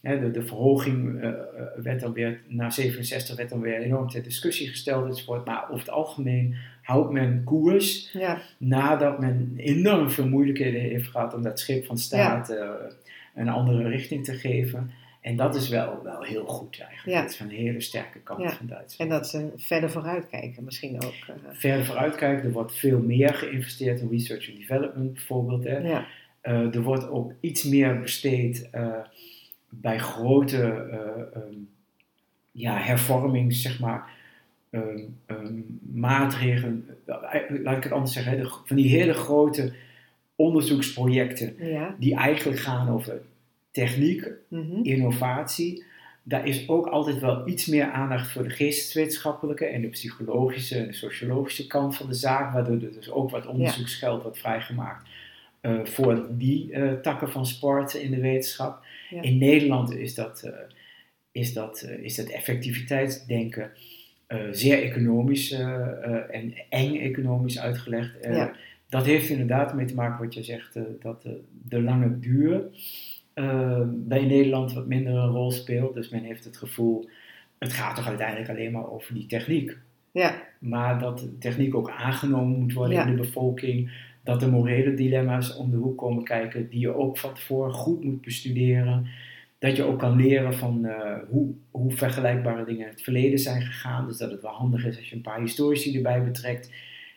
De, 0.00 0.30
de 0.30 0.42
verhoging 0.46 1.20
eh, 1.20 1.28
eh, 1.28 1.34
werd 1.76 2.00
dan 2.00 2.12
weer, 2.12 2.40
na 2.46 2.70
67 2.70 3.36
werd 3.36 3.48
dan 3.48 3.60
weer 3.60 3.78
enorm 3.80 4.08
ter 4.08 4.22
discussie 4.22 4.68
gesteld 4.68 5.08
enzovoort. 5.08 5.44
Maar 5.44 5.64
over 5.64 5.78
het 5.78 5.90
algemeen 5.90 6.54
houdt 6.82 7.12
men 7.12 7.42
koers 7.44 8.10
ja, 8.12 8.40
nadat 8.58 9.18
men 9.20 9.52
enorm 9.56 10.10
veel 10.10 10.28
moeilijkheden 10.28 10.80
heeft 10.80 11.08
gehad 11.10 11.34
om 11.34 11.42
dat 11.42 11.60
schip 11.60 11.86
van 11.86 11.98
staat 11.98 12.50
eh, 12.50 12.68
een 13.34 13.48
andere 13.48 13.88
richting 13.88 14.24
te 14.24 14.34
geven. 14.34 14.90
En 15.20 15.36
dat 15.36 15.54
is 15.54 15.68
wel, 15.68 16.00
wel 16.02 16.22
heel 16.22 16.44
goed 16.46 16.80
eigenlijk. 16.80 17.16
Ja. 17.18 17.22
Dat 17.22 17.30
is 17.32 17.40
een 17.40 17.50
hele 17.50 17.80
sterke 17.80 18.18
kant 18.18 18.42
Ja. 18.42 18.50
van 18.52 18.66
Duitsland. 18.66 19.10
En 19.10 19.16
dat 19.18 19.28
ze 19.28 19.52
verder 19.56 19.90
vooruitkijken 19.90 20.64
misschien 20.64 20.96
ook. 20.96 21.12
eh, 21.26 21.34
Verder 21.52 21.84
vooruitkijken, 21.84 22.44
er 22.44 22.52
wordt 22.52 22.76
veel 22.76 22.98
meer 23.00 23.34
geïnvesteerd 23.34 24.00
in 24.00 24.08
research 24.10 24.48
and 24.48 24.58
development 24.58 25.12
bijvoorbeeld. 25.12 25.64
Hè. 25.64 25.78
ja. 25.78 26.06
Er 26.42 26.82
wordt 26.82 27.08
ook 27.08 27.32
iets 27.40 27.64
meer 27.64 28.00
besteed 28.00 28.68
bij 29.68 29.98
grote 29.98 30.88
ehm, 31.32 31.54
ja, 32.52 32.78
hervormings, 32.78 33.62
zeg 33.62 33.80
maar, 33.80 34.10
ehm, 34.70 34.98
ehm, 35.26 35.54
maatregelen. 35.92 36.86
Eh, 37.06 37.14
Laat 37.62 37.76
ik 37.76 37.82
het 37.82 37.92
anders 37.92 38.12
zeggen, 38.12 38.32
hè, 38.32 38.42
de- 38.42 38.52
van 38.64 38.76
die 38.76 38.88
hele 38.88 39.14
grote 39.14 39.72
onderzoeksprojecten 40.36 41.54
ja. 41.58 41.94
die 41.98 42.14
eigenlijk 42.14 42.58
gaan 42.58 42.88
over 42.88 43.20
techniek, 43.70 44.28
mhm. 44.48 44.82
innovatie. 44.82 45.84
Daar 46.22 46.46
is 46.46 46.68
ook 46.68 46.86
altijd 46.86 47.18
wel 47.18 47.48
iets 47.48 47.66
meer 47.66 47.90
aandacht 47.90 48.30
voor 48.30 48.42
de 48.42 48.50
geesteswetenschappelijke 48.50 49.64
en 49.64 49.80
de 49.80 49.88
psychologische 49.88 50.78
en 50.78 50.86
de 50.86 50.92
sociologische 50.92 51.66
kant 51.66 51.96
van 51.96 52.08
de 52.08 52.14
zaak, 52.14 52.52
waardoor 52.52 52.74
er 52.74 52.92
dus 52.92 53.10
ook 53.10 53.30
wat 53.30 53.46
onderzoeksgeld 53.46 54.22
wordt 54.22 54.38
vrijgemaakt 54.38 55.08
eh, 55.60 55.84
voor 55.84 56.26
die 56.30 56.70
takken 57.00 57.30
van 57.30 57.46
sport 57.46 57.94
in 57.94 58.10
de 58.10 58.20
wetenschap. 58.20 58.82
Ja. 59.10 59.22
In 59.22 59.38
Nederland 59.38 59.94
is 59.94 60.14
dat, 60.14 60.42
eh, 60.42 60.52
is 61.32 61.52
dat, 61.52 61.80
eh, 61.80 62.04
is 62.04 62.14
dat 62.14 62.26
effectiviteitsdenken 62.26 63.70
eh, 64.26 64.38
zeer 64.50 64.82
economisch 64.82 65.50
en 66.30 66.54
eng 66.68 66.96
economisch 66.96 67.58
uitgelegd. 67.58 68.14
Ja. 68.22 68.52
Dat 68.88 69.04
heeft 69.04 69.28
inderdaad 69.28 69.74
mee 69.74 69.86
te 69.86 69.94
maken 69.94 70.24
wat 70.24 70.34
je 70.34 70.42
zegt, 70.42 70.78
dat 71.00 71.26
de, 71.68 71.82
lange 71.82 72.18
duur 72.18 72.62
bij 73.88 74.24
Nederland 74.24 74.72
wat 74.72 74.86
minder 74.86 75.14
een 75.14 75.30
rol 75.30 75.50
speelt. 75.50 75.94
Dus 75.94 76.08
men 76.08 76.22
heeft 76.22 76.44
het 76.44 76.56
gevoel, 76.56 77.08
het 77.58 77.72
gaat 77.72 77.96
toch 77.96 78.06
uiteindelijk 78.06 78.50
alleen 78.50 78.72
maar 78.72 78.90
over 78.90 79.14
die 79.14 79.26
techniek. 79.26 79.76
ja. 80.12 80.46
Maar 80.58 80.98
dat 80.98 81.18
de 81.18 81.38
techniek 81.38 81.74
ook 81.74 81.90
aangenomen 81.90 82.58
moet 82.58 82.72
worden 82.72 82.96
Ja. 82.96 83.06
in 83.06 83.10
de 83.10 83.22
bevolking. 83.22 83.90
Dat 84.28 84.42
er 84.42 84.50
morele 84.50 84.94
dilemma's 84.94 85.56
om 85.56 85.70
de 85.70 85.76
hoek 85.76 85.98
komen 85.98 86.24
kijken 86.24 86.68
die 86.68 86.80
je 86.80 86.94
ook 86.94 87.18
van 87.18 87.34
tevoren 87.34 87.72
goed 87.72 88.04
moet 88.04 88.20
bestuderen. 88.20 89.06
Dat 89.58 89.76
je 89.76 89.82
ook 89.82 89.98
kan 89.98 90.16
leren 90.16 90.54
van 90.54 90.84
eh, 90.84 91.18
hoe, 91.28 91.54
hoe 91.70 91.92
vergelijkbare 91.92 92.64
dingen 92.64 92.86
in 92.86 92.92
het 92.92 93.02
verleden 93.02 93.38
zijn 93.38 93.62
gegaan. 93.62 94.06
Dus 94.06 94.16
dat 94.16 94.30
het 94.30 94.42
wel 94.42 94.50
handig 94.50 94.86
is 94.86 94.96
als 94.96 95.08
je 95.08 95.16
een 95.16 95.22
paar 95.22 95.40
historici 95.40 95.96
erbij 95.96 96.24
betrekt. 96.24 96.70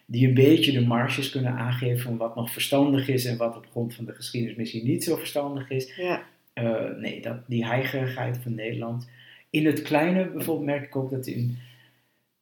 Die 0.06 0.28
een 0.28 0.34
beetje 0.34 0.72
de 0.72 0.86
marges 0.86 1.30
kunnen 1.30 1.52
aangeven 1.52 2.00
van 2.00 2.18
wat 2.18 2.36
nog 2.36 2.52
verstandig 2.52 3.08
is 3.08 3.26
en 3.26 3.38
wat 3.38 3.58
op 3.58 3.68
grond 3.72 3.94
van 3.94 4.06
de 4.06 4.14
geschiedenis 4.14 4.58
misschien 4.58 4.86
niet 4.86 5.04
zo 5.04 5.16
verstandig 5.16 5.70
is. 5.70 5.96
ja. 5.96 6.24
Eh, 6.54 6.98
nee, 6.98 7.22
dat, 7.22 7.38
die 7.48 7.66
heigerigheid 7.66 8.38
van 8.38 8.56
Nederland. 8.56 9.10
In 9.50 9.66
het 9.66 9.82
kleine 9.82 10.30
bijvoorbeeld 10.30 10.66
merk 10.66 10.84
ik 10.84 10.96
ook 10.96 11.12
dat 11.12 11.28
in, 11.28 11.58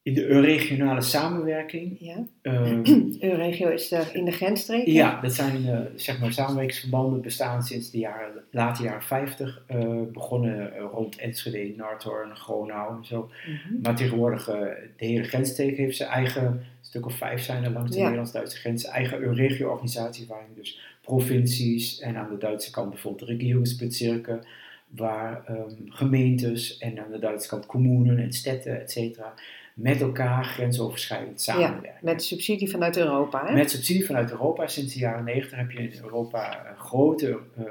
in 0.02 0.14
de 0.14 0.40
regionale 0.40 1.00
samenwerking. 1.00 1.96
ja. 1.98 2.16
eh, 2.42 2.80
Euregio 3.20 3.68
is 3.68 3.92
er 3.92 4.10
in 4.14 4.24
de 4.24 4.30
grensstreken. 4.30 4.92
ja, 4.92 5.20
dat 5.20 5.32
zijn 5.32 5.66
eh, 5.68 5.78
zeg 5.94 6.20
maar 6.20 6.32
samenwerkingsverbanden 6.32 7.20
bestaan 7.20 7.62
sinds 7.62 7.90
de 7.90 7.98
jaren, 7.98 8.42
late 8.50 8.82
jaren 8.82 9.02
50. 9.02 9.62
eh, 9.66 9.88
begonnen 10.12 10.74
eh, 10.76 10.82
rond 10.92 11.16
Enschede, 11.16 11.74
Naartoorn, 11.76 12.36
Gronau 12.36 12.96
en 12.98 13.04
zo. 13.04 13.30
Mhm. 13.46 13.80
Maar 13.82 13.96
tegenwoordig, 13.96 14.48
eh, 14.48 14.54
de 14.96 15.06
hele 15.06 15.24
grensstreek 15.24 15.76
heeft 15.76 15.96
zijn 15.96 16.10
eigen, 16.10 16.62
stuk 16.80 17.06
of 17.06 17.14
vijf 17.16 17.42
zijn 17.42 17.64
er 17.64 17.70
langs 17.70 17.90
de 17.90 17.96
Ja. 17.96 18.02
Nederlands-Duitse 18.02 18.56
grens, 18.58 18.84
eigen 18.84 19.20
Euregio-organisatie 19.20 20.26
waarin 20.26 20.54
dus 20.56 20.80
provincies 21.02 22.00
en 22.00 22.16
aan 22.16 22.30
de 22.30 22.38
Duitse 22.38 22.70
kant 22.70 22.90
bijvoorbeeld 22.90 23.28
regierungsbezirken, 23.30 24.42
waar 24.88 25.42
ehm, 25.46 25.70
gemeentes 25.86 26.78
en 26.78 26.98
aan 26.98 27.10
de 27.12 27.18
Duitse 27.18 27.48
kant 27.48 27.66
kommunen 27.66 28.18
en 28.18 28.32
steden, 28.32 28.80
et 28.80 28.90
cetera, 28.90 29.34
met 29.74 30.00
elkaar 30.00 30.44
grensoverschrijdend 30.44 31.40
samenwerken. 31.40 31.94
Met 32.02 32.22
subsidie 32.22 32.70
vanuit 32.70 32.96
Europa. 32.96 33.46
Hè? 33.46 33.54
Met 33.54 33.70
subsidie 33.70 34.06
vanuit 34.06 34.30
Europa. 34.30 34.66
Sinds 34.66 34.92
de 34.92 34.98
jaren 34.98 35.24
90 35.24 35.58
heb 35.58 35.70
je 35.70 35.78
in 35.78 36.02
Europa 36.02 36.64
eh, 36.64 36.78
grote 36.78 37.38
eh, 37.56 37.64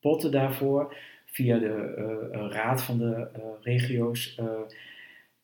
potten 0.00 0.30
daarvoor. 0.30 0.96
Via 1.26 1.58
de 1.58 1.94
eh, 2.32 2.46
Raad 2.50 2.82
van 2.82 2.98
de 2.98 3.28
Regio's. 3.60 4.40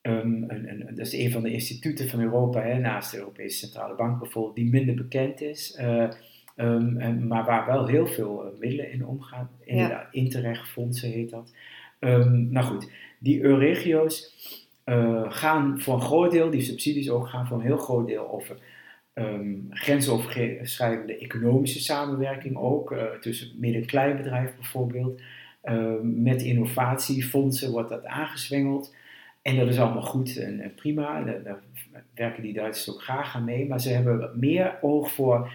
een, 0.02 0.44
een, 0.48 0.86
dat 0.94 1.06
is 1.06 1.12
een 1.12 1.30
van 1.30 1.42
de 1.42 1.52
instituten 1.52 2.08
van 2.08 2.20
Europa, 2.20 2.62
hè, 2.62 2.78
naast 2.78 3.10
de 3.10 3.18
Europese 3.18 3.58
Centrale 3.58 3.94
Bank 3.94 4.18
bijvoorbeeld, 4.18 4.56
die 4.56 4.70
minder 4.70 4.94
bekend 4.94 5.40
is. 5.40 5.74
ehm, 5.76 6.96
en, 6.96 7.26
maar 7.26 7.44
waar 7.44 7.66
wel 7.66 7.86
heel 7.86 8.06
veel 8.06 8.54
middelen 8.58 8.92
in 8.92 9.06
omgaan. 9.06 9.50
Inderdaad, 9.64 10.06
Interreg 10.10 10.68
fondsen 10.68 11.10
heet 11.10 11.30
dat. 11.30 11.52
Ehm, 11.98 12.50
nou 12.50 12.66
goed, 12.66 12.90
die 13.18 13.42
Euregio's 13.42 14.34
eh, 14.90 15.24
gaan 15.28 15.80
voor 15.80 15.94
een 15.94 16.00
groot 16.00 16.30
deel, 16.30 16.50
die 16.50 16.60
subsidies 16.60 17.10
ook, 17.10 17.28
gaan 17.28 17.46
voor 17.46 17.56
een 17.56 17.64
heel 17.64 17.78
groot 17.78 18.06
deel 18.06 18.30
over 18.30 18.56
ehm, 19.12 19.54
grensoverschrijdende 19.70 21.18
economische 21.18 21.80
samenwerking 21.80 22.56
ook, 22.56 22.92
eh, 22.92 23.04
tussen 23.04 23.50
midden- 23.58 23.80
en 23.80 23.86
kleinbedrijf 23.86 24.54
bijvoorbeeld. 24.56 25.20
Ehm, 25.62 26.22
met 26.22 26.42
innovatiefondsen 26.42 27.70
wordt 27.70 27.88
dat 27.88 28.04
aangezwengeld. 28.04 28.94
En 29.42 29.56
dat 29.56 29.68
is 29.68 29.78
allemaal 29.78 30.02
goed 30.02 30.36
en, 30.36 30.60
en 30.60 30.74
prima, 30.74 31.22
daar, 31.22 31.42
daar 31.42 31.60
werken 32.14 32.42
die 32.42 32.52
Duitsers 32.52 32.94
ook 32.96 33.02
graag 33.02 33.34
aan 33.36 33.44
mee. 33.44 33.66
Maar 33.68 33.80
ze 33.80 33.88
hebben 33.88 34.30
meer 34.34 34.78
oog 34.80 35.12
voor 35.12 35.52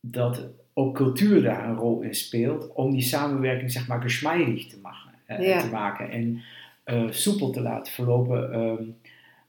dat 0.00 0.46
ook 0.74 0.94
cultuur 0.94 1.42
daar 1.42 1.68
een 1.68 1.76
rol 1.76 2.00
in 2.00 2.14
speelt, 2.14 2.72
om 2.74 2.90
die 2.90 3.02
samenwerking 3.02 3.70
zeg 3.72 3.88
maar 3.88 4.02
geschmeidig 4.02 4.66
te 4.66 4.78
maken, 4.82 5.12
eh, 5.26 5.46
Ja. 5.48 5.60
te 5.60 5.70
maken 5.70 6.10
en 6.10 6.40
eh, 6.88 7.10
soepel 7.10 7.50
te 7.50 7.60
laten 7.60 7.92
verlopen. 7.92 8.52
ehm, 8.52 8.82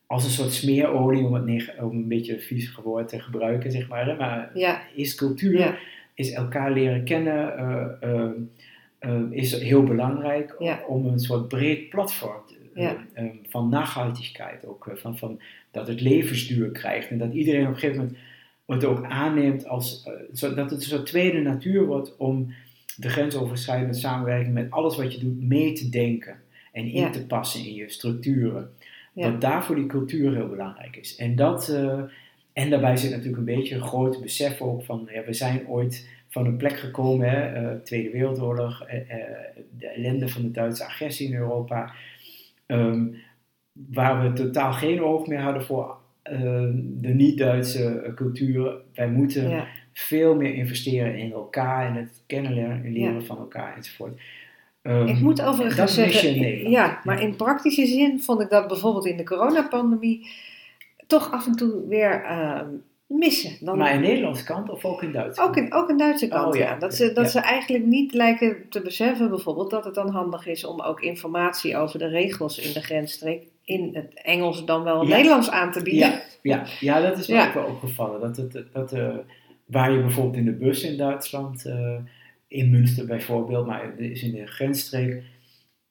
als 0.05 0.23
een 0.23 0.29
soort 0.29 0.53
smeerolie, 0.53 1.23
om, 1.25 1.33
het 1.33 1.73
om 1.79 1.95
een 1.97 2.07
beetje 2.07 2.33
een 2.33 2.41
vies 2.41 2.75
woord 2.83 3.07
te 3.07 3.19
gebruiken, 3.19 3.71
zeg 3.71 3.87
maar. 3.87 4.05
Hè? 4.07 4.15
Maar 4.15 4.51
Ja. 4.53 4.81
is 4.95 5.15
cultuur, 5.15 5.59
Ja. 5.59 5.77
is 6.13 6.31
elkaar 6.31 6.71
leren 6.71 7.03
kennen, 7.03 7.57
eh, 7.57 7.85
eh, 8.01 8.29
eh, 8.99 9.21
is 9.29 9.61
heel 9.61 9.83
belangrijk 9.83 10.55
Ja. 10.59 10.79
om 10.87 11.05
een 11.05 11.19
soort 11.19 11.47
breed 11.47 11.89
platform 11.89 12.41
eh, 13.13 13.25
van 13.49 13.69
nachhaltigheid, 13.69 14.65
ook 14.65 14.87
eh, 14.87 14.95
van, 14.95 15.17
van 15.17 15.39
dat 15.71 15.87
het 15.87 16.01
levensduur 16.01 16.69
krijgt 16.71 17.09
en 17.09 17.17
dat 17.17 17.33
iedereen 17.33 17.61
op 17.67 17.73
een 17.73 17.79
gegeven 17.79 17.97
moment 18.01 18.17
het 18.65 18.85
ook 18.85 19.03
aanneemt 19.05 19.67
als, 19.67 20.03
zo- 20.33 20.53
dat 20.53 20.69
het 20.69 20.79
een 20.79 20.87
soort 20.87 21.05
tweede 21.05 21.39
natuur 21.41 21.85
wordt 21.85 22.17
om 22.17 22.53
de 22.97 23.09
grensoverschrijdende 23.09 23.93
samenwerking 23.93 24.53
met 24.53 24.71
alles 24.71 24.97
wat 24.97 25.13
je 25.13 25.19
doet 25.19 25.41
mee 25.41 25.73
te 25.73 25.89
denken 25.89 26.35
en 26.79 26.85
in 26.85 27.01
Ja. 27.01 27.09
te 27.09 27.25
passen 27.25 27.65
in 27.65 27.73
je 27.73 27.89
structuren. 27.89 28.69
Ja. 29.13 29.29
Dat 29.31 29.41
daarvoor 29.41 29.75
die 29.75 29.85
cultuur 29.85 30.33
heel 30.35 30.49
belangrijk 30.49 30.95
is. 30.95 31.15
En, 31.15 31.35
dat, 31.35 31.69
eh, 31.69 31.99
en 32.53 32.69
daarbij 32.69 32.97
zit 32.97 33.09
natuurlijk 33.11 33.37
een 33.37 33.55
beetje 33.55 33.75
een 33.75 33.81
groot 33.83 34.21
besef 34.21 34.61
ook 34.61 34.83
van, 34.83 35.07
ja, 35.13 35.23
we 35.25 35.33
zijn 35.33 35.67
ooit 35.67 36.09
van 36.27 36.45
een 36.45 36.57
plek 36.57 36.77
gekomen, 36.79 37.29
hè, 37.29 37.41
eh, 37.71 37.79
Tweede 37.83 38.09
Wereldoorlog, 38.09 38.83
eh, 38.83 38.97
de 39.77 39.87
ellende 39.87 40.27
van 40.29 40.41
de 40.41 40.51
Duitse 40.51 40.85
agressie 40.85 41.27
in 41.27 41.35
Europa, 41.35 41.91
ehm, 42.65 43.05
waar 43.73 44.21
we 44.21 44.33
totaal 44.33 44.73
geen 44.73 45.01
oog 45.03 45.27
meer 45.27 45.39
hadden 45.41 45.63
voor 45.63 45.97
eh, 46.23 46.39
de 46.83 47.07
niet-Duitse 47.13 48.11
cultuur. 48.15 48.73
Wij 48.93 49.09
moeten 49.09 49.49
Ja. 49.49 49.67
veel 49.93 50.35
meer 50.35 50.53
investeren 50.53 51.17
in 51.17 51.31
elkaar 51.31 51.87
en 51.87 51.95
het 51.95 52.21
kennen 52.25 52.53
leren, 52.53 52.91
leren 52.91 53.13
Ja. 53.13 53.19
van 53.21 53.37
elkaar 53.37 53.75
enzovoort. 53.75 54.19
Ehm, 54.89 55.07
Ik 55.07 55.19
moet 55.19 55.37
dat 55.37 55.45
overigens 55.47 55.93
zeggen, 55.93 56.69
ja, 56.69 56.99
maar 57.03 57.21
in 57.21 57.35
praktische 57.35 57.85
zin 57.85 58.21
vond 58.21 58.41
ik 58.41 58.49
dat 58.49 58.67
bijvoorbeeld 58.67 59.05
in 59.05 59.17
de 59.17 59.23
coronapandemie 59.23 60.27
toch 61.07 61.31
af 61.31 61.45
en 61.45 61.55
toe 61.55 61.87
weer 61.87 62.23
eh, 62.23 62.61
missen. 63.07 63.65
Dan, 63.65 63.77
Maar 63.77 63.93
in 63.93 64.01
Nederlandse 64.01 64.43
kant 64.43 64.69
of 64.69 64.85
ook 64.85 65.03
in 65.03 65.11
Duitsland? 65.11 65.49
ook, 65.49 65.55
in, 65.55 65.73
ook 65.73 65.89
in 65.89 65.97
Duitse 65.97 66.27
kant, 66.27 66.53
Oh, 66.53 66.59
ja. 66.59 66.69
ja. 66.69 66.75
Dat, 66.77 66.95
ze, 66.95 67.13
dat 67.13 67.23
Ja. 67.25 67.29
ze 67.31 67.39
eigenlijk 67.39 67.85
niet 67.85 68.13
lijken 68.13 68.55
te 68.69 68.81
beseffen 68.81 69.29
bijvoorbeeld 69.29 69.69
dat 69.71 69.85
het 69.85 69.93
dan 69.95 70.09
handig 70.09 70.47
is 70.47 70.65
om 70.65 70.81
ook 70.81 71.01
informatie 71.01 71.77
over 71.77 71.99
de 71.99 72.07
regels 72.07 72.59
in 72.59 72.73
de 72.73 72.81
grensstreek 72.81 73.43
in 73.63 73.89
het 73.93 74.13
Engels 74.23 74.65
dan 74.65 74.83
wel 74.83 75.03
Ja. 75.07 75.15
Nederlands 75.15 75.49
aan 75.49 75.71
te 75.71 75.81
bieden. 75.83 76.09
Ja, 76.09 76.21
ja, 76.41 76.63
ja, 76.79 77.01
dat 77.09 77.17
is 77.17 77.27
me 77.27 77.47
ook 77.47 77.53
wel 77.53 77.65
opgevallen. 77.65 78.19
Dat 78.21 78.37
het, 78.37 78.63
dat, 78.73 78.91
eh, 78.93 79.15
waar 79.65 79.91
je 79.91 80.01
bijvoorbeeld 80.01 80.35
in 80.35 80.45
de 80.45 80.51
bus 80.51 80.83
in 80.83 80.97
Duitsland, 80.97 81.65
eh, 81.65 81.95
in 82.49 82.69
Münster 82.69 83.05
bijvoorbeeld, 83.05 83.65
maar 83.67 83.83
het 83.83 83.99
is 83.99 84.23
in 84.23 84.31
de 84.31 84.45
grensstreek, 84.47 85.23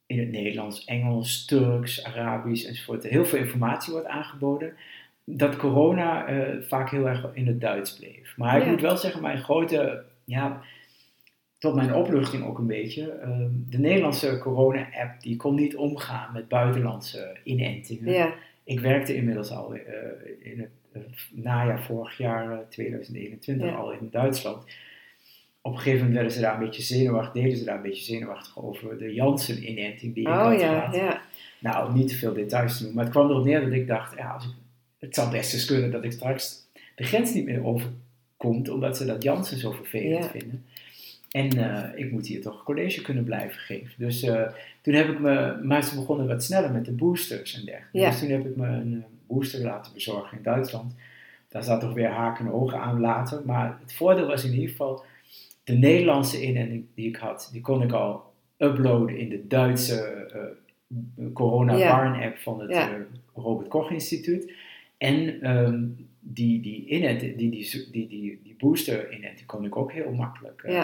in 0.07 0.19
het 0.19 0.31
Nederlands, 0.31 0.85
Engels, 0.85 1.45
Turks, 1.45 2.05
Arabisch 2.05 2.65
enzovoort, 2.67 3.03
heel 3.03 3.25
veel 3.25 3.39
informatie 3.39 3.93
wordt 3.93 4.07
aangeboden. 4.09 4.73
Dat 5.25 5.57
corona 5.57 6.27
eh, 6.27 6.63
vaak 6.63 6.91
heel 6.91 7.09
erg 7.09 7.27
in 7.33 7.47
het 7.47 7.61
Duits 7.61 7.97
bleef. 7.99 8.35
Maar 8.37 8.61
ik 8.61 8.67
moet 8.67 8.81
wel 8.81 8.97
zeggen, 8.97 9.23
mijn 9.23 9.39
grote, 9.39 10.05
ja, 10.25 10.61
tot 11.59 11.75
mijn 11.75 11.95
opluchting 11.95 12.45
ook 12.45 12.59
een 12.59 12.67
beetje, 12.67 13.11
eh, 13.11 13.41
de 13.69 13.79
Nederlandse 13.79 14.39
corona-app 14.39 15.21
die 15.21 15.37
kon 15.37 15.55
niet 15.55 15.77
omgaan 15.77 16.33
met 16.33 16.49
buitenlandse 16.49 17.37
inentingen. 17.45 18.13
Ja, 18.13 18.35
Ik 18.65 18.81
werkte 18.81 19.15
inmiddels 19.15 19.51
al 19.51 19.75
eh, 19.75 19.83
in 20.53 20.59
het 20.61 20.71
eh, 20.93 21.01
najaar 21.31 21.83
vorig 21.83 22.19
jaar, 22.19 22.53
eh, 22.53 22.59
2021, 22.69 23.67
Ja. 23.67 23.75
al 23.75 23.93
in 23.93 24.09
Duitsland. 24.11 24.65
Op 25.69 25.75
een 25.75 25.81
gegeven 25.81 25.99
moment 25.99 26.14
werden 26.14 26.33
ze 26.33 26.41
daar 26.41 26.55
een 26.55 26.64
beetje 26.66 26.83
zenuwachtig, 26.83 27.43
deden 27.43 27.59
ze 27.59 27.64
daar 27.64 27.77
een 27.77 27.83
beetje 27.83 28.05
zenuwachtig 28.05 28.59
over 28.59 28.99
de 28.99 29.14
Janssen-inenting 29.14 30.14
die 30.14 30.23
ik 30.23 30.29
Oh 30.29 30.43
had 30.43 30.61
ja, 30.61 30.89
ja. 30.93 31.21
Nou, 31.59 31.95
niet 31.95 32.09
te 32.09 32.14
veel 32.16 32.33
details 32.33 32.73
te 32.77 32.83
noemen, 32.83 32.95
maar 32.97 33.05
het 33.05 33.14
kwam 33.14 33.31
erop 33.31 33.45
neer 33.45 33.61
dat 33.61 33.73
ik 33.73 33.87
dacht, 33.87 34.16
ja, 34.16 34.31
als 34.31 34.45
ik, 34.45 34.51
het 34.99 35.14
zou 35.14 35.31
best 35.31 35.53
eens 35.53 35.64
kunnen 35.64 35.91
dat 35.91 36.05
ik 36.05 36.12
straks 36.12 36.66
de 36.95 37.05
grens 37.05 37.35
niet 37.35 37.45
meer 37.45 37.64
overkomt, 37.64 38.69
omdat 38.69 38.97
ze 38.97 39.05
dat 39.07 39.23
Janssen 39.23 39.59
zo 39.59 39.73
vervelend 39.73 40.25
Ja. 40.25 40.31
vinden. 40.31 40.64
En 41.31 41.51
eh, 41.51 42.05
ik 42.05 42.11
moet 42.12 42.27
hier 42.27 42.43
toch 42.43 42.62
college 42.64 43.03
kunnen 43.03 43.25
blijven 43.25 43.61
geven. 43.61 43.91
Dus 43.97 44.23
eh, 44.23 44.43
toen 44.83 44.95
heb 44.95 45.09
ik 45.09 45.19
me, 45.19 45.61
maar 45.62 45.85
ze 45.85 45.95
begonnen 45.95 46.27
wat 46.27 46.45
sneller 46.45 46.71
met 46.73 46.85
de 46.85 46.93
boosters 46.93 47.55
en 47.55 47.64
dergelijke. 47.64 47.99
Ja. 47.99 48.11
Dus 48.11 48.19
toen 48.19 48.29
heb 48.31 48.47
ik 48.47 48.57
me 48.57 48.66
een 48.66 48.95
eh, 48.95 49.09
booster 49.27 49.61
laten 49.61 49.93
bezorgen 49.93 50.37
in 50.37 50.43
Duitsland. 50.43 50.95
Daar 51.49 51.62
zat 51.64 51.81
toch 51.81 51.93
weer 51.93 52.09
haken 52.11 52.47
en 52.47 52.53
ogen 52.53 52.81
aan 52.81 53.01
later. 53.01 53.41
Maar 53.45 53.79
het 53.83 53.93
voordeel 53.95 54.27
was 54.27 54.45
in 54.45 54.53
ieder 54.53 54.69
geval, 54.69 55.05
de 55.69 55.75
Nederlandse 55.79 56.43
inenting 56.47 56.85
die 56.95 57.09
ik 57.09 57.16
had, 57.16 57.49
die 57.53 57.61
kon 57.61 57.83
ik 57.83 57.93
al 57.93 58.23
uploaden 58.59 59.19
in 59.19 59.29
de 59.29 59.47
Duitse 59.47 59.95
eh, 59.97 61.25
corona 61.33 61.77
Ja. 61.77 61.97
warn 61.97 62.23
app 62.23 62.39
van 62.39 62.61
het 62.61 62.71
eh, 62.71 62.95
Robert 63.35 63.69
Koch 63.69 63.91
Instituut. 63.91 64.53
En 64.99 65.41
ehm, 65.43 65.85
die, 66.21 66.61
die, 66.61 66.87
inent, 66.87 67.21
die, 67.21 67.37
die, 67.37 67.51
die, 67.51 67.91
die, 68.09 68.41
die 68.43 68.55
booster 68.59 69.12
inenting 69.12 69.47
kon 69.47 69.64
ik 69.64 69.77
ook 69.77 69.93
heel 69.93 70.12
makkelijk, 70.12 70.62
eh, 70.62 70.75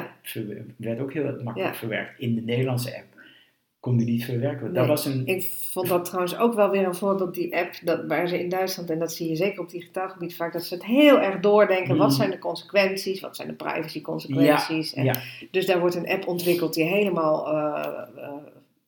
werd 0.77 1.01
ook 1.01 1.13
heel 1.13 1.43
makkelijk 1.43 1.75
verwerkt. 1.75 2.21
In 2.21 2.35
de 2.35 2.41
Nederlandse 2.43 2.97
app 2.97 3.14
kon 3.85 3.97
die 3.97 4.07
niet 4.07 4.25
verwerken. 4.25 4.75
Dat 4.75 4.87
was 4.87 5.05
een, 5.07 5.23
Ik 5.27 5.51
vond 5.73 5.89
dat 5.89 6.05
trouwens 6.05 6.39
ook 6.39 6.55
wel 6.55 6.71
weer 6.71 6.87
een 6.87 6.95
voorbeeld, 6.95 7.35
die 7.35 7.57
app, 7.57 7.71
dat, 7.83 8.07
waar 8.07 8.29
ze 8.29 8.39
in 8.41 8.49
Duitsland, 8.49 8.91
en 8.91 8.99
dat 8.99 9.13
zie 9.13 9.29
je 9.29 9.37
zeker 9.37 9.61
op 9.61 9.71
digitaal 9.71 10.09
gebied 10.09 10.37
vaak, 10.37 10.53
dat 10.53 10.65
ze 10.65 10.75
het 10.75 10.85
heel 10.85 11.21
erg 11.21 11.41
doordenken. 11.41 11.97
Wat 11.97 12.07
Mhm. 12.09 12.17
zijn 12.17 12.31
de 12.31 12.39
consequenties? 12.39 13.21
Wat 13.21 13.37
zijn 13.37 13.49
de 13.49 13.55
privacy 13.55 14.01
consequenties? 14.01 14.95
En 14.95 15.05
ja, 15.05 15.15
Dus 15.51 15.67
daar 15.67 15.81
wordt 15.81 15.95
een 15.95 16.09
app 16.09 16.27
ontwikkeld 16.27 16.75
die 16.75 16.85
helemaal 16.85 17.49
eh, 17.49 17.89
eh, 18.17 18.29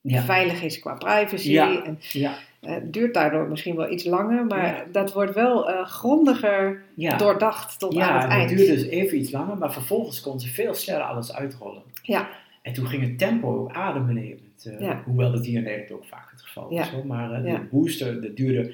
ja, 0.01 0.21
veilig 0.21 0.61
is 0.63 0.79
qua 0.79 0.93
privacy. 0.93 1.51
Ja. 1.51 1.83
En 1.85 1.99
ja, 1.99 2.33
eh, 2.61 2.73
het 2.73 2.93
duurt 2.93 3.13
daardoor 3.13 3.47
misschien 3.47 3.75
wel 3.75 3.91
iets 3.91 4.03
langer, 4.05 4.45
maar 4.45 4.65
Ja. 4.65 4.83
dat 4.91 5.13
wordt 5.13 5.33
wel 5.33 5.63
grondiger 5.85 6.83
ja. 6.95 7.17
doordacht 7.17 7.79
tot 7.79 7.91
aan 7.93 7.97
Ja, 7.99 8.13
het 8.13 8.21
het 8.23 8.31
eind. 8.31 8.49
duurde 8.49 8.73
dus 8.73 8.85
even 8.87 9.17
iets 9.17 9.31
langer, 9.31 9.57
maar 9.57 9.73
vervolgens 9.73 10.21
kon 10.21 10.39
ze 10.39 10.47
veel 10.49 10.73
sneller 10.73 11.03
alles 11.03 11.33
uitrollen. 11.33 11.81
Ja. 12.01 12.27
En 12.67 12.73
toen 12.73 12.87
ging 12.87 13.01
het 13.03 13.17
tempo 13.17 13.57
ook 13.59 13.71
adembenemend. 13.71 14.65
eh, 14.65 14.79
Ja. 14.79 15.01
Hoewel 15.05 15.31
dat 15.31 15.45
hier 15.45 15.57
in 15.57 15.63
Nederland 15.63 15.91
ook 15.91 16.05
vaak 16.05 16.31
het 16.31 16.41
geval 16.41 16.69
is. 16.69 16.87
Hoor. 16.87 17.05
Maar 17.05 17.45
Ja. 17.45 17.57
de 17.57 17.63
booster, 17.71 18.21
dat 18.21 18.35
duurde... 18.35 18.73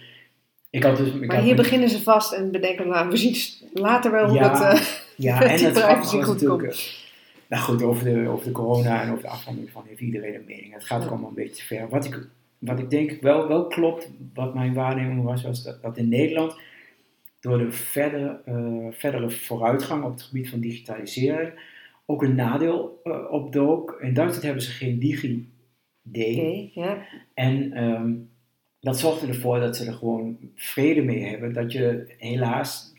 Ik 0.69 0.83
had 0.83 0.97
dus, 0.97 1.07
ik 1.13 1.25
Maar 1.25 1.35
had 1.35 1.45
hier 1.45 1.55
beginnen 1.55 1.89
ze 1.89 2.01
vast 2.01 2.33
en 2.33 2.51
bedenken, 2.51 2.87
nou, 2.87 3.09
we 3.09 3.17
zien 3.17 3.35
later 3.73 4.11
wel 4.11 4.27
hoe 4.29 4.39
het... 4.39 4.61
eh, 4.61 4.87
Ja, 5.15 5.39
dat 5.39 5.49
en 5.59 5.65
het 5.65 5.77
grappige 5.77 6.23
goed 6.23 6.41
natuurlijk... 6.41 7.01
Nou 7.47 7.63
goed, 7.63 7.81
over 7.83 8.03
de, 8.03 8.27
over 8.27 8.45
de 8.45 8.51
corona 8.51 9.01
en 9.01 9.09
over 9.11 9.23
de 9.23 9.29
afhandeling 9.29 9.71
van 9.71 9.83
heeft 9.87 10.01
iedereen 10.01 10.35
een 10.35 10.43
mening. 10.47 10.73
Het 10.73 10.83
gaat 10.85 11.03
ook 11.03 11.09
allemaal 11.09 11.29
een 11.29 11.35
beetje 11.35 11.55
te 11.55 11.63
ver. 11.65 11.89
Wat 11.89 12.05
ik, 12.05 12.27
wat 12.59 12.79
ik 12.79 12.89
denk 12.89 13.21
wel, 13.21 13.47
wel 13.47 13.67
klopt, 13.67 14.09
wat 14.33 14.53
mijn 14.53 14.73
waarneming 14.73 15.23
was, 15.23 15.43
was 15.43 15.63
dat, 15.63 15.81
dat 15.81 15.97
in 15.97 16.09
Nederland 16.09 16.55
door 17.39 17.57
de 17.57 17.71
verder, 17.71 18.39
eh, 18.45 18.55
verdere 18.91 19.29
vooruitgang 19.29 20.03
op 20.03 20.11
het 20.11 20.21
gebied 20.21 20.49
van 20.49 20.59
digitalisering 20.59 21.51
ook 22.05 22.23
een 22.23 22.35
nadeel 22.35 22.99
eh, 23.03 23.31
opdook. 23.31 23.97
In 24.01 24.13
Duitsland 24.13 24.45
hebben 24.45 24.63
ze 24.63 24.71
geen 24.71 24.99
DigiD. 24.99 25.47
Ja. 26.73 27.05
En 27.33 27.73
ehm, 27.73 28.13
dat 28.79 28.99
zorgde 28.99 29.27
ervoor 29.27 29.59
dat 29.59 29.77
ze 29.77 29.85
er 29.85 29.93
gewoon 29.93 30.37
vrede 30.55 31.01
mee 31.01 31.23
hebben. 31.23 31.53
Dat 31.53 31.71
je 31.71 32.13
helaas 32.17 32.93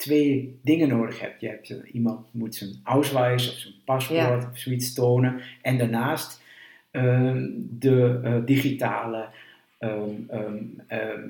twee 0.00 0.58
dingen 0.62 0.88
nodig 0.88 1.20
hebt. 1.20 1.40
Je 1.40 1.48
hebt 1.48 1.70
eh, 1.70 1.94
iemand 1.94 2.26
moet 2.30 2.54
zijn 2.54 2.80
Ausweis 2.84 3.50
of 3.50 3.56
zijn 3.56 3.74
paspoort 3.84 4.44
of 4.44 4.58
zoiets 4.58 4.94
tonen. 4.94 5.40
En 5.62 5.78
daarnaast 5.78 6.42
ehm, 6.90 7.48
de 7.56 8.20
eh, 8.24 8.36
digitale 8.44 9.28
ehm, 9.78 10.14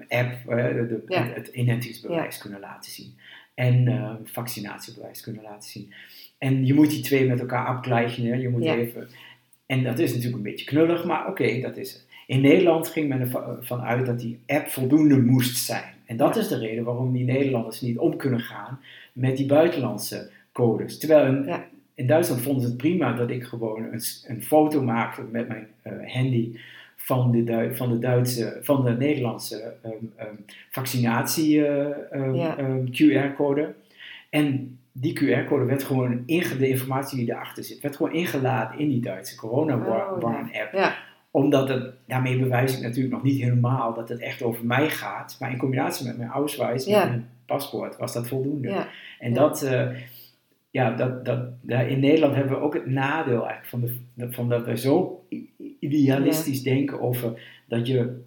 app, 0.08 0.48
eh, 0.48 0.56
de, 0.74 1.02
het 1.08 1.48
identiteitsbewijs 1.48 2.38
kunnen 2.38 2.60
laten 2.60 2.90
zien. 2.92 3.18
En 3.54 4.18
vaccinatiebewijs 4.24 5.20
kunnen 5.20 5.42
laten 5.42 5.70
zien. 5.70 5.92
En 6.41 6.66
je 6.66 6.74
moet 6.74 6.91
die 6.91 7.03
twee 7.03 7.26
met 7.28 7.41
elkaar 7.41 7.66
afgleichen. 7.66 8.24
hè. 8.24 8.34
Je 8.34 8.49
moet 8.49 8.64
Ja. 8.64 8.76
even... 8.76 9.09
En 9.66 9.82
dat 9.82 9.99
is 9.99 10.09
natuurlijk 10.11 10.36
een 10.36 10.43
beetje 10.51 10.64
knullig, 10.66 11.05
maar 11.05 11.28
oké, 11.28 11.61
dat 11.61 11.76
is 11.76 11.93
het. 11.93 12.07
In 12.26 12.41
Nederland 12.41 12.88
ging 12.88 13.09
men 13.09 13.20
ervan 13.20 13.80
uit 13.80 14.07
dat 14.07 14.20
die 14.20 14.38
app 14.47 14.66
voldoende 14.68 15.20
moest 15.20 15.57
zijn. 15.57 15.95
En 16.07 16.16
dat 16.16 16.36
is 16.36 16.49
de 16.49 16.59
reden 16.59 16.84
waarom 16.84 17.12
die 17.12 17.24
Nederlanders 17.24 17.80
niet 17.80 17.99
om 17.99 18.16
kunnen 18.16 18.41
gaan 18.41 18.80
met 19.12 19.36
die 19.36 19.47
buitenlandse 19.47 20.30
codes. 20.53 20.99
Terwijl 20.99 21.26
in, 21.26 21.45
Ja. 21.45 21.64
in 21.95 22.07
Duitsland 22.07 22.43
vonden 22.43 22.62
ze 22.62 22.68
het 22.68 22.76
prima 22.76 23.12
dat 23.12 23.30
ik 23.30 23.45
gewoon 23.45 23.82
een, 23.82 24.01
een 24.26 24.43
foto 24.43 24.82
maakte 24.82 25.22
met 25.30 25.49
mijn 25.49 25.66
eh, 25.82 25.93
handy 26.14 26.59
van 26.97 27.30
de, 27.30 27.70
van 27.74 27.88
de 27.91 27.99
Duitse, 27.99 28.59
van 28.62 28.84
de 28.84 28.91
Nederlandse 28.91 29.74
ehm, 29.82 29.93
ehm, 30.16 30.34
vaccinatie 30.70 31.66
eh, 31.66 32.34
Ja. 32.34 32.57
ehm, 32.59 32.84
QR-code. 32.91 33.74
En 34.30 34.78
die 34.93 35.12
QR-code 35.12 35.64
werd 35.64 35.82
gewoon, 35.82 36.22
inge, 36.26 36.57
de 36.57 36.68
informatie 36.68 37.18
die 37.18 37.26
daarachter 37.26 37.64
zit, 37.64 37.80
werd 37.80 37.97
gewoon 37.97 38.12
ingeladen 38.12 38.78
in 38.78 38.88
die 38.88 39.01
Duitse 39.01 39.34
Oh, 39.34 39.41
corona-warn-app 39.41 40.72
Ja, 40.72 40.95
omdat 41.30 41.68
het, 41.68 41.95
daarmee 42.07 42.38
bewijs 42.38 42.76
ik 42.76 42.82
natuurlijk 42.82 43.14
nog 43.14 43.22
niet 43.22 43.43
helemaal 43.43 43.95
dat 43.95 44.09
het 44.09 44.20
echt 44.20 44.43
over 44.43 44.66
mij 44.66 44.91
gaat. 44.91 45.36
Maar 45.41 45.51
in 45.51 45.59
combinatie 45.59 46.07
met 46.07 46.18
mijn 46.18 46.30
Ausweis, 46.30 46.84
Ja. 46.84 46.99
met 46.99 47.09
mijn 47.09 47.28
paspoort, 47.47 47.97
was 47.97 48.12
dat 48.12 48.28
voldoende. 48.28 48.86
En 49.18 49.32
dat, 49.32 49.62
eh, 49.62 49.88
ja, 50.70 50.91
dat, 50.91 51.24
dat, 51.24 51.41
in 51.88 52.01
Nederland 52.01 52.34
hebben 52.34 52.53
we 52.53 52.62
ook 52.62 52.74
het 52.74 52.86
nadeel 52.86 53.47
eigenlijk 53.49 53.66
van, 53.66 53.80
de, 54.14 54.32
van 54.32 54.49
dat 54.49 54.64
we 54.64 54.76
zo 54.78 55.24
idealistisch 55.80 56.62
denken 56.62 57.01
over 57.01 57.43
dat 57.68 57.86
je 57.86 58.22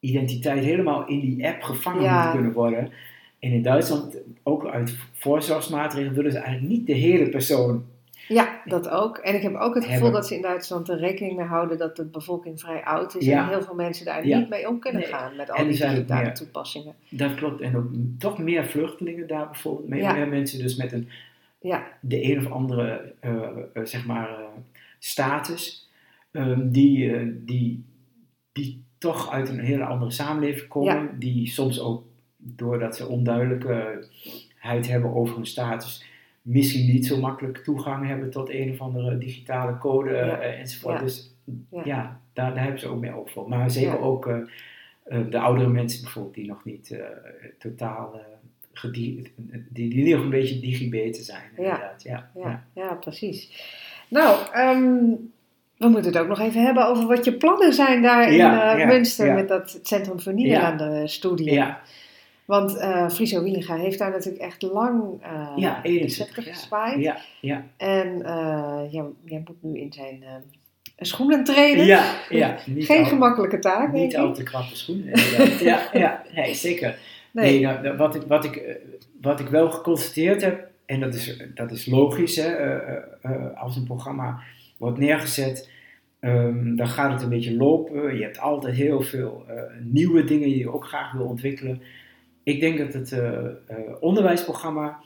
identiteit 0.00 0.64
helemaal 0.64 1.06
in 1.06 1.20
die 1.20 1.46
app 1.46 1.62
gevangen 1.62 2.12
moet 2.24 2.32
kunnen 2.32 2.52
worden. 2.52 2.90
En 3.38 3.52
in 3.52 3.62
Duitsland, 3.62 4.16
ook 4.42 4.66
uit 4.66 4.96
voorzorgsmaatregelen, 5.12 6.14
willen 6.16 6.32
ze 6.32 6.38
eigenlijk 6.38 6.68
niet 6.72 6.86
de 6.86 6.92
hele 6.92 7.28
persoon. 7.28 7.84
ja, 8.28 8.60
dat 8.64 8.88
ook. 8.88 9.16
En 9.18 9.34
ik 9.34 9.42
heb 9.42 9.54
ook 9.54 9.74
het 9.74 9.84
gevoel 9.84 9.90
Hebben. 10.02 10.12
dat 10.12 10.26
ze 10.28 10.34
in 10.34 10.42
Duitsland 10.42 10.88
er 10.88 10.98
rekening 10.98 11.36
mee 11.36 11.46
houden 11.46 11.78
dat 11.78 11.96
de 11.96 12.04
bevolking 12.04 12.60
vrij 12.60 12.84
oud 12.84 13.16
is 13.16 13.24
Ja. 13.24 13.42
en 13.42 13.48
heel 13.48 13.62
veel 13.62 13.74
mensen 13.74 14.04
daar 14.04 14.26
Ja. 14.26 14.38
niet 14.38 14.48
mee 14.48 14.68
om 14.68 14.78
kunnen 14.78 15.00
Nee. 15.00 15.10
gaan 15.10 15.36
met 15.36 15.50
al 15.50 15.56
En 15.56 15.64
er 15.66 15.70
die 15.70 15.78
digitale 15.80 16.22
meer- 16.24 16.34
toepassingen. 16.34 16.94
Dat 17.08 17.34
klopt. 17.34 17.60
En 17.60 17.76
ook 17.76 17.86
toch 18.18 18.38
meer 18.38 18.64
vluchtelingen 18.66 19.26
daar 19.26 19.46
bijvoorbeeld. 19.46 19.88
Meer, 19.88 19.98
Ja. 20.00 20.12
meer 20.12 20.28
mensen 20.28 20.58
dus 20.58 20.76
met 20.76 20.92
een 20.92 21.08
Ja, 21.60 21.86
de 22.00 22.22
een 22.32 22.38
of 22.46 22.52
andere, 22.52 23.14
eh, 23.20 23.32
eh, 23.72 23.84
zeg 23.84 24.06
maar, 24.06 24.28
eh, 24.28 24.44
status, 24.98 25.88
ehm, 26.30 26.68
die, 26.70 27.12
eh, 27.16 27.26
die, 27.32 27.84
die 28.52 28.82
toch 28.98 29.30
uit 29.30 29.48
een 29.48 29.58
hele 29.60 29.84
andere 29.84 30.10
samenleving 30.10 30.68
komen, 30.68 30.94
Ja. 30.94 31.08
die 31.18 31.46
soms 31.46 31.80
ook, 31.80 32.02
doordat 32.38 32.96
ze 32.96 33.06
onduidelijkheid 33.06 34.88
hebben 34.88 35.14
over 35.14 35.34
hun 35.36 35.46
status, 35.46 36.04
misschien 36.42 36.92
niet 36.92 37.06
zo 37.06 37.20
makkelijk 37.20 37.58
toegang 37.58 38.06
hebben 38.06 38.30
tot 38.30 38.50
een 38.50 38.70
of 38.70 38.80
andere 38.80 39.18
digitale 39.18 39.78
code 39.78 40.10
Ja. 40.10 40.38
eh, 40.40 40.60
enzovoort. 40.60 40.94
Ja. 40.94 41.00
Dus 41.00 41.34
Ja. 41.84 42.20
daar, 42.32 42.54
daar 42.54 42.62
hebben 42.62 42.80
ze 42.80 42.88
ook 42.88 43.00
mee 43.00 43.14
over. 43.14 43.30
voor. 43.32 43.48
Maar 43.48 43.70
zeker 43.70 44.00
ook 44.00 44.26
eh, 44.26 44.36
eh, 45.04 45.20
de 45.30 45.38
oudere 45.38 45.68
mensen 45.68 46.02
bijvoorbeeld, 46.02 46.34
die 46.34 46.46
nog 46.46 46.64
niet 46.64 46.96
totaal... 47.58 48.20
gedi- 48.72 49.32
die, 49.68 49.88
die 49.88 50.14
nog 50.14 50.24
een 50.24 50.30
beetje 50.30 50.60
digibeten 50.60 51.22
zijn, 51.24 51.42
inderdaad. 51.56 52.02
Ja. 52.02 52.30
ja, 52.34 52.64
ja, 52.74 52.94
precies. 52.94 53.62
Nou, 54.08 54.38
ehm, 54.52 54.94
we 55.76 55.88
moeten 55.88 56.12
het 56.12 56.20
ook 56.20 56.28
nog 56.28 56.40
even 56.40 56.62
hebben 56.64 56.86
over 56.86 57.06
wat 57.06 57.24
je 57.24 57.32
plannen 57.36 57.72
zijn 57.74 58.02
daar 58.02 58.32
in 58.32 58.86
Münster 58.86 59.34
met 59.34 59.48
dat 59.48 59.80
Centrum 59.82 60.20
voor 60.20 60.34
Nederlanden 60.34 61.08
studie. 61.08 61.52
Ja, 61.52 61.80
Want 62.48 62.76
eh 62.76 63.08
Friso 63.08 63.42
Wielinga 63.42 63.76
heeft 63.76 63.98
daar 63.98 64.10
natuurlijk 64.10 64.42
echt 64.44 64.62
lang 64.62 65.22
eh 65.22 65.52
ja, 65.56 65.80
de 65.82 65.88
71 65.88 66.10
scepter 66.10 66.44
jaar. 66.44 66.54
gezwaaid. 66.54 67.02
Ja, 67.02 67.16
ja. 67.40 67.64
En 67.76 68.22
eh, 68.22 68.80
jij, 68.90 69.04
jij 69.24 69.42
moet 69.44 69.62
nu 69.62 69.80
in 69.80 69.92
zijn 69.92 70.22
eh, 70.22 70.34
schoenen 70.96 71.44
treden. 71.44 71.84
Ja, 71.86 72.14
ja. 72.28 72.56
Niet 72.66 72.86
Geen 72.86 73.02
al, 73.02 73.08
gemakkelijke 73.08 73.58
taak, 73.58 73.92
Niet 73.92 74.12
ik. 74.12 74.18
al 74.18 74.34
te 74.34 74.42
krappe 74.42 74.76
schoenen, 74.76 75.18
ja, 75.60 75.88
ja, 75.92 76.22
nee, 76.34 76.54
zeker. 76.54 76.98
Nee. 77.32 77.50
Nee, 77.50 77.60
nou, 77.60 77.82
nou, 77.82 77.96
wat, 77.96 78.14
ik, 78.14 78.22
wat, 78.22 78.44
ik, 78.44 78.78
wat 79.20 79.40
ik 79.40 79.48
wel 79.48 79.70
geconstateerd 79.70 80.42
heb, 80.42 80.68
en 80.86 81.00
dat 81.00 81.14
is, 81.14 81.42
dat 81.54 81.70
is 81.70 81.86
logisch, 81.86 82.36
hè, 82.36 82.54
als 83.54 83.76
een 83.76 83.84
programma 83.84 84.40
wordt 84.78 84.98
neergezet, 84.98 85.70
ehm, 86.20 86.76
dan 86.76 86.88
gaat 86.88 87.12
het 87.12 87.22
een 87.22 87.28
beetje 87.28 87.56
lopen. 87.56 88.16
Je 88.16 88.22
hebt 88.22 88.38
altijd 88.38 88.74
heel 88.74 89.00
veel 89.00 89.46
nieuwe 89.80 90.24
dingen 90.24 90.48
die 90.48 90.58
je 90.58 90.72
ook 90.72 90.84
graag 90.84 91.12
wil 91.12 91.26
ontwikkelen. 91.26 91.82
Ik 92.48 92.60
denk 92.60 92.78
dat 92.78 92.92
het 92.92 93.12
eh, 93.12 93.44
eh, 93.44 93.76
onderwijsprogramma 94.00 94.98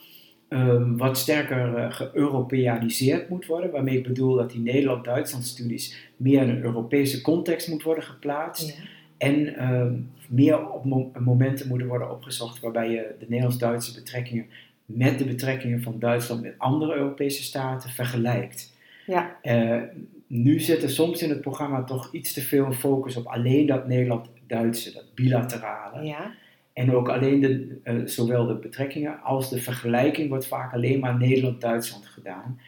ehm, 0.49 0.97
wat 0.97 1.19
sterker 1.19 1.75
eh 1.77 1.93
geëuropeaniseerd 1.93 3.29
moet 3.29 3.47
worden, 3.47 3.71
waarmee 3.71 3.97
ik 3.97 4.03
bedoel 4.03 4.35
dat 4.35 4.51
die 4.51 4.61
Nederland-Duitsland 4.61 5.47
studies 5.47 6.11
meer 6.17 6.43
in 6.43 6.49
een 6.49 6.63
Europese 6.63 7.21
context 7.21 7.69
moet 7.69 7.83
worden 7.83 8.05
geplaatst. 8.05 8.69
Ja. 8.69 8.85
En 9.19 9.57
ehm, 9.57 9.95
meer 10.29 10.71
op 10.71 10.85
mo- 10.85 11.13
momenten 11.19 11.69
moeten 11.69 11.87
worden 11.87 12.11
opgezocht 12.11 12.61
waarbij 12.61 12.91
je 12.91 13.15
de 13.19 13.27
Nederlands-Duitse 13.29 13.95
betrekkingen 13.95 14.47
met 14.87 15.19
de 15.19 15.25
betrekkingen 15.25 15.83
van 15.83 15.99
Duitsland 15.99 16.43
met 16.43 16.55
andere 16.59 16.95
Europese 16.95 17.43
staten 17.43 17.91
vergelijkt. 17.91 18.77
Ja. 19.07 19.37
Uh, 19.43 19.83
nu 20.27 20.61
zit 20.61 20.83
er 20.83 20.91
soms 20.91 21.23
in 21.23 21.31
het 21.31 21.41
programma 21.41 21.85
toch 21.85 22.13
iets 22.13 22.33
te 22.33 22.43
veel 22.43 22.73
focus 22.73 23.17
op 23.17 23.27
alleen 23.27 23.67
dat 23.67 23.87
Nederland-Duitse, 23.89 24.93
dat 24.93 25.15
bilaterale. 25.15 26.05
Ja. 26.07 26.35
En 26.73 26.95
ook 26.95 27.09
alleen 27.09 27.41
de, 27.41 27.81
uh, 27.85 28.07
zowel 28.07 28.47
de 28.47 28.55
betrekkingen 28.55 29.23
als 29.23 29.51
de 29.51 29.59
vergelijking 29.59 30.29
wordt 30.29 30.47
vaak 30.47 30.73
alleen 30.73 31.01
maar 31.01 31.19
Nederland-Duitsland 31.19 32.07
gedaan. 32.07 32.61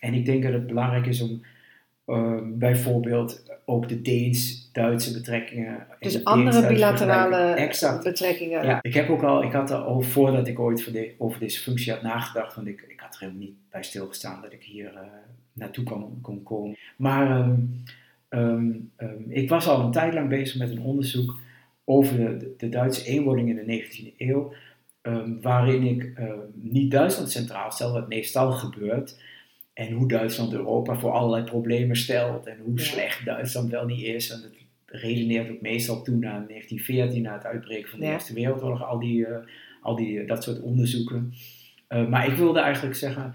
En 0.00 0.14
ik 0.14 0.24
denk 0.24 0.42
dat 0.42 0.52
het 0.52 0.66
belangrijk 0.66 1.06
is 1.06 1.20
om 1.20 1.42
uh, 2.06 2.38
bijvoorbeeld 2.44 3.42
ook 3.64 3.88
de 3.88 4.02
Deens-Duitse 4.02 5.12
betrekkingen. 5.12 5.86
Dus 5.98 6.24
andere 6.24 6.66
bilaterale 6.66 7.70
betrekkingen. 8.02 8.64
Ja, 8.64 8.78
ik 8.82 8.94
heb 8.94 9.08
ook 9.08 9.22
al, 9.22 9.42
ik 9.42 9.52
had 9.52 9.70
er 9.70 9.76
al 9.76 10.00
voordat 10.00 10.48
ik 10.48 10.58
ooit 10.58 10.82
voor 10.82 10.92
de, 10.92 11.14
over 11.18 11.40
deze 11.40 11.60
functie 11.60 11.92
had 11.92 12.02
nagedacht, 12.02 12.54
want 12.54 12.66
ik, 12.66 12.84
ik 12.88 13.00
had 13.00 13.14
er 13.14 13.20
helemaal 13.20 13.42
niet 13.42 13.56
bij 13.70 13.82
stilgestaan 13.82 14.42
dat 14.42 14.52
ik 14.52 14.62
hier 14.62 14.92
uh, 14.92 15.00
naartoe 15.52 15.84
kon, 15.84 16.18
kon 16.20 16.42
komen. 16.42 16.76
Maar 16.96 17.40
um, 17.40 17.82
um, 18.28 18.90
ik 19.28 19.48
was 19.48 19.68
al 19.68 19.80
een 19.80 19.90
tijd 19.90 20.14
lang 20.14 20.28
bezig 20.28 20.58
met 20.58 20.70
een 20.70 20.82
onderzoek 20.82 21.38
over 21.88 22.38
de, 22.56 22.68
Duitse 22.68 23.04
eenwording 23.04 23.48
in 23.48 23.66
de 23.66 23.82
19e 23.82 24.16
eeuw, 24.16 24.52
waarin 25.40 25.82
ik 25.82 26.12
niet 26.54 26.90
Duitsland 26.90 27.30
centraal 27.30 27.70
stel, 27.70 27.92
wat 27.92 28.08
meestal 28.08 28.52
gebeurt. 28.52 29.16
En 29.78 29.92
hoe 29.92 30.08
Duitsland 30.08 30.52
Europa 30.52 30.98
voor 30.98 31.10
allerlei 31.10 31.44
problemen 31.44 31.96
stelt. 31.96 32.46
En 32.46 32.58
hoe 32.64 32.80
slecht 32.80 33.24
Duitsland 33.24 33.70
wel 33.70 33.84
niet 33.84 34.02
is. 34.02 34.30
En 34.30 34.40
dat 34.40 34.50
redeneert 34.86 35.50
ook 35.50 35.60
meestal 35.60 36.02
toe 36.02 36.16
naar 36.16 36.46
1914, 36.46 37.22
na 37.22 37.32
het 37.32 37.44
uitbreken 37.44 37.90
van 37.90 38.00
de 38.00 38.06
Eerste 38.06 38.34
Wereldoorlog. 38.34 38.84
Al, 38.84 38.98
die, 38.98 39.18
uh, 39.18 39.36
al 39.82 39.96
die, 39.96 40.12
uh, 40.12 40.28
dat 40.28 40.42
soort 40.42 40.60
onderzoeken. 40.60 41.32
Uh, 41.88 42.08
maar 42.08 42.26
ik 42.26 42.36
wilde 42.36 42.60
eigenlijk 42.60 42.96
zeggen, 42.96 43.34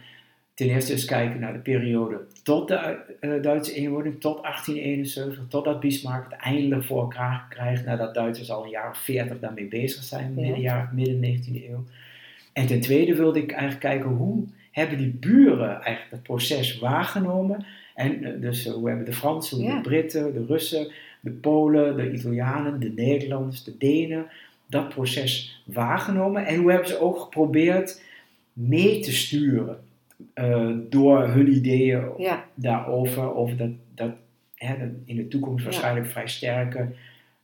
ten 0.53 0.67
eerste 0.67 0.91
eens 0.91 1.05
kijken 1.05 1.39
naar 1.39 1.53
de 1.53 1.59
periode 1.59 2.21
tot 2.43 2.67
de 2.67 3.39
Duitse 3.41 3.73
eenwording, 3.73 4.21
tot 4.21 4.41
1871, 4.41 5.47
totdat 5.47 5.79
Bismarck 5.79 6.23
het 6.31 6.39
eindelijk 6.39 6.83
voor 6.83 7.01
elkaar 7.01 7.45
krijgt, 7.49 7.85
nadat 7.85 8.13
Duitsers 8.13 8.51
al 8.51 8.63
een 8.63 8.69
jaar 8.69 8.89
of 8.89 8.97
40 8.97 9.39
daarmee 9.39 9.67
bezig 9.67 10.03
zijn, 10.03 10.33
midden, 10.33 10.59
jaar, 10.59 10.91
midden 10.93 11.15
19e 11.15 11.69
eeuw. 11.69 11.83
En 12.53 12.67
ten 12.67 12.81
tweede 12.81 13.15
wilde 13.15 13.41
ik 13.41 13.51
eigenlijk 13.51 13.79
kijken 13.79 14.09
hoe 14.09 14.45
hebben 14.71 14.97
die 14.97 15.17
buren 15.19 15.81
eigenlijk 15.81 16.09
dat 16.09 16.23
proces 16.23 16.79
waargenomen. 16.79 17.65
En 17.95 18.39
dus 18.41 18.67
hoe 18.67 18.87
hebben 18.87 19.05
de 19.05 19.13
Fransen, 19.13 19.59
ja. 19.59 19.75
de 19.75 19.81
Britten, 19.81 20.33
de 20.33 20.45
Russen, 20.45 20.91
de 21.19 21.31
Polen, 21.31 21.95
de 21.97 22.13
Italianen, 22.13 22.79
de 22.79 22.89
Nederlanders, 22.89 23.63
de 23.63 23.77
Denen 23.77 24.27
dat 24.67 24.89
proces 24.89 25.63
waargenomen. 25.65 26.45
En 26.45 26.59
hoe 26.59 26.71
hebben 26.71 26.89
ze 26.89 26.99
ook 26.99 27.19
geprobeerd 27.19 28.01
mee 28.53 28.99
te 28.99 29.11
sturen 29.11 29.79
uh, 30.35 30.69
door 30.89 31.27
hun 31.27 31.53
ideeën 31.53 32.03
ja. 32.17 32.45
daarover. 32.53 33.35
Over 33.35 33.57
dat, 33.57 33.69
dat 33.95 34.11
hè, 34.55 34.75
in 35.05 35.15
de 35.15 35.27
toekomst 35.27 35.63
waarschijnlijk 35.63 36.07
vrij 36.07 36.27
sterke, 36.27 36.87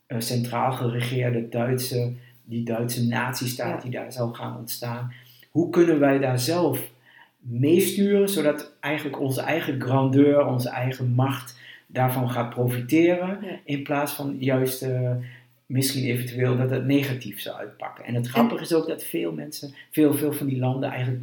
uh, 0.08 0.20
centraal 0.20 0.72
geregeerde 0.72 1.50
Duitse, 1.50 2.14
die 2.44 2.64
Duitse 2.64 3.08
nazistaat 3.08 3.82
die 3.82 3.92
daar 3.92 4.12
zou 4.12 4.34
gaan 4.34 4.58
ontstaan. 4.58 5.14
Hoe 5.50 5.70
kunnen 5.70 6.00
wij 6.00 6.20
daar 6.20 6.40
zelf 6.40 6.92
meesturen, 7.40 8.30
zodat 8.30 8.72
eigenlijk 8.80 9.20
onze 9.20 9.42
eigen 9.42 9.82
grandeur, 9.82 10.46
onze 10.46 10.70
eigen 10.70 11.14
macht 11.14 11.60
daarvan 11.88 12.30
gaat 12.30 12.50
profiteren, 12.50 13.40
in 13.64 13.84
plaats 13.84 14.12
van 14.12 14.36
juist 14.40 14.84
uh, 14.84 15.12
misschien 15.66 16.04
eventueel 16.04 16.58
dat 16.58 16.70
het 16.70 16.86
negatief 16.86 17.40
zou 17.40 17.58
uitpakken. 17.58 18.06
En 18.06 18.14
het 18.14 18.28
grappige 18.28 18.62
is 18.62 18.74
ook 18.74 18.88
dat 18.88 19.04
veel 19.04 19.32
mensen, 19.32 19.74
veel, 19.92 20.14
veel 20.14 20.34
van 20.34 20.48
die 20.48 20.60
landen 20.60 20.90
eigenlijk 20.90 21.22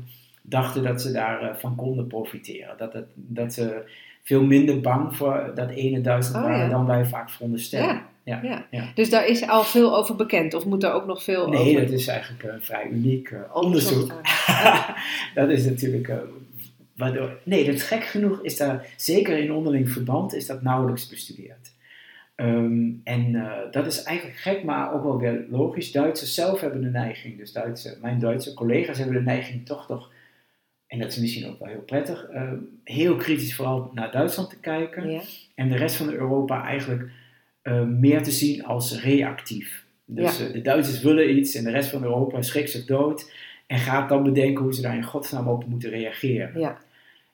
dachten 0.49 0.83
dat 0.83 1.03
ze 1.03 1.13
daarvan 1.13 1.49
uh, 1.49 1.55
van 1.55 1.77
konden 1.77 2.07
profiteren. 2.07 2.75
Dat, 2.77 2.93
het, 2.93 3.07
dat 3.15 3.53
ze 3.53 3.83
veel 4.23 4.43
minder 4.43 4.81
bang 4.81 5.17
voor 5.17 5.53
dat 5.55 5.71
ene 5.71 6.01
Duitsland 6.01 6.45
Oh, 6.45 6.51
waren 6.51 6.65
ja. 6.65 6.71
dan 6.71 6.87
wij 6.87 7.05
vaak 7.05 7.31
veronderstellen. 7.31 7.89
Ja. 7.89 8.07
Ja. 8.25 8.41
Ja. 8.43 8.67
Ja. 8.71 8.85
Dus 8.95 9.11
daar 9.11 9.27
is 9.27 9.49
al 9.49 9.65
veel 9.65 9.97
over 9.97 10.17
bekend, 10.17 10.55
of 10.55 10.65
moet 10.65 10.83
er 10.83 10.93
ook 10.93 11.07
nog 11.07 11.23
veel 11.23 11.49
Nee, 11.49 11.61
over 11.61 11.81
dat 11.81 11.91
is 11.91 12.07
eigenlijk 12.07 12.43
een 12.43 12.63
vrij 12.63 12.89
uniek 12.91 13.31
uh, 13.31 13.41
onderzoek. 13.53 14.13
dat 15.35 15.49
is 15.49 15.65
natuurlijk. 15.65 16.09
uh, 16.09 16.17
waardoor, 16.97 17.39
nee, 17.43 17.65
dat 17.65 17.75
is 17.75 17.83
gek 17.83 18.05
genoeg 18.05 18.43
is 18.43 18.57
daar, 18.57 18.87
zeker 18.97 19.39
in 19.39 19.53
onderling 19.53 19.91
verband, 19.91 20.35
is 20.35 20.47
dat 20.47 20.63
nauwelijks 20.63 21.09
bestudeerd. 21.09 21.75
Ehm, 22.35 22.91
en 23.05 23.33
uh, 23.33 23.53
dat 23.71 23.87
is 23.87 24.03
eigenlijk 24.03 24.39
gek, 24.39 24.65
maar 24.65 24.95
ook 24.95 25.03
wel 25.03 25.19
weer 25.19 25.45
logisch. 25.51 25.93
Duitsers 25.93 26.35
zelf 26.35 26.61
hebben 26.61 26.81
de 26.81 26.91
neiging, 26.91 27.39
dus 27.39 27.53
Duitse, 27.53 27.99
mijn 28.01 28.19
Duitse 28.19 28.55
collega's 28.55 28.99
hebben 28.99 29.17
de 29.17 29.23
neiging 29.23 29.67
toch 29.67 29.87
toch, 29.87 30.11
en 30.87 30.99
dat 30.99 31.09
is 31.11 31.16
misschien 31.18 31.47
ook 31.47 31.59
wel 31.59 31.68
heel 31.68 31.80
prettig, 31.82 32.26
uh, 32.34 32.53
heel 32.84 33.16
kritisch 33.16 33.55
vooral 33.55 33.91
naar 33.95 34.11
Duitsland 34.12 34.51
te 34.51 34.59
kijken. 34.61 35.11
Ja. 35.11 35.20
En 35.55 35.68
de 35.68 35.76
rest 35.76 35.97
van 35.97 36.11
Europa 36.12 36.64
eigenlijk 36.64 37.09
uh, 37.62 37.82
meer 37.82 38.22
te 38.22 38.30
zien 38.30 38.64
als 38.64 39.03
reactief. 39.03 39.84
Dus 40.05 40.39
Ja. 40.39 40.47
uh, 40.47 40.53
de 40.53 40.61
Duitsers 40.62 41.03
willen 41.03 41.37
iets 41.37 41.55
en 41.55 41.64
de 41.64 41.70
rest 41.70 41.91
van 41.91 42.03
Europa 42.03 42.43
schrikt 42.43 42.70
zich 42.70 42.84
dood 42.84 43.32
en 43.66 43.78
gaat 43.78 44.09
dan 44.09 44.22
bedenken 44.22 44.62
hoe 44.64 44.74
ze 44.74 44.82
daar 44.82 44.97
in 44.97 45.05
godsnaam 45.05 45.49
op 45.49 45.66
moeten 45.66 45.91
reageren. 45.91 46.61
Ja. 46.61 46.78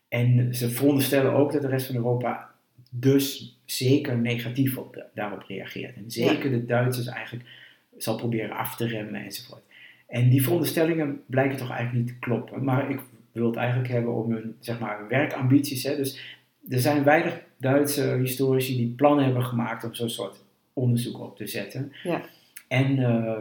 En 0.09 0.55
ze 0.55 0.70
veronderstellen 0.70 1.32
ook 1.32 1.53
dat 1.53 1.62
de 1.62 1.68
rest 1.68 1.86
van 1.86 1.94
Europa 1.96 2.50
dus 2.90 3.57
zeker 3.64 4.18
negatief 4.18 4.76
op 4.78 4.94
de- 4.94 5.05
daarop 5.14 5.44
reageert. 5.48 5.96
En 5.96 6.05
zeker 6.11 6.50
de 6.50 6.64
Duitsers 6.66 7.07
eigenlijk 7.07 7.48
zal 7.98 8.16
proberen 8.16 8.57
af 8.57 8.76
te 8.76 8.86
remmen 8.86 9.24
enzovoort. 9.24 9.62
En 10.09 10.28
die 10.28 10.42
veronderstellingen 10.42 11.20
blijken 11.26 11.57
toch 11.59 11.70
eigenlijk 11.70 12.05
niet 12.05 12.14
te 12.14 12.18
kloppen. 12.26 12.64
Maar 12.64 12.90
ik 12.90 13.00
wil 13.33 13.47
het 13.47 13.57
eigenlijk 13.57 13.89
hebben 13.89 14.14
om 14.14 14.33
hun, 14.33 14.57
zeg 14.61 14.78
maar, 14.80 14.99
hun 14.99 15.09
werkambities. 15.09 15.83
Hè. 15.83 15.97
Dus 15.97 16.39
er 16.68 16.78
zijn 16.80 17.05
weinig 17.05 17.41
Duitse 17.57 18.16
historici 18.20 18.76
die 18.76 18.89
plannen 18.97 19.24
hebben 19.24 19.45
gemaakt 19.45 19.85
om 19.85 19.95
zo'n 19.95 20.11
soort 20.11 20.43
onderzoek 20.72 21.20
op 21.20 21.37
te 21.37 21.47
zetten. 21.47 21.93
Ja. 22.03 22.22
En 22.68 22.99
eh, 22.99 23.41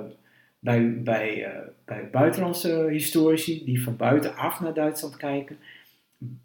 bij, 0.59 1.01
bij, 1.03 1.43
eh, 1.45 1.59
bij 1.85 2.09
buitenlandse 2.11 2.87
historici 2.89 3.65
die 3.65 3.83
van 3.83 3.95
buitenaf 3.95 4.59
naar 4.59 4.73
Duitsland 4.73 5.17
kijken, 5.17 5.57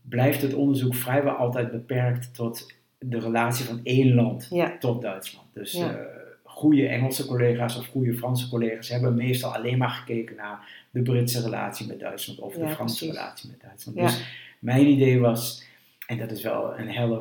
blijft 0.03 0.43
het 0.43 0.55
onderzoek 0.55 0.95
vrijwel 0.95 1.33
altijd 1.35 1.71
beperkt 1.71 2.35
tot 2.35 2.73
de 2.99 3.19
relatie 3.19 3.65
van 3.65 3.81
één 3.83 4.15
land 4.15 4.49
Ja. 4.51 4.77
tot 4.79 5.03
Duitsland. 5.03 5.47
Dus 5.53 5.73
Ja. 5.73 5.95
eh, 5.97 6.05
goede 6.57 6.87
Engelse 6.89 7.27
collega's 7.27 7.79
of 7.79 7.87
goede 7.87 8.15
Franse 8.15 8.49
collega's 8.49 8.89
hebben 8.89 9.15
meestal 9.15 9.55
alleen 9.55 9.79
maar 9.79 9.89
gekeken 9.89 10.37
naar 10.37 10.87
de 10.91 11.03
Britse 11.03 11.43
relatie 11.43 11.87
met 11.87 12.01
Duitsland 12.01 12.39
of 12.41 12.55
de 12.55 12.69
Franse 12.69 12.97
precies. 12.99 13.17
relatie 13.19 13.51
met 13.51 13.61
Duitsland. 13.61 13.99
Ja. 13.99 14.05
Dus 14.05 14.25
mijn 14.59 14.87
idee 14.87 15.21
was, 15.21 15.65
en 16.07 16.19
dat 16.19 16.31
is 16.31 16.43
wel 16.43 16.79
een 16.79 16.97
a, 16.97 17.21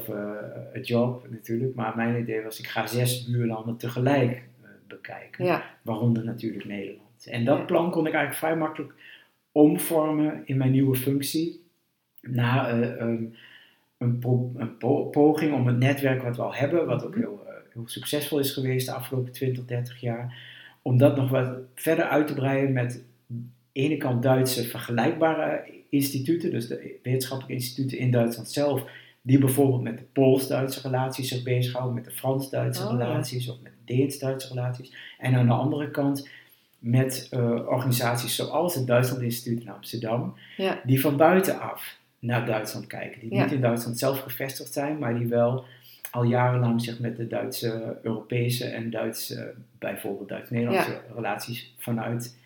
a 0.75 0.79
job 0.81 1.25
natuurlijk, 1.29 1.75
maar 1.75 1.95
mijn 1.95 2.21
idee 2.21 2.41
was 2.41 2.59
ik 2.59 2.67
ga 2.67 2.87
zes 2.87 3.25
buurlanden 3.25 3.77
tegelijk 3.77 4.31
eh, 4.31 4.69
bekijken, 4.87 5.45
Ja. 5.45 5.63
waaronder 5.81 6.23
natuurlijk 6.23 6.65
Nederland. 6.65 7.25
En 7.25 7.45
dat 7.45 7.65
plan 7.65 7.91
kon 7.91 8.07
ik 8.07 8.13
eigenlijk 8.13 8.43
vrij 8.45 8.55
makkelijk 8.55 8.93
omvormen 9.51 10.41
in 10.45 10.57
mijn 10.57 10.71
nieuwe 10.71 10.95
functie 10.95 11.63
naar 12.21 12.81
eh, 12.81 12.99
een, 13.07 13.35
een, 13.97 14.19
pro- 14.19 14.51
een 14.55 14.77
po- 14.77 15.03
poging 15.05 15.53
om 15.53 15.67
het 15.67 15.77
netwerk 15.77 16.21
wat 16.23 16.35
we 16.35 16.41
al 16.41 16.53
hebben, 16.55 16.85
wat 16.85 17.05
ook 17.05 17.15
heel, 17.15 17.43
eh, 17.44 17.44
heel 17.75 17.87
succesvol 17.87 18.39
is 18.39 18.51
geweest 18.51 18.85
de 18.85 18.91
afgelopen 18.93 19.31
20, 19.31 19.65
30 19.65 20.01
jaar, 20.01 20.37
om 20.81 20.97
dat 20.97 21.15
nog 21.15 21.29
wat 21.29 21.49
verder 21.75 22.05
uit 22.05 22.27
te 22.27 22.33
breiden 22.33 22.73
met 22.73 23.03
aan 23.29 23.51
de 23.73 23.81
ene 23.81 23.97
kant 23.97 24.23
Duitse 24.23 24.63
vergelijkbare 24.63 25.63
instituten, 25.89 26.51
dus 26.51 26.67
de 26.67 26.99
wetenschappelijke 27.03 27.53
instituten 27.63 27.97
in 27.97 28.11
Duitsland 28.11 28.49
zelf, 28.51 28.83
die 29.21 29.37
bijvoorbeeld 29.39 29.81
met 29.81 29.97
de 29.97 30.03
Pools-Duitse 30.13 30.81
relaties 30.81 31.27
zich 31.27 31.43
bezighouden, 31.43 31.93
met 31.95 32.05
de 32.05 32.11
Frans-Duitse 32.11 32.83
Oh, 32.83 32.91
ja. 32.91 32.97
relaties 32.97 33.49
of 33.49 33.57
met 33.63 33.71
de 33.85 33.93
Deens-Duitse 33.95 34.47
relaties. 34.47 34.93
En 35.17 35.35
aan 35.35 35.47
de 35.47 35.53
andere 35.53 35.91
kant 35.91 36.27
met 36.79 37.27
eh, 37.31 37.67
organisaties 37.67 38.35
zoals 38.35 38.75
het 38.75 38.87
Duitsland 38.87 39.21
Instituut 39.23 39.61
in 39.61 39.69
Amsterdam, 39.69 40.35
Ja. 40.57 40.81
die 40.85 41.01
van 41.01 41.17
buitenaf 41.17 41.97
naar 42.19 42.45
Duitsland 42.45 42.87
kijken. 42.87 43.19
Die 43.21 43.33
Ja. 43.33 43.43
niet 43.43 43.51
in 43.53 43.61
Duitsland 43.61 43.99
zelf 43.99 44.19
gevestigd 44.19 44.73
zijn, 44.73 44.99
maar 44.99 45.17
die 45.19 45.27
wel 45.27 45.63
al 46.15 46.23
jarenlang 46.23 46.81
zich 46.81 46.99
met 46.99 47.17
de 47.17 47.27
Duitse, 47.27 47.97
Europese 48.01 48.65
en 48.65 48.89
Duitse, 48.89 49.53
bijvoorbeeld 49.79 50.29
Duits-Nederlandse 50.29 51.01
relaties 51.15 51.73
vanuit 51.77 52.37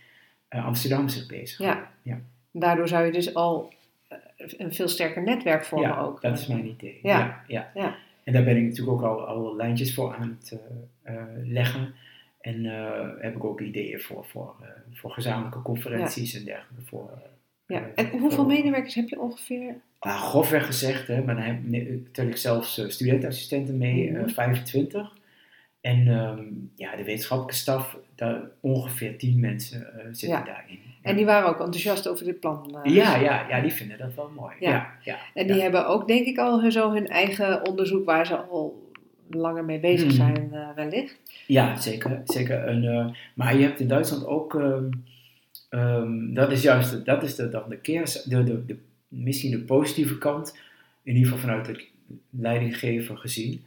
eh, 0.48 0.66
Amsterdam 0.66 1.10
zich 1.10 1.28
bezig. 1.28 1.58
Ja. 1.58 1.92
Ja. 2.02 2.20
Daardoor 2.52 2.88
zou 2.88 3.06
je 3.06 3.12
dus 3.12 3.34
al 3.34 3.74
eh, 4.08 4.18
een 4.58 4.74
veel 4.74 4.88
sterker 4.88 5.24
netwerk 5.24 5.66
vormen 5.66 5.90
Ja, 5.90 6.00
ook. 6.00 6.22
dat 6.22 6.38
is 6.38 6.48
mijn 6.48 6.66
idee. 6.66 7.00
Ja. 7.04 7.44
Ja. 7.48 7.72
Ja. 7.74 7.96
En 8.24 8.34
daar 8.34 8.44
ben 8.44 8.58
ik 8.58 8.64
natuurlijk 8.64 8.92
ook 8.92 9.04
al, 9.04 9.26
al 9.26 9.56
lijntjes 9.56 9.94
voor 9.94 10.16
aan 10.16 10.38
het 10.40 10.60
eh, 11.02 11.16
leggen. 11.44 11.94
En 12.42 12.64
heb 13.20 13.36
ik 13.36 13.44
ook 13.44 13.62
ideeën 13.62 14.00
voor, 14.00 14.26
voor, 14.26 14.56
voor 14.94 15.12
gezamenlijke 15.12 15.62
conferenties 15.62 16.34
en 16.36 16.46
dergelijke. 16.46 16.86
Voor, 16.86 17.12
Ja. 17.66 17.90
En 17.96 18.10
hoeveel 18.10 18.46
medewerkers 18.46 18.96
heb 18.96 19.10
je 19.10 19.20
ongeveer? 19.20 19.76
Ah, 20.00 20.22
grofweg 20.22 20.66
gezegd, 20.66 21.08
hè, 21.08 21.22
maar 21.24 21.36
dan 21.36 22.08
tel 22.12 22.28
ik 22.28 22.38
zelfs 22.38 22.78
eh, 22.78 22.90
studentenassistenten 22.90 23.78
mee, 23.78 24.08
eh, 24.10 24.20
Mhm. 24.20 24.30
25. 24.30 25.18
En 25.82 26.08
ehm, 26.08 26.44
ja, 26.76 26.96
de 26.96 27.04
wetenschappelijke 27.04 27.56
staf, 27.62 27.98
daar 28.16 28.42
ongeveer 28.60 29.18
10 29.18 29.40
mensen 29.40 29.94
eh, 29.94 30.06
zitten 30.12 30.28
Ja. 30.40 30.44
daarin. 30.44 30.80
En 31.02 31.16
die 31.16 31.26
waren 31.26 31.50
ook 31.50 31.60
enthousiast 31.60 32.08
over 32.08 32.26
dit 32.26 32.40
plan. 32.40 32.80
Ja, 32.84 33.16
ja, 33.16 33.46
ja, 33.50 33.62
die 33.62 33.72
vinden 33.74 33.98
dat 33.98 34.14
wel 34.16 34.30
mooi. 34.36 34.56
Ja. 34.60 34.70
Ja, 34.70 34.88
ja, 35.04 35.18
En 35.34 35.48
die 35.48 35.62
hebben 35.62 35.88
ook, 35.88 36.08
denk 36.08 36.26
ik, 36.26 36.38
al 36.38 36.72
zo 36.72 36.92
hun 36.94 37.08
eigen 37.08 37.68
onderzoek 37.68 38.06
waar 38.06 38.26
ze 38.26 38.36
al 38.38 38.92
langer 39.30 39.66
mee 39.66 39.80
bezig 39.80 40.08
Hmm. 40.08 40.16
zijn, 40.16 40.52
wellicht. 40.76 41.18
Ja, 41.48 41.76
zeker. 41.76 42.22
zeker. 42.26 42.64
En, 42.66 43.16
maar 43.36 43.56
je 43.56 43.64
hebt 43.64 43.80
in 43.80 43.88
Duitsland 43.88 44.26
ook, 44.26 44.56
ehm, 44.56 44.84
ehm, 45.70 46.34
dat 46.34 46.52
is 46.52 46.62
juist 46.62 47.06
dat 47.06 47.24
is 47.24 47.36
de, 47.36 47.50
dan 47.50 47.64
de 47.70 47.78
keer, 47.78 48.22
de, 48.26 48.44
de, 48.44 48.66
de, 48.66 48.78
misschien 49.10 49.52
de 49.52 49.60
positieve 49.60 50.18
kant, 50.18 50.58
in 51.04 51.16
ieder 51.16 51.32
geval 51.32 51.48
vanuit 51.50 51.66
de 51.66 51.86
leidinggever 52.30 53.18
gezien. 53.18 53.62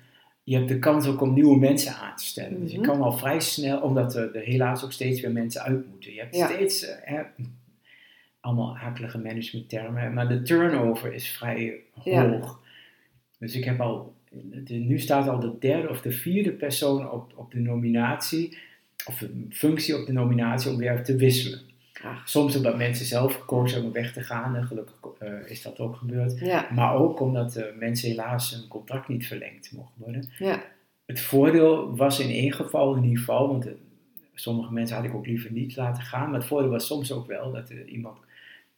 Je 0.45 0.57
hebt 0.57 0.69
de 0.69 0.79
kans 0.79 1.07
ook 1.07 1.21
om 1.21 1.35
nieuwe 1.35 1.59
mensen 1.59 1.95
aan 1.95 2.17
te 2.17 2.25
stellen. 2.25 2.61
Dus 2.61 2.73
je 2.73 2.79
Mhm. 2.79 2.87
kan 2.87 3.01
al 3.01 3.13
vrij 3.13 3.41
snel, 3.41 3.81
omdat 3.81 4.15
er, 4.17 4.35
er 4.37 4.43
helaas 4.43 4.85
ook 4.85 4.93
steeds 4.93 5.21
weer 5.21 5.33
mensen 5.33 5.63
uit 5.63 5.89
moeten. 5.91 6.13
Je 6.13 6.21
hebt 6.21 6.37
Ja. 6.37 6.47
steeds, 6.49 6.83
eh, 7.01 7.21
allemaal 8.41 8.77
akelige 8.77 9.19
managementtermen, 9.19 10.13
maar 10.15 10.29
de 10.29 10.43
turnover 10.43 11.13
is 11.13 11.29
vrij 11.29 11.75
Ja. 12.05 12.29
hoog. 12.31 12.61
Dus 13.39 13.55
ik 13.55 13.65
heb 13.65 13.81
al, 13.81 14.15
de- 14.65 14.75
nu 14.75 14.99
staat 14.99 15.29
al 15.29 15.41
de 15.41 15.53
derde 15.59 15.89
of 15.89 16.01
de 16.01 16.13
vierde 16.13 16.51
persoon 16.53 17.11
op, 17.11 17.33
op 17.37 17.51
de 17.53 17.59
nominatie, 17.61 18.59
of 19.07 19.21
een 19.21 19.47
functie 19.55 19.99
op 20.01 20.07
de 20.07 20.13
nominatie 20.13 20.71
om 20.71 20.77
weer 20.77 21.05
te 21.05 21.17
wisselen. 21.17 21.61
Ach. 22.05 22.29
Soms 22.29 22.57
omdat 22.57 22.77
mensen 22.77 23.07
zelf 23.07 23.35
gekozen 23.35 23.85
om 23.85 23.93
weg 23.93 24.13
te 24.13 24.21
gaan, 24.23 24.57
en 24.57 24.65
gelukkig 24.65 24.95
eh, 25.19 25.29
is 25.47 25.63
dat 25.63 25.79
ook 25.81 25.97
gebeurd. 25.97 26.39
Ja, 26.39 26.69
Maar 26.75 26.95
ook 26.95 27.21
omdat 27.21 27.57
eh, 27.57 27.65
mensen 27.79 28.09
helaas 28.09 28.51
hun 28.51 28.69
contract 28.69 29.09
niet 29.09 29.27
verlengd 29.27 29.73
mogen 29.73 29.93
worden. 29.97 30.29
ja, 30.39 30.63
Het 31.07 31.21
voordeel 31.21 31.97
was 31.97 32.21
in 32.21 32.31
één 32.31 32.53
geval 32.53 32.95
in 32.95 33.03
ieder 33.03 33.19
geval, 33.19 33.49
want 33.49 33.67
eh, 33.67 33.73
sommige 34.35 34.73
mensen 34.73 34.97
had 34.97 35.05
ik 35.05 35.15
ook 35.15 35.27
liever 35.27 35.53
niet 35.53 35.77
laten 35.77 36.03
gaan, 36.03 36.31
maar 36.31 36.39
het 36.39 36.49
voordeel 36.49 36.71
was 36.71 36.87
soms 36.87 37.13
ook 37.13 37.27
wel 37.27 37.53
dat 37.53 37.71
iemand 37.71 38.19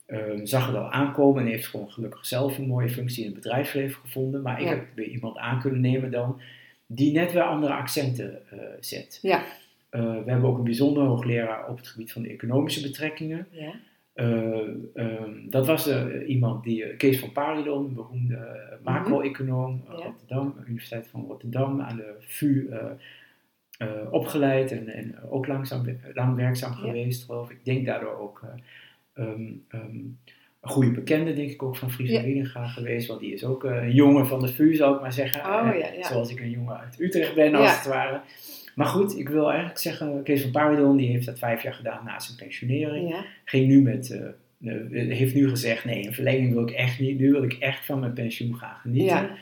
eh, 0.07 0.19
zag 0.43 0.67
het 0.67 0.77
al 0.77 0.91
aankomen 0.91 1.43
en 1.43 1.49
heeft 1.49 1.67
gewoon 1.67 1.91
gelukkig 1.91 2.27
zelf 2.27 2.59
een 2.59 2.67
mooie 2.67 2.91
functie 2.91 3.25
in 3.25 3.31
het 3.33 3.41
bedrijfsleven 3.43 4.01
gevonden. 4.01 4.43
Maar 4.43 4.61
ik 4.61 4.65
Ja. 4.67 4.71
heb 4.71 4.85
weer 4.95 5.09
iemand 5.09 5.37
aan 5.39 5.61
kunnen 5.61 5.81
nemen 5.81 6.11
dan 6.11 6.41
die 6.87 7.13
net 7.13 7.33
weer 7.33 7.43
andere 7.43 7.73
accenten 7.73 8.39
zet. 8.81 9.19
ja, 9.23 9.43
we 10.01 10.31
hebben 10.31 10.49
ook 10.51 10.59
een 10.59 10.65
bijzonder 10.65 11.03
hoogleraar 11.03 11.69
op 11.69 11.77
het 11.77 11.89
gebied 11.89 12.13
van 12.13 12.23
de 12.23 12.29
economische 12.29 12.83
betrekkingen. 12.83 13.47
ja. 13.51 13.73
Eh, 14.15 14.59
ehm, 14.95 15.31
dat 15.51 15.67
was 15.67 15.87
eh, 15.89 16.05
iemand 16.29 16.65
die, 16.65 16.85
eh, 16.85 16.97
Kees 16.97 17.19
van 17.21 17.33
Paridon, 17.33 17.85
een 17.85 17.95
beroemde 17.95 18.35
eh, 18.37 18.77
macro-econoom, 18.85 19.83
eh, 19.87 19.91
Mhm. 19.93 19.99
Ja. 20.01 20.05
Rotterdam, 20.07 20.55
Universiteit 20.67 21.07
van 21.07 21.25
Rotterdam, 21.29 21.81
aan 21.81 21.97
de 21.97 22.15
VU 22.21 22.69
eh, 22.71 22.79
eh, 23.79 24.13
opgeleid 24.13 24.73
en, 24.73 24.89
en 24.89 25.15
ook 25.31 25.47
langzaam, 25.47 25.85
lang 26.15 26.37
werkzaam 26.37 26.71
Ja. 26.73 26.77
geweest, 26.79 27.25
geloof 27.25 27.51
ik. 27.51 27.57
Ik 27.57 27.65
denk 27.65 27.87
daardoor 27.87 28.19
ook 28.19 28.43
eh, 28.45 29.25
ehm, 29.25 29.43
ehm, 29.69 29.97
een 30.61 30.71
goede 30.71 30.91
bekende, 30.91 31.33
denk 31.33 31.51
ik 31.51 31.63
ook, 31.63 31.77
van 31.77 31.91
Friese 31.91 32.13
Ja. 32.53 32.67
Geweest, 32.67 33.07
want 33.09 33.21
die 33.21 33.33
is 33.33 33.45
ook 33.45 33.65
eh, 33.65 33.77
een 33.83 33.95
jongen 33.95 34.27
van 34.27 34.41
de 34.41 34.49
VU, 34.49 34.75
zou 34.75 34.95
ik 34.95 35.01
maar 35.01 35.13
zeggen. 35.13 35.41
Oh, 35.41 35.69
Eh, 35.69 35.99
ja. 35.99 36.03
Zoals 36.09 36.31
ik 36.31 36.41
een 36.41 36.51
jongen 36.51 36.79
uit 36.79 37.01
Utrecht 37.01 37.35
ben, 37.35 37.55
als 37.55 37.71
Ja. 37.71 37.77
het 37.77 37.87
ware. 37.87 38.21
Maar 38.75 38.87
goed, 38.87 39.19
ik 39.19 39.29
wil 39.29 39.49
eigenlijk 39.49 39.79
zeggen, 39.79 40.23
Kees 40.23 40.43
van 40.43 40.51
Paridon, 40.51 40.97
die 40.97 41.11
heeft 41.11 41.27
dat 41.27 41.39
vijf 41.39 41.63
jaar 41.63 41.75
gedaan 41.75 42.05
na 42.05 42.21
zijn 42.21 42.37
pensionering 42.37 43.09
ja. 43.09 43.25
ging 43.45 43.67
nu 43.67 43.83
met, 43.83 44.11
eh, 44.11 44.73
eh, 44.73 45.17
heeft 45.17 45.35
nu 45.35 45.49
gezegd, 45.49 45.85
nee, 45.85 46.07
een 46.07 46.15
verlenging 46.15 46.53
wil 46.53 46.69
ik 46.69 46.71
echt 46.71 46.99
niet. 47.01 47.19
Nu 47.19 47.31
wil 47.31 47.43
ik 47.43 47.53
echt 47.53 47.87
van 47.87 48.01
mijn 48.01 48.13
pensioen 48.13 48.57
gaan 48.57 48.77
genieten. 48.77 49.17
Ja. 49.17 49.37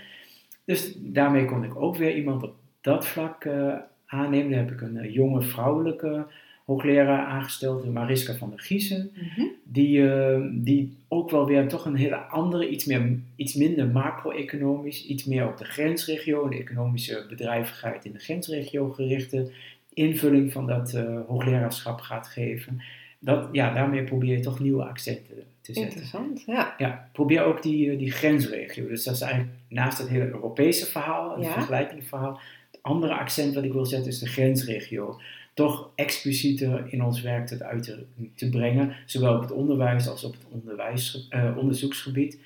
Dus 0.64 0.94
daarmee 0.98 1.44
kon 1.44 1.64
ik 1.64 1.76
ook 1.76 1.96
weer 1.96 2.14
iemand 2.14 2.42
op 2.42 2.54
dat 2.80 3.06
vlak 3.06 3.44
eh, 3.44 3.74
aannemen. 4.06 4.50
Daar 4.50 4.60
heb 4.60 4.70
ik 4.70 4.80
een 4.80 5.12
jonge 5.12 5.42
vrouwelijke 5.42 6.26
hoogleraar 6.72 7.26
aangesteld, 7.26 7.92
Mariska 7.92 8.34
van 8.34 8.50
der 8.50 8.60
Giezen. 8.60 9.10
Mhm. 9.14 9.46
Die, 9.64 10.10
eh, 10.10 10.40
die 10.52 10.96
ook 11.08 11.30
wel 11.30 11.46
weer 11.46 11.68
toch 11.68 11.84
een 11.84 11.96
hele 11.96 12.16
andere, 12.16 12.68
iets, 12.68 12.84
meer, 12.84 13.18
iets 13.36 13.54
minder 13.54 13.86
macro-economisch, 13.86 15.06
iets 15.06 15.24
meer 15.24 15.46
op 15.46 15.56
de 15.58 15.64
grensregio, 15.64 16.48
de 16.48 16.56
economische 16.56 17.26
bedrijvigheid 17.28 18.04
in 18.04 18.12
de 18.12 18.18
grensregio 18.18 18.88
gerichte 18.88 19.50
invulling 19.94 20.52
van 20.52 20.66
dat 20.66 20.94
eh, 20.94 21.20
hoogleraarschap 21.26 22.00
gaat 22.00 22.26
geven. 22.28 22.82
Dat, 23.18 23.48
ja, 23.52 23.74
daarmee 23.74 24.02
probeer 24.04 24.36
je 24.36 24.42
toch 24.42 24.60
nieuwe 24.60 24.84
accenten 24.84 25.36
te 25.60 25.72
zetten. 25.72 25.82
Interessant, 25.82 26.42
ja. 26.46 26.74
Ja, 26.78 27.08
probeer 27.12 27.42
ook 27.42 27.62
die, 27.62 27.90
eh, 27.90 27.98
die 27.98 28.10
grensregio. 28.10 28.88
Dus 28.88 29.04
dat 29.04 29.14
is 29.14 29.20
eigenlijk 29.20 29.52
naast 29.68 29.98
het 29.98 30.08
hele 30.08 30.26
Europese 30.30 30.86
verhaal, 30.86 31.34
het 31.36 31.44
Ja. 31.44 31.52
vergelijkende 31.52 32.02
verhaal. 32.02 32.40
Het 32.70 32.80
andere 32.82 33.14
accent 33.14 33.54
wat 33.54 33.64
ik 33.64 33.72
wil 33.72 33.86
zetten 33.86 34.10
is 34.10 34.18
de 34.18 34.26
grensregio. 34.28 35.20
Toch 35.54 35.88
explicieter 35.94 36.84
in 36.88 37.04
ons 37.04 37.20
werk 37.22 37.46
tot 37.46 37.62
uit 37.62 37.94
te, 38.36 38.48
brengen. 38.50 38.92
Zowel 39.06 39.34
op 39.34 39.40
het 39.40 39.52
onderwijs 39.52 40.08
als 40.08 40.24
op 40.24 40.32
het 40.32 40.42
onderwijs, 40.50 41.26
eh, 41.30 41.56
onderzoeksgebied. 41.56 42.38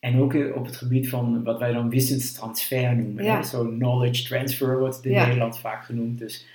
En 0.00 0.20
ook 0.20 0.34
eh, 0.34 0.56
op 0.56 0.66
het 0.66 0.76
gebied 0.76 1.08
van 1.08 1.42
wat 1.44 1.58
wij 1.58 1.72
dan 1.72 1.88
wissenstransfer 1.90 2.96
noemen. 2.96 3.24
Ja. 3.24 3.42
Zo 3.42 3.64
knowledge 3.68 4.24
transfer 4.24 4.78
wordt 4.78 4.96
het 4.96 5.04
in 5.04 5.10
Ja. 5.12 5.24
Nederland 5.24 5.58
vaak 5.58 5.84
genoemd. 5.84 6.18
Dus 6.18 6.46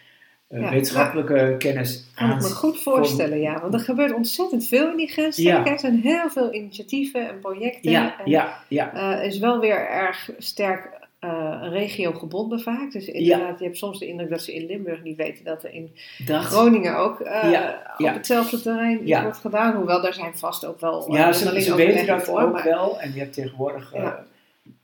eh, 0.48 0.62
Ja. 0.62 0.70
wetenschappelijke 0.70 1.56
kennis 1.58 2.08
Kan 2.16 2.30
ik 2.30 2.36
me 2.38 2.44
aan- 2.44 2.52
goed 2.52 2.82
voorstellen, 2.82 3.40
ja. 3.40 3.62
Want 3.62 3.74
er 3.74 3.80
gebeurt 3.80 4.14
ontzettend 4.14 4.68
veel 4.68 4.92
in 4.92 4.98
die 4.98 5.08
grensstreek. 5.08 5.48
Ja. 5.48 5.66
Er 5.66 5.80
zijn 5.80 6.00
heel 6.02 6.30
veel 6.30 6.54
initiatieven 6.54 7.30
en 7.30 7.40
projecten. 7.40 7.92
Ja, 7.92 8.20
en, 8.20 8.30
ja, 8.32 8.64
ja. 8.68 9.20
is 9.22 9.38
wel 9.40 9.60
weer 9.60 9.88
erg 9.90 10.30
sterk 10.38 10.99
eh 11.20 11.58
regiogebonden 11.70 12.60
vaak. 12.60 12.92
Dus 12.92 13.08
inderdaad, 13.08 13.60
je 13.60 13.66
hebt 13.66 13.78
soms 13.78 14.00
de 14.00 14.08
indruk 14.08 14.30
dat 14.30 14.42
ze 14.42 14.56
in 14.56 14.66
Limburg 14.66 15.04
niet 15.04 15.18
weten 15.18 15.44
dat 15.46 15.64
er 15.64 15.74
in 15.74 15.96
Dat, 16.26 16.44
Groningen 16.44 16.98
ook 16.98 17.20
eh, 17.20 17.52
Ja, 17.52 17.82
op 17.94 18.00
ja. 18.06 18.14
hetzelfde 18.14 18.62
terrein 18.62 19.22
wordt 19.22 19.38
gedaan. 19.38 19.76
Hoewel, 19.76 20.02
daar 20.02 20.14
zijn 20.14 20.38
vast 20.38 20.66
ook 20.66 20.80
wel 20.80 21.08
eh, 21.08 21.14
Ja, 21.14 21.32
ze, 21.32 21.40
onderling 21.40 21.64
ze 21.66 21.76
weten 21.76 22.06
dat 22.08 22.24
voor, 22.24 22.42
ook 22.42 22.52
maar- 22.54 22.64
wel. 22.64 23.00
En 23.00 23.14
je 23.14 23.20
hebt 23.20 23.34
tegenwoordig, 23.34 23.94
eh, 23.94 24.02
Ja. 24.02 24.26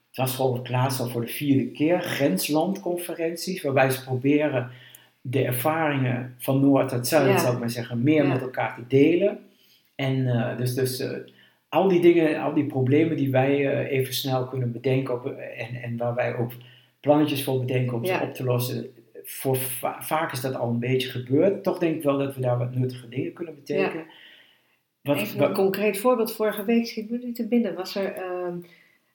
het 0.10 0.18
was 0.18 0.36
ik 0.60 0.70
laatst 0.70 1.00
al 1.00 1.08
voor 1.08 1.22
de 1.22 1.28
vierde 1.32 1.72
keer, 1.72 2.02
grenslandconferenties, 2.02 3.62
waarbij 3.62 3.90
ze 3.90 4.04
proberen 4.04 4.70
de 5.22 5.44
ervaringen 5.44 6.36
van 6.38 6.60
Noord 6.60 6.90
tot 6.90 7.08
Zuid, 7.08 7.42
zou 7.42 7.54
ik 7.54 7.60
maar 7.60 7.70
zeggen, 7.70 8.04
meer 8.04 8.28
met 8.28 8.42
elkaar 8.42 8.76
te 8.76 8.88
delen. 8.88 9.40
En 9.96 10.28
eh, 10.28 10.58
dus, 10.58 10.74
dus 10.74 11.00
eh, 11.00 11.10
al 11.70 11.88
die 11.88 12.02
dingen, 12.02 12.42
al 12.42 12.54
die 12.54 12.66
problemen 12.66 13.18
die 13.18 13.32
wij 13.32 13.72
eh, 13.72 13.98
even 13.98 14.14
snel 14.14 14.48
kunnen 14.48 14.72
bedenken 14.72 15.14
op, 15.14 15.26
en, 15.58 15.82
en 15.82 15.98
waar 15.98 16.16
wij 16.16 16.36
ook 16.36 16.52
plannetjes 17.00 17.44
voor 17.44 17.60
bedenken 17.60 17.96
om 17.98 18.04
Ja. 18.06 18.18
ze 18.18 18.24
op 18.24 18.34
te 18.34 18.44
lossen. 18.44 18.86
Voor 19.24 19.56
va- 19.58 20.02
vaak 20.02 20.32
is 20.32 20.42
dat 20.42 20.56
al 20.56 20.70
een 20.70 20.80
beetje 20.80 21.10
gebeurd. 21.10 21.64
Toch 21.64 21.78
denk 21.78 21.96
ik 21.96 22.04
wel 22.04 22.18
dat 22.18 22.36
we 22.36 22.42
daar 22.42 22.58
wat 22.58 22.76
nuttige 22.76 23.10
dingen 23.10 23.34
kunnen 23.34 23.56
betekenen. 23.56 24.06
Wat, 25.02 25.18
Even 25.18 25.40
wat- 25.40 25.48
een 25.50 25.54
concreet 25.56 25.98
voorbeeld. 26.00 26.36
Vorige 26.36 26.66
week 26.66 26.86
schiet 26.88 27.10
me 27.10 27.18
niet 27.18 27.36
te 27.36 27.48
binnen. 27.48 27.76
Was 27.76 27.96
er 27.96 28.14
ehm, 28.14 28.58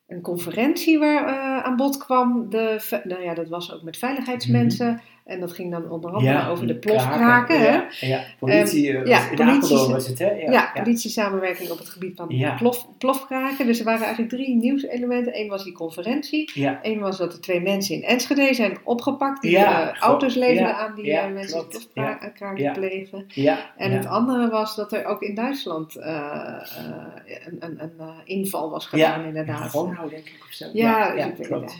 een 0.08 0.20
conferentie 0.20 0.98
waar 0.98 1.26
eh, 1.26 1.64
aan 1.64 1.76
bod 1.76 1.96
kwam. 1.98 2.50
De, 2.50 3.00
nou 3.04 3.22
ja, 3.22 3.34
dat 3.34 3.48
was 3.48 3.74
ook 3.74 3.82
met 3.82 3.96
veiligheidsmensen. 3.98 5.00
En 5.30 5.40
dat 5.40 5.52
ging 5.52 5.70
dan 5.70 5.90
onder 5.90 6.10
andere 6.10 6.48
over 6.48 6.66
de 6.66 6.74
plofkraken. 6.74 7.60
hè? 7.60 7.66
Ja, 7.70 7.86
ja. 8.00 8.20
politie, 8.38 8.96
eh, 8.98 9.06
ja, 9.06 9.30
in 9.30 9.36
politie- 9.36 9.56
Apeldoorn 9.56 9.92
was 9.92 10.06
het, 10.08 10.18
hè? 10.18 10.30
Ja, 10.30 10.50
Ja, 10.52 10.70
ja. 10.74 10.82
politiesamenwerking 10.82 11.70
op 11.70 11.78
het 11.78 11.88
gebied 11.88 12.16
van 12.16 12.26
Ja. 12.28 12.54
plof, 12.54 12.86
plofkraken. 12.98 13.66
Dus 13.66 13.78
er 13.78 13.84
waren 13.84 14.00
eigenlijk 14.00 14.32
drie 14.32 14.54
nieuwselementen. 14.56 15.38
Eén 15.40 15.48
was 15.48 15.64
die 15.64 15.72
conferentie. 15.72 16.50
Ja, 16.54 16.78
Eén 16.82 16.98
was 17.00 17.16
dat 17.18 17.32
er 17.32 17.40
twee 17.40 17.60
mensen 17.60 17.94
in 17.94 18.02
Enschede 18.02 18.54
zijn 18.54 18.78
opgepakt. 18.84 19.42
Die 19.42 19.50
Ja, 19.50 19.80
eh, 19.80 19.86
klopt. 19.86 19.98
auto's 19.98 20.34
leverden 20.34 20.62
Ja, 20.64 20.72
aan 20.78 20.94
die 20.94 21.04
ja, 21.04 21.26
eh, 21.26 21.32
mensen 21.32 21.58
klopt. 21.58 21.72
die 21.72 21.88
plofkraken 21.92 22.56
Ja. 22.62 22.72
plegen. 22.72 23.24
ja. 23.28 23.58
En 23.76 23.90
ja. 23.90 23.96
het 23.96 24.06
andere 24.06 24.48
was 24.50 24.76
dat 24.76 24.92
er 24.92 25.04
ook 25.04 25.22
in 25.22 25.34
Duitsland 25.34 25.96
een, 25.96 27.56
een, 27.60 27.80
een 27.80 28.10
inval 28.24 28.70
was 28.70 28.86
gedaan, 28.86 29.20
ja. 29.20 29.26
inderdaad. 29.26 29.68
Gronau, 29.68 30.10
denk 30.10 30.26
ik, 30.26 30.38
of 30.48 30.52
zo. 30.52 30.66
Ja, 30.72 31.12
ja, 31.12 31.32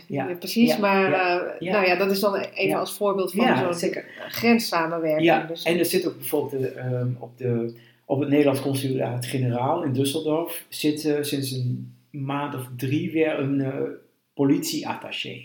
Ja. 0.07 0.23
precies, 0.39 0.69
Ja, 0.73 0.79
maar 0.79 1.09
ja, 1.09 1.39
eh, 1.39 1.59
ja. 1.59 1.71
Nou 1.71 1.85
ja, 1.85 1.95
dat 1.95 2.11
is 2.11 2.19
dan 2.19 2.35
even 2.35 2.67
Ja. 2.69 2.77
als 2.79 2.93
voorbeeld 2.93 3.31
van 3.31 3.40
Ja, 3.41 3.63
zo'n 3.63 3.73
zeker. 3.73 4.05
grenssamenwerking. 4.27 5.25
Ja, 5.25 5.45
dus, 5.45 5.63
en 5.63 5.79
er 5.79 5.85
zit 5.85 6.07
ook 6.07 6.17
bijvoorbeeld 6.17 6.73
eh, 6.73 6.85
ehm, 6.85 7.09
op, 7.19 7.37
de, 7.37 7.75
op 8.05 8.19
het 8.19 8.29
Nederlands 8.29 8.61
consulaat-generaal 8.61 9.83
in 9.83 9.93
Düsseldorf 9.93 10.67
zit 10.69 11.05
eh, 11.05 11.17
sinds 11.21 11.51
een 11.51 11.95
maand 12.09 12.55
of 12.55 12.69
drie 12.77 13.11
weer 13.11 13.39
een 13.39 13.61
eh, 13.61 13.81
politieattaché. 14.33 15.41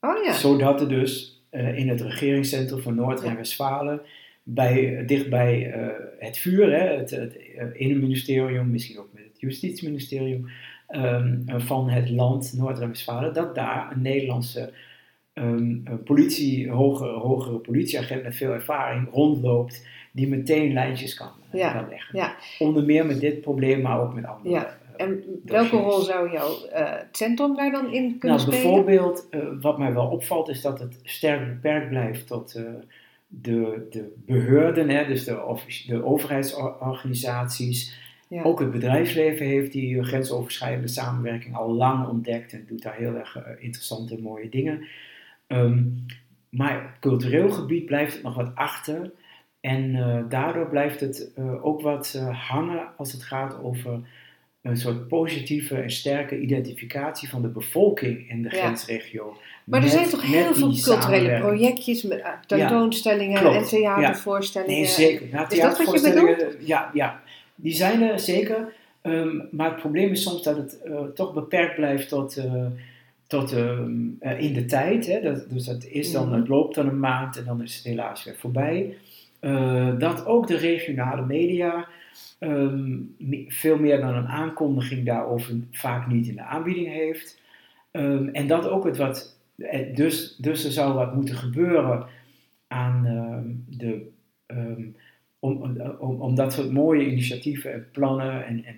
oh 0.00 0.24
ja, 0.24 0.32
Zodat 0.32 0.80
er 0.80 0.88
dus 0.88 1.38
eh, 1.50 1.78
in 1.78 1.88
het 1.88 2.00
regeringscentrum 2.00 2.80
van 2.80 2.94
Noord-Rijn-Westfalen, 2.94 4.00
bij, 4.42 5.04
dichtbij 5.06 5.72
eh, 5.72 5.88
het 6.18 6.38
vuur, 6.38 6.72
hè, 6.72 6.96
het, 6.96 7.10
het 7.10 7.36
innenministerium, 7.72 8.70
misschien 8.70 8.98
ook 8.98 9.08
met 9.12 9.24
het 9.24 9.40
justitieministerium 9.40 10.48
eh, 10.86 11.24
van 11.46 11.90
het 11.90 12.10
land 12.10 12.52
Noord-Rijn-Westfalen, 12.56 13.34
dat 13.34 13.54
daar 13.54 13.92
een 13.92 14.02
Nederlandse 14.02 14.72
eh, 15.84 15.94
politie, 16.04 16.70
hogere, 16.70 17.12
hogere 17.18 17.58
politieagent 17.58 18.22
met 18.22 18.36
veel 18.36 18.52
ervaring 18.52 19.08
rondloopt, 19.12 19.86
die 20.12 20.28
meteen 20.28 20.72
lijntjes 20.72 21.14
kan, 21.14 21.30
eh, 21.50 21.60
Ja, 21.60 21.72
kan 21.72 21.88
leggen. 21.88 22.18
ja. 22.18 22.34
Onder 22.58 22.84
meer 22.84 23.06
met 23.06 23.20
dit 23.20 23.40
probleem, 23.40 23.80
maar 23.80 24.00
ook 24.00 24.14
met 24.14 24.26
andere. 24.26 24.54
Ja, 24.54 24.66
eh, 24.66 25.04
en 25.06 25.08
welke 25.44 25.70
dossiers. 25.70 25.94
rol 25.94 26.00
zou 26.00 26.32
jouw 26.32 26.64
eh, 26.66 26.92
centrum 27.12 27.54
daar 27.56 27.70
dan 27.70 27.92
in 27.92 28.18
kunnen 28.18 28.38
Nou, 28.38 28.40
spelen? 28.40 28.60
bijvoorbeeld, 28.62 29.28
wat 29.60 29.78
mij 29.78 29.92
wel 29.92 30.06
opvalt, 30.06 30.48
is 30.48 30.60
dat 30.60 30.78
het 30.78 31.00
sterk 31.02 31.46
beperkt 31.46 31.88
blijft 31.88 32.26
tot, 32.26 32.52
de, 33.30 33.86
de 33.90 34.12
beheerden, 34.26 34.88
hè, 34.88 35.06
dus 35.06 35.24
de, 35.24 35.56
de 35.86 36.04
overheidsorganisaties, 36.04 37.98
ja. 38.28 38.42
ook 38.42 38.60
het 38.60 38.70
bedrijfsleven 38.70 39.46
heeft 39.46 39.72
die 39.72 40.02
grensoverschrijdende 40.02 40.88
samenwerking 40.88 41.56
al 41.56 41.72
lang 41.72 42.08
ontdekt 42.08 42.52
en 42.52 42.64
doet 42.68 42.82
daar 42.82 42.96
heel 42.96 43.14
erg 43.14 43.38
interessante 43.58 44.14
en 44.14 44.22
mooie 44.22 44.48
dingen. 44.48 44.86
Ehm, 45.48 45.82
maar 46.48 46.76
op 46.76 47.00
cultureel 47.00 47.50
gebied 47.50 47.86
blijft 47.86 48.12
het 48.12 48.22
nog 48.22 48.34
wat 48.34 48.50
achter. 48.54 49.10
En 49.60 49.94
uh, 49.94 50.18
daardoor 50.28 50.68
blijft 50.68 51.00
het 51.00 51.30
uh, 51.38 51.64
ook 51.64 51.80
wat 51.80 52.14
uh, 52.16 52.48
hangen 52.48 52.88
als 52.96 53.12
het 53.12 53.22
gaat 53.22 53.62
over 53.62 54.00
een 54.62 54.76
soort 54.76 55.08
positieve 55.08 55.76
en 55.76 55.90
sterke 55.90 56.40
identificatie 56.40 57.28
van 57.28 57.42
de 57.42 57.48
bevolking 57.48 58.30
in 58.30 58.42
de 58.42 58.48
ja. 58.50 58.56
grensregio. 58.56 59.36
Maar 59.64 59.82
er 59.82 59.88
zijn 59.88 60.08
toch 60.08 60.22
heel 60.22 60.54
veel 60.54 60.80
culturele 60.82 61.38
projectjes, 61.38 62.02
met 62.02 62.24
tentoonstellingen 62.46 63.42
ja, 63.42 63.54
en 63.54 63.64
theatervoorstellingen. 63.64 64.74
Ja. 64.74 64.80
Nee, 64.80 64.90
zeker. 64.90 65.28
Ja, 65.30 65.50
is 65.50 65.60
dat 65.60 65.84
wat 65.84 66.02
je 66.02 66.10
bedoelt? 66.10 66.56
Ja, 66.66 66.90
ja, 66.94 67.22
die 67.54 67.74
zijn 67.74 68.02
er 68.02 68.18
zeker. 68.18 68.72
Um, 69.02 69.48
maar 69.50 69.70
het 69.70 69.80
probleem 69.80 70.10
is 70.10 70.22
soms 70.22 70.42
dat 70.42 70.56
het 70.56 70.80
toch 71.14 71.34
beperkt 71.34 71.74
blijft 71.74 72.08
tot 72.08 72.42
tot 73.28 73.52
um, 73.52 74.16
uh, 74.20 74.40
in 74.40 74.52
de 74.52 74.64
tijd. 74.64 75.06
Hè, 75.06 75.20
dat, 75.20 75.50
dus 75.50 75.64
dat 75.64 75.84
is 75.84 76.12
dan, 76.12 76.32
het 76.32 76.48
loopt 76.48 76.74
dan 76.74 76.88
een 76.88 77.00
maand 77.00 77.36
en 77.36 77.44
dan 77.44 77.62
is 77.62 77.76
het 77.76 77.84
helaas 77.84 78.24
weer 78.24 78.36
voorbij. 78.36 78.96
Uh, 79.40 79.98
dat 79.98 80.26
ook 80.26 80.46
de 80.46 80.56
regionale 80.56 81.26
media 81.26 81.88
um, 82.40 83.14
veel 83.48 83.78
meer 83.78 84.00
dan 84.00 84.14
een 84.14 84.26
aankondiging 84.26 85.06
daarover 85.06 85.54
vaak 85.70 86.06
niet 86.06 86.26
in 86.26 86.34
de 86.34 86.42
aanbieding 86.42 86.86
heeft. 86.86 87.40
Um, 87.92 88.28
en 88.28 88.46
dat 88.46 88.68
ook 88.68 88.84
het 88.84 88.96
wat, 88.96 89.40
dus, 89.94 90.36
dus 90.36 90.64
er 90.64 90.72
zou 90.72 90.94
wat 90.94 91.14
moeten 91.14 91.34
gebeuren 91.34 92.06
aan 92.66 93.02
de, 93.68 94.06
om, 95.38 95.80
om, 95.98 96.20
om 96.20 96.34
dat 96.34 96.52
soort 96.52 96.72
mooie 96.72 97.10
initiatieven 97.10 97.72
en 97.72 97.86
plannen 97.92 98.46
en, 98.46 98.64
en 98.64 98.76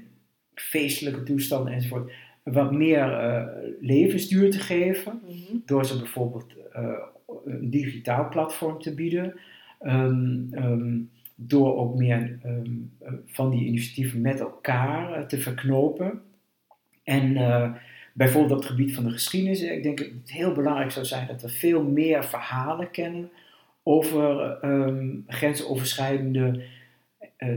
feestelijke 0.54 1.22
toestanden 1.22 1.72
enzovoort 1.72 2.12
wat 2.42 2.72
meer 2.72 3.06
uh, 3.06 3.46
levensduur 3.80 4.50
te 4.50 4.58
geven. 4.58 5.20
Mhm. 5.24 5.56
Door 5.66 5.86
ze 5.86 5.98
bijvoorbeeld 5.98 6.54
uh, 6.76 6.98
een 7.44 7.70
digitaal 7.70 8.28
platform 8.28 8.80
te 8.80 8.94
bieden. 8.94 9.40
Um, 9.82 10.48
um, 10.52 11.10
door 11.34 11.76
ook 11.76 11.94
meer 11.94 12.38
um, 12.44 12.92
van 13.26 13.50
die 13.50 13.66
initiatieven 13.66 14.20
met 14.20 14.40
elkaar 14.40 15.18
uh, 15.18 15.26
te 15.26 15.38
verknopen. 15.38 16.20
En 17.04 17.32
bijvoorbeeld 18.12 18.52
op 18.52 18.58
het 18.58 18.70
gebied 18.70 18.94
van 18.94 19.04
de 19.04 19.10
geschiedenis, 19.10 19.62
ik 19.62 19.82
denk 19.82 19.98
dat 19.98 20.06
het 20.06 20.32
heel 20.32 20.52
belangrijk 20.52 20.90
zou 20.90 21.06
zijn 21.06 21.26
dat 21.26 21.42
we 21.42 21.48
veel 21.48 21.82
meer 21.82 22.24
verhalen 22.24 22.90
kennen 22.90 23.30
over 23.82 24.56
grensoverschrijdende 25.26 26.62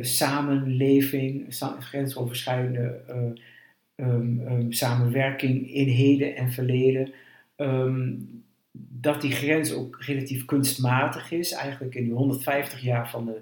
samenleving, 0.01 1.45
grensoverschrijdende 1.79 3.01
um, 3.95 4.41
um, 4.47 4.71
samenwerking 4.71 5.73
in 5.73 5.87
heden 5.87 6.35
en 6.35 6.51
verleden, 6.51 7.13
um, 7.57 8.43
dat 8.71 9.21
die 9.21 9.31
grens 9.31 9.73
ook 9.73 9.97
relatief 10.01 10.45
kunstmatig 10.45 11.31
is. 11.31 11.51
Eigenlijk 11.51 11.95
in 11.95 12.03
die 12.03 12.13
150 12.13 12.81
jaar 12.81 13.09
van 13.09 13.25
de, 13.25 13.41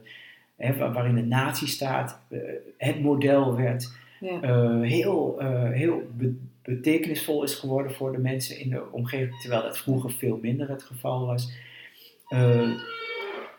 hè, 0.56 0.78
waarin 0.78 1.16
de 1.16 1.22
nazistaat 1.26 2.20
uh, 2.30 2.40
het 2.78 3.02
model 3.02 3.56
werd, 3.56 3.94
ja. 4.20 4.42
uh, 4.44 4.90
heel, 4.90 5.42
uh, 5.42 5.70
heel 5.70 6.02
be 6.18 6.36
betekenisvol 6.64 7.44
is 7.44 7.56
geworden 7.56 7.92
voor 7.92 8.12
de 8.12 8.18
mensen 8.18 8.60
in 8.60 8.70
de 8.70 8.92
omgeving, 8.92 9.42
terwijl 9.42 9.62
dat 9.62 9.78
vroeger 9.78 10.12
veel 10.12 10.40
minder 10.42 10.70
het 10.70 10.84
geval 10.84 11.26
was. 11.26 11.52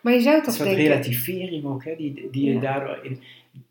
maar 0.01 0.13
je 0.13 0.21
zou 0.21 0.37
toch 0.37 0.47
een 0.47 0.53
soort 0.53 0.77
relativering 0.77 1.65
ook, 1.65 1.85
hè, 1.85 1.97
die, 1.97 2.29
die 2.31 2.45
ja. 2.45 2.53
je 2.53 2.61
daardoor 2.61 2.99
in 3.03 3.23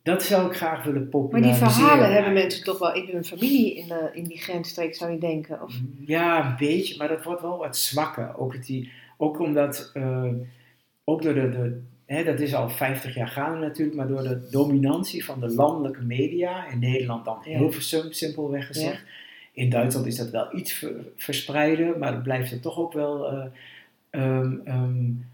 dat 0.03 0.23
zou 0.23 0.49
ik 0.49 0.55
graag 0.55 0.83
willen 0.83 1.09
populariseren. 1.09 1.59
Maar 1.59 1.69
die 1.69 1.77
verhalen 1.77 2.13
hebben 2.13 2.33
mensen 2.33 2.63
toch 2.63 2.79
wel 2.79 2.93
in 2.93 3.09
hun 3.11 3.25
familie 3.25 3.75
in, 3.75 3.87
de, 3.87 4.09
in 4.13 4.23
die 4.23 4.37
grensstreek, 4.37 4.95
zou 4.95 5.11
je 5.11 5.17
denken? 5.17 5.61
Of? 5.61 5.73
Ja, 6.05 6.45
een 6.45 6.55
beetje, 6.57 6.97
maar 6.97 7.07
dat 7.07 7.23
wordt 7.23 7.41
wel 7.41 7.57
wat 7.57 7.77
zwakker. 7.77 8.37
Ook, 8.37 8.65
die, 8.65 8.91
ook 9.17 9.39
omdat, 9.39 9.91
uh, 9.93 10.25
ook 11.03 11.21
door 11.21 11.33
de, 11.33 11.49
de 11.49 11.81
hè, 12.05 12.23
dat 12.23 12.39
is 12.39 12.53
al 12.53 12.69
50 12.69 13.15
jaar 13.15 13.27
gaande 13.27 13.59
natuurlijk, 13.59 13.97
maar 13.97 14.07
door 14.07 14.23
de 14.23 14.47
dominantie 14.51 15.25
van 15.25 15.39
de 15.39 15.49
landelijke 15.49 16.03
media, 16.03 16.67
in 16.67 16.79
Nederland 16.79 17.25
dan 17.25 17.37
heel 17.41 17.71
ja. 17.71 18.11
simpelweg 18.11 18.67
gezegd. 18.67 19.01
Ja. 19.05 19.09
In 19.53 19.69
Duitsland 19.69 20.05
is 20.05 20.15
dat 20.15 20.29
wel 20.29 20.55
iets 20.55 20.85
verspreiden, 21.15 21.99
maar 21.99 22.13
het 22.13 22.23
blijft 22.23 22.51
er 22.51 22.59
toch 22.59 22.77
ook 22.77 22.93
wel... 22.93 23.33
Uh, 23.33 23.43
um, 24.11 24.61
um, 24.67 25.29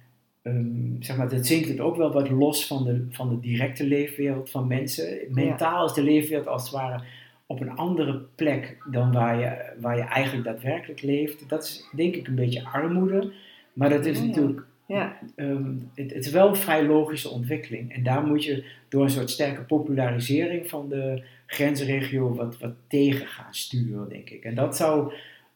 um, 0.48 0.95
zeg 1.00 1.18
maar, 1.18 1.30
dat 1.30 1.45
zinkt 1.45 1.68
het 1.68 1.80
ook 1.80 1.95
wel 1.95 2.12
wat 2.12 2.30
los 2.30 2.68
van 2.68 2.84
de, 2.84 3.06
van 3.10 3.30
de 3.30 3.39
directe 3.39 3.84
leefwereld 3.84 4.50
van 4.50 4.68
mensen. 4.68 5.18
Mentaal 5.30 5.86
is 5.86 5.93
de 5.93 6.04
leefwereld 6.04 6.48
als 6.48 6.62
het 6.62 6.72
ware 6.72 7.04
op 7.45 7.62
een 7.62 7.72
andere 7.72 8.22
plek 8.36 8.78
dan 8.91 9.12
waar 9.12 9.39
je, 9.39 9.74
waar 9.80 9.98
je 9.98 10.04
eigenlijk 10.04 10.45
daadwerkelijk 10.45 11.02
leeft. 11.02 11.50
Dat 11.50 11.64
is 11.64 11.89
denk 11.95 12.16
ik 12.16 12.28
een 12.28 12.36
beetje 12.36 12.66
armoede, 12.66 13.32
maar 13.74 13.89
dat 13.89 14.06
is 14.06 14.22
natuurlijk. 14.22 14.66
Ja. 14.86 15.18
Um, 15.36 15.91
het, 15.95 16.14
het, 16.14 16.26
is 16.26 16.32
wel 16.32 16.48
een 16.48 16.56
vrij 16.56 16.86
logische 16.86 17.30
ontwikkeling. 17.30 17.93
En 17.93 18.04
daar 18.04 18.24
moet 18.24 18.43
je 18.43 18.64
door 18.89 19.04
een 19.04 19.10
soort 19.10 19.30
sterke 19.30 19.62
popularisering 19.62 20.70
van 20.70 20.89
de 20.89 21.24
grensregio 21.45 22.36
wat, 22.36 22.58
wat 22.60 22.74
tegen 22.88 23.28
gaan 23.28 23.54
sturen, 23.54 24.10
denk 24.10 24.30
ik. 24.30 24.43
En 24.43 24.56
dat 24.56 24.78
zou 24.78 25.14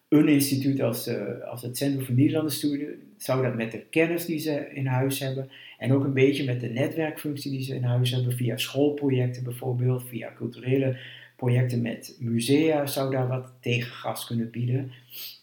een 0.08 0.28
instituut 0.28 0.82
als, 0.82 1.08
uh, 1.08 1.44
als 1.50 1.62
het 1.62 1.78
Centrum 1.78 2.06
voor 2.06 2.16
Nederlandse 2.16 2.58
Studie 2.58 2.88
zou 3.24 3.42
dat 3.42 3.56
met 3.56 3.72
de 3.72 3.80
kennis 3.80 4.26
die 4.26 4.40
ze 4.40 4.70
in 4.74 4.86
huis 4.86 5.20
hebben 5.20 5.50
en 5.78 5.94
ook 5.94 6.04
een 6.04 6.14
beetje 6.14 6.44
met 6.44 6.60
de 6.60 6.70
netwerkfunctie 6.70 7.52
die 7.52 7.64
ze 7.64 7.76
in 7.76 7.84
huis 7.84 8.12
hebben, 8.12 8.34
via 8.34 8.58
schoolprojecten 8.58 9.44
bijvoorbeeld, 9.44 10.08
via 10.08 10.34
culturele 10.36 10.98
projecten 11.36 11.82
met 11.82 12.18
musea, 12.20 12.86
zou 12.86 13.12
daar 13.12 13.28
wat 13.28 13.54
tegengas 13.60 14.26
kunnen 14.26 14.50
bieden. 14.50 14.92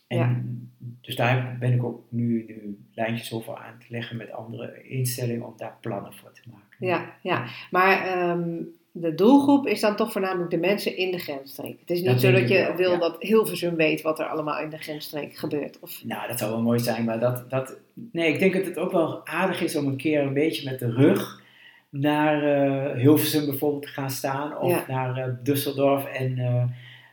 En 0.07 0.19
ja. 0.19 0.43
Dus 1.01 1.17
daar 1.17 1.57
ben 1.59 1.73
ik 1.73 1.85
ook 1.85 2.03
nu, 2.09 2.45
nu 2.49 2.79
lijntjes 2.95 3.33
over 3.33 3.57
aan 3.57 3.75
het 3.79 3.91
leggen 3.91 4.17
met 4.17 4.31
andere 4.31 4.83
instellingen 4.83 5.47
om 5.47 5.55
daar 5.57 5.77
plannen 5.81 6.13
voor 6.13 6.33
te 6.33 6.43
maken. 6.53 6.87
Ja, 6.87 7.17
ja. 7.23 7.47
maar 7.71 8.29
um, 8.31 8.78
de 8.93 9.15
doelgroep 9.15 9.67
is 9.67 9.81
dan 9.81 9.97
toch 9.97 10.13
voornamelijk 10.13 10.51
de 10.51 10.59
mensen 10.59 10.97
in 10.97 11.11
de 11.11 11.19
grensstreek. 11.19 11.81
Het 11.81 11.91
is 11.91 12.01
niet 12.01 12.21
zo 12.21 12.33
dat 12.33 12.49
je 12.49 12.55
wel, 12.55 12.77
wil 12.77 12.93
ja. 12.93 12.99
dat 12.99 13.17
Hilversum 13.19 13.77
weet 13.77 14.03
wat 14.03 14.19
er 14.19 14.27
allemaal 14.27 14.61
in 14.61 14.71
de 14.71 14.79
grensstreek 14.79 15.37
gebeurt. 15.37 15.79
Of... 15.81 16.05
Nou, 16.05 16.29
dat 16.29 16.39
zou 16.39 16.51
wel 16.51 16.63
mooi 16.63 16.79
zijn, 16.79 17.05
maar 17.05 17.21
dat, 17.21 17.51
dat... 17.51 17.77
Nee, 18.13 18.33
ik 18.33 18.39
denk 18.39 18.53
dat 18.53 18.65
het 18.65 18.79
ook 18.79 18.93
wel 18.93 19.27
aardig 19.27 19.61
is 19.61 19.77
om 19.77 19.87
een 19.87 19.97
keer 19.97 20.23
een 20.23 20.35
beetje 20.35 20.71
met 20.71 20.79
de 20.79 20.93
rug 20.93 21.43
naar 21.91 22.67
uh, 22.67 23.01
Hilversum 23.01 23.47
bijvoorbeeld 23.47 23.83
te 23.83 23.89
gaan 23.89 24.11
staan. 24.11 24.59
Of 24.59 24.71
ja. 24.71 24.85
naar 24.89 25.19
uh, 25.19 25.35
Düsseldorf 25.45 26.13
en, 26.13 26.39
uh, 26.39 26.63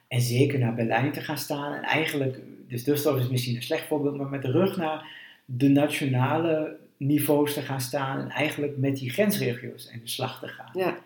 en 0.07 0.21
zeker 0.21 0.59
naar 0.59 0.75
Berlijn 0.75 1.11
te 1.11 1.21
gaan 1.21 1.37
staan. 1.37 1.73
En 1.73 1.83
eigenlijk, 1.83 2.39
dus 2.67 2.83
Düsseldorf 2.89 3.19
is 3.19 3.29
misschien 3.29 3.55
een 3.55 3.63
slecht 3.63 3.87
voorbeeld, 3.87 4.17
maar 4.17 4.29
met 4.29 4.41
de 4.41 4.51
rug 4.51 4.77
naar 4.77 5.07
de 5.45 5.67
nationale 5.67 6.77
niveaus 6.97 7.53
te 7.53 7.61
gaan 7.61 7.81
staan. 7.81 8.19
En 8.19 8.29
eigenlijk 8.29 8.77
met 8.77 8.97
die 8.97 9.09
grensregio's 9.09 9.89
in 9.93 9.99
de 9.99 10.07
slag 10.07 10.39
te 10.39 10.47
gaan. 10.47 10.69
Ja. 10.73 10.97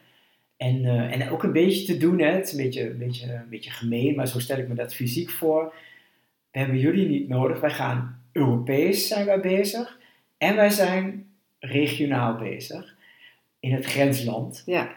En, 0.60 0.84
uh, 0.84 1.14
en 1.14 1.30
ook 1.30 1.43
een 1.43 1.51
beetje 1.51 1.86
te 1.86 1.97
doen, 1.97 2.20
hè. 2.20 2.32
het 2.32 2.45
is 2.45 2.51
een 2.51 2.64
beetje, 2.64 2.89
een, 2.89 2.97
beetje, 2.97 3.34
een 3.34 3.49
beetje 3.49 3.72
gemeen, 3.72 4.16
maar 4.16 4.28
zo 4.28 4.39
stel 4.39 4.57
ik 4.57 4.68
me 4.68 4.76
dat 4.76 4.95
fysiek 4.95 5.30
voor. 5.30 5.74
We 6.51 6.60
hebben 6.60 6.78
jullie 6.78 7.07
niet 7.07 7.28
nodig, 7.28 7.60
wij 7.60 7.72
gaan 7.72 8.24
Europees 8.32 9.07
zijn 9.07 9.26
wij 9.26 9.39
bezig 9.39 9.99
en 10.38 10.55
wij 10.55 10.70
zijn 10.70 11.32
regionaal 11.60 12.38
bezig 12.38 12.95
in 13.60 13.74
het 13.74 13.86
grensland. 13.86 14.64
Ja. 14.66 14.95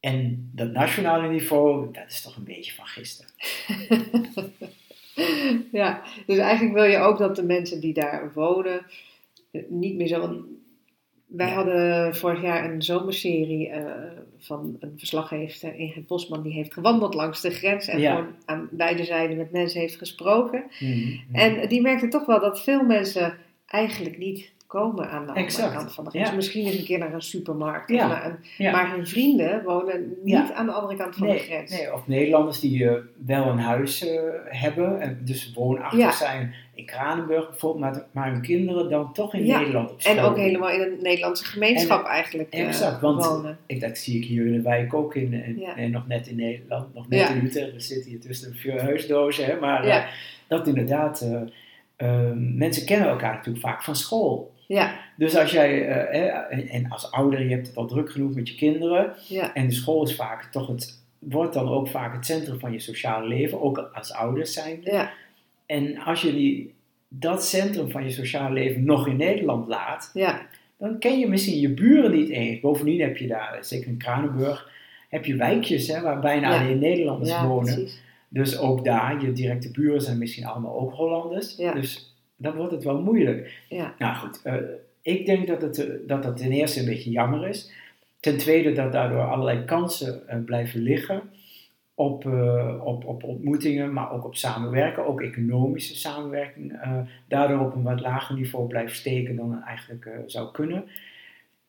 En 0.00 0.50
dat 0.52 0.72
nationale 0.72 1.28
niveau, 1.28 1.92
dat 1.92 2.06
is 2.08 2.22
toch 2.22 2.36
een 2.36 2.44
beetje 2.44 2.72
van 2.72 2.86
gisteren. 2.86 3.30
ja, 5.82 6.02
dus 6.26 6.38
eigenlijk 6.38 6.74
wil 6.74 6.84
je 6.84 6.98
ook 6.98 7.18
dat 7.18 7.36
de 7.36 7.44
mensen 7.44 7.80
die 7.80 7.92
daar 7.92 8.32
wonen 8.34 8.86
niet 9.68 9.94
meer 9.94 10.06
zo 10.06 10.44
wij 11.36 11.50
hadden 11.50 12.16
vorig 12.16 12.42
jaar 12.42 12.70
een 12.70 12.82
zomerserie 12.82 13.68
uh, 13.68 13.76
van 14.38 14.76
een 14.80 14.94
verslaggever, 14.96 15.74
Ingrid 15.74 16.06
Bosman, 16.06 16.42
die 16.42 16.52
heeft 16.52 16.72
gewandeld 16.72 17.14
langs 17.14 17.40
de 17.40 17.50
grens 17.50 17.88
en 17.88 18.00
gewoon 18.00 18.34
aan 18.44 18.68
beide 18.70 19.04
zijden 19.04 19.36
met 19.36 19.52
mensen 19.52 19.80
heeft 19.80 19.96
gesproken. 19.96 20.64
Mm-hmm. 20.78 21.20
En 21.32 21.68
die 21.68 21.80
merkte 21.80 22.08
toch 22.08 22.26
wel 22.26 22.40
dat 22.40 22.62
veel 22.62 22.84
mensen 22.84 23.34
eigenlijk 23.66 24.18
niet 24.18 24.52
komen 24.66 25.10
aan 25.10 25.26
de 25.26 25.32
andere 25.32 25.72
kant 25.72 25.94
van 25.94 26.04
de 26.04 26.10
grens. 26.10 26.34
Misschien 26.34 26.66
eens 26.66 26.78
een 26.78 26.84
keer 26.84 26.98
naar 26.98 27.14
een 27.14 27.22
supermarkt. 27.22 27.90
Ja. 27.90 28.38
Maar 28.58 28.90
hun 28.94 29.06
vrienden 29.06 29.64
wonen 29.64 30.14
niet 30.22 30.52
aan 30.54 30.66
de 30.66 30.72
andere 30.72 30.96
kant 30.96 31.16
van 31.16 31.26
nee, 31.26 31.36
de 31.36 31.42
grens. 31.42 31.70
Nee, 31.70 31.94
of 31.94 32.06
Nederlanders 32.06 32.60
die 32.60 32.82
uh, 32.82 32.92
wel 33.26 33.46
een 33.46 33.58
huis 33.58 34.04
uh, 34.06 34.20
hebben 34.44 35.00
en 35.00 35.20
dus 35.24 35.52
woonachtig 35.54 36.14
zijn 36.14 36.54
in 36.74 36.86
Kranenburg 36.86 37.48
bijvoorbeeld, 37.48 37.84
maar, 37.94 38.04
maar 38.12 38.32
hun 38.32 38.42
kinderen 38.42 38.90
dan 38.90 39.12
toch 39.12 39.34
in 39.34 39.46
Nederland 39.46 39.90
op 39.90 40.00
school. 40.00 40.16
En 40.16 40.22
ook 40.24 40.36
helemaal 40.36 40.70
in 40.70 40.80
een 40.80 40.98
Nederlandse 41.02 41.44
gemeenschap 41.44 42.00
en, 42.04 42.10
eigenlijk 42.10 42.54
uh, 42.54 42.66
exact, 42.66 43.00
want 43.00 43.24
wonen. 43.24 43.58
Ik, 43.66 43.80
dat 43.80 43.98
zie 43.98 44.18
ik 44.18 44.24
hier 44.24 44.46
in 44.46 44.52
de 44.52 44.60
wijk 44.62 44.94
ook 44.94 45.14
in, 45.14 45.42
en, 45.42 45.60
en 45.76 45.90
nog 45.90 46.06
net 46.06 46.26
in 46.26 46.36
Nederland, 46.36 46.94
nog 46.94 47.08
net 47.08 47.28
in 47.30 47.44
Utrecht. 47.44 47.72
We 47.72 47.80
zitten 47.80 48.10
hier 48.10 48.20
tussen 48.20 48.56
de 48.62 48.80
huisdozen, 48.80 49.44
hè, 49.44 49.58
maar 49.60 49.86
dat 50.48 50.66
inderdaad, 50.66 51.26
mensen 52.36 52.86
kennen 52.86 53.08
elkaar 53.08 53.34
natuurlijk 53.34 53.64
vaak 53.64 53.82
van 53.82 53.96
school. 53.96 54.50
Ja, 54.66 54.94
Dus 55.16 55.36
als 55.36 55.52
jij, 55.52 55.88
eh, 55.88 56.26
eh, 56.28 56.74
en- 56.74 56.86
als 56.88 57.10
ouder, 57.10 57.42
je 57.42 57.54
hebt 57.54 57.66
het 57.66 57.76
al 57.76 57.86
druk 57.86 58.10
genoeg 58.10 58.34
met 58.34 58.48
je 58.48 58.54
kinderen. 58.54 59.12
En 59.54 59.66
de 59.66 59.74
school 59.74 60.02
is 60.04 60.14
vaak 60.16 60.44
toch 60.44 60.66
het, 60.66 61.02
wordt 61.18 61.54
dan 61.54 61.68
ook 61.68 61.88
vaak 61.88 62.14
het 62.14 62.26
centrum 62.26 62.58
van 62.58 62.72
je 62.72 62.78
sociale 62.78 63.26
leven, 63.28 63.62
ook 63.62 63.90
als 63.92 64.12
ouders 64.12 64.52
zijn. 64.52 64.80
ja, 64.84 65.10
En 65.72 65.98
als 65.98 66.22
je 66.22 66.32
die, 66.32 66.74
dat 67.08 67.44
centrum 67.44 67.90
van 67.90 68.04
je 68.04 68.10
sociale 68.10 68.54
leven 68.54 68.84
nog 68.84 69.06
in 69.06 69.16
Nederland 69.16 69.68
laat, 69.68 70.10
ja, 70.14 70.46
dan 70.76 70.98
ken 70.98 71.18
je 71.18 71.28
misschien 71.28 71.60
je 71.60 71.68
buren 71.68 72.10
niet 72.10 72.28
eens. 72.28 72.60
Bovendien 72.60 73.00
heb 73.00 73.16
je 73.16 73.26
daar, 73.26 73.58
zeker 73.60 73.88
in 73.88 73.96
Kranenburg, 73.96 74.70
heb 75.08 75.24
je 75.24 75.36
wijkjes 75.36 75.88
hè, 75.88 76.00
waar 76.00 76.20
bijna 76.20 76.50
Ja. 76.54 76.60
alleen 76.60 76.78
Nederlanders 76.78 77.30
ja, 77.30 77.46
wonen. 77.46 77.74
precies. 77.74 78.02
Dus 78.28 78.58
ook 78.58 78.84
daar, 78.84 79.22
je 79.24 79.32
directe 79.32 79.70
buren 79.70 80.00
zijn 80.00 80.18
misschien 80.18 80.44
allemaal 80.44 80.80
ook 80.80 80.92
Hollanders. 80.92 81.56
Dus 81.56 82.14
dan 82.36 82.54
wordt 82.54 82.72
het 82.72 82.84
wel 82.84 83.00
moeilijk. 83.00 83.52
Ja, 83.68 83.94
Nou 83.98 84.16
goed, 84.16 84.40
eh, 84.42 84.54
ik 85.02 85.26
denk 85.26 85.46
dat 85.46 85.62
het, 85.62 85.78
eh, 85.78 85.94
dat 86.06 86.22
dat 86.22 86.36
ten 86.36 86.52
eerste 86.52 86.80
een 86.80 86.86
beetje 86.86 87.10
jammer 87.10 87.48
is. 87.48 87.70
Ten 88.20 88.36
tweede 88.38 88.72
dat 88.72 88.92
daardoor 88.92 89.30
allerlei 89.30 89.64
kansen 89.64 90.28
eh, 90.28 90.38
blijven 90.44 90.80
liggen 90.80 91.22
op, 91.94 92.26
eh, 92.26 92.80
op, 92.84 93.04
op 93.04 93.24
ontmoetingen, 93.24 93.92
maar 93.92 94.12
ook 94.12 94.24
op 94.24 94.34
samenwerken, 94.36 95.06
ook 95.06 95.20
economische 95.20 95.96
samenwerking, 95.96 96.72
eh, 96.72 96.98
daardoor 97.28 97.60
op 97.60 97.74
een 97.74 97.82
wat 97.82 98.00
lager 98.00 98.34
niveau 98.34 98.66
blijft 98.66 98.96
steken 98.96 99.36
dan 99.36 99.52
het 99.52 99.64
eigenlijk 99.64 100.06
eh, 100.06 100.12
zou 100.26 100.52
kunnen. 100.52 100.84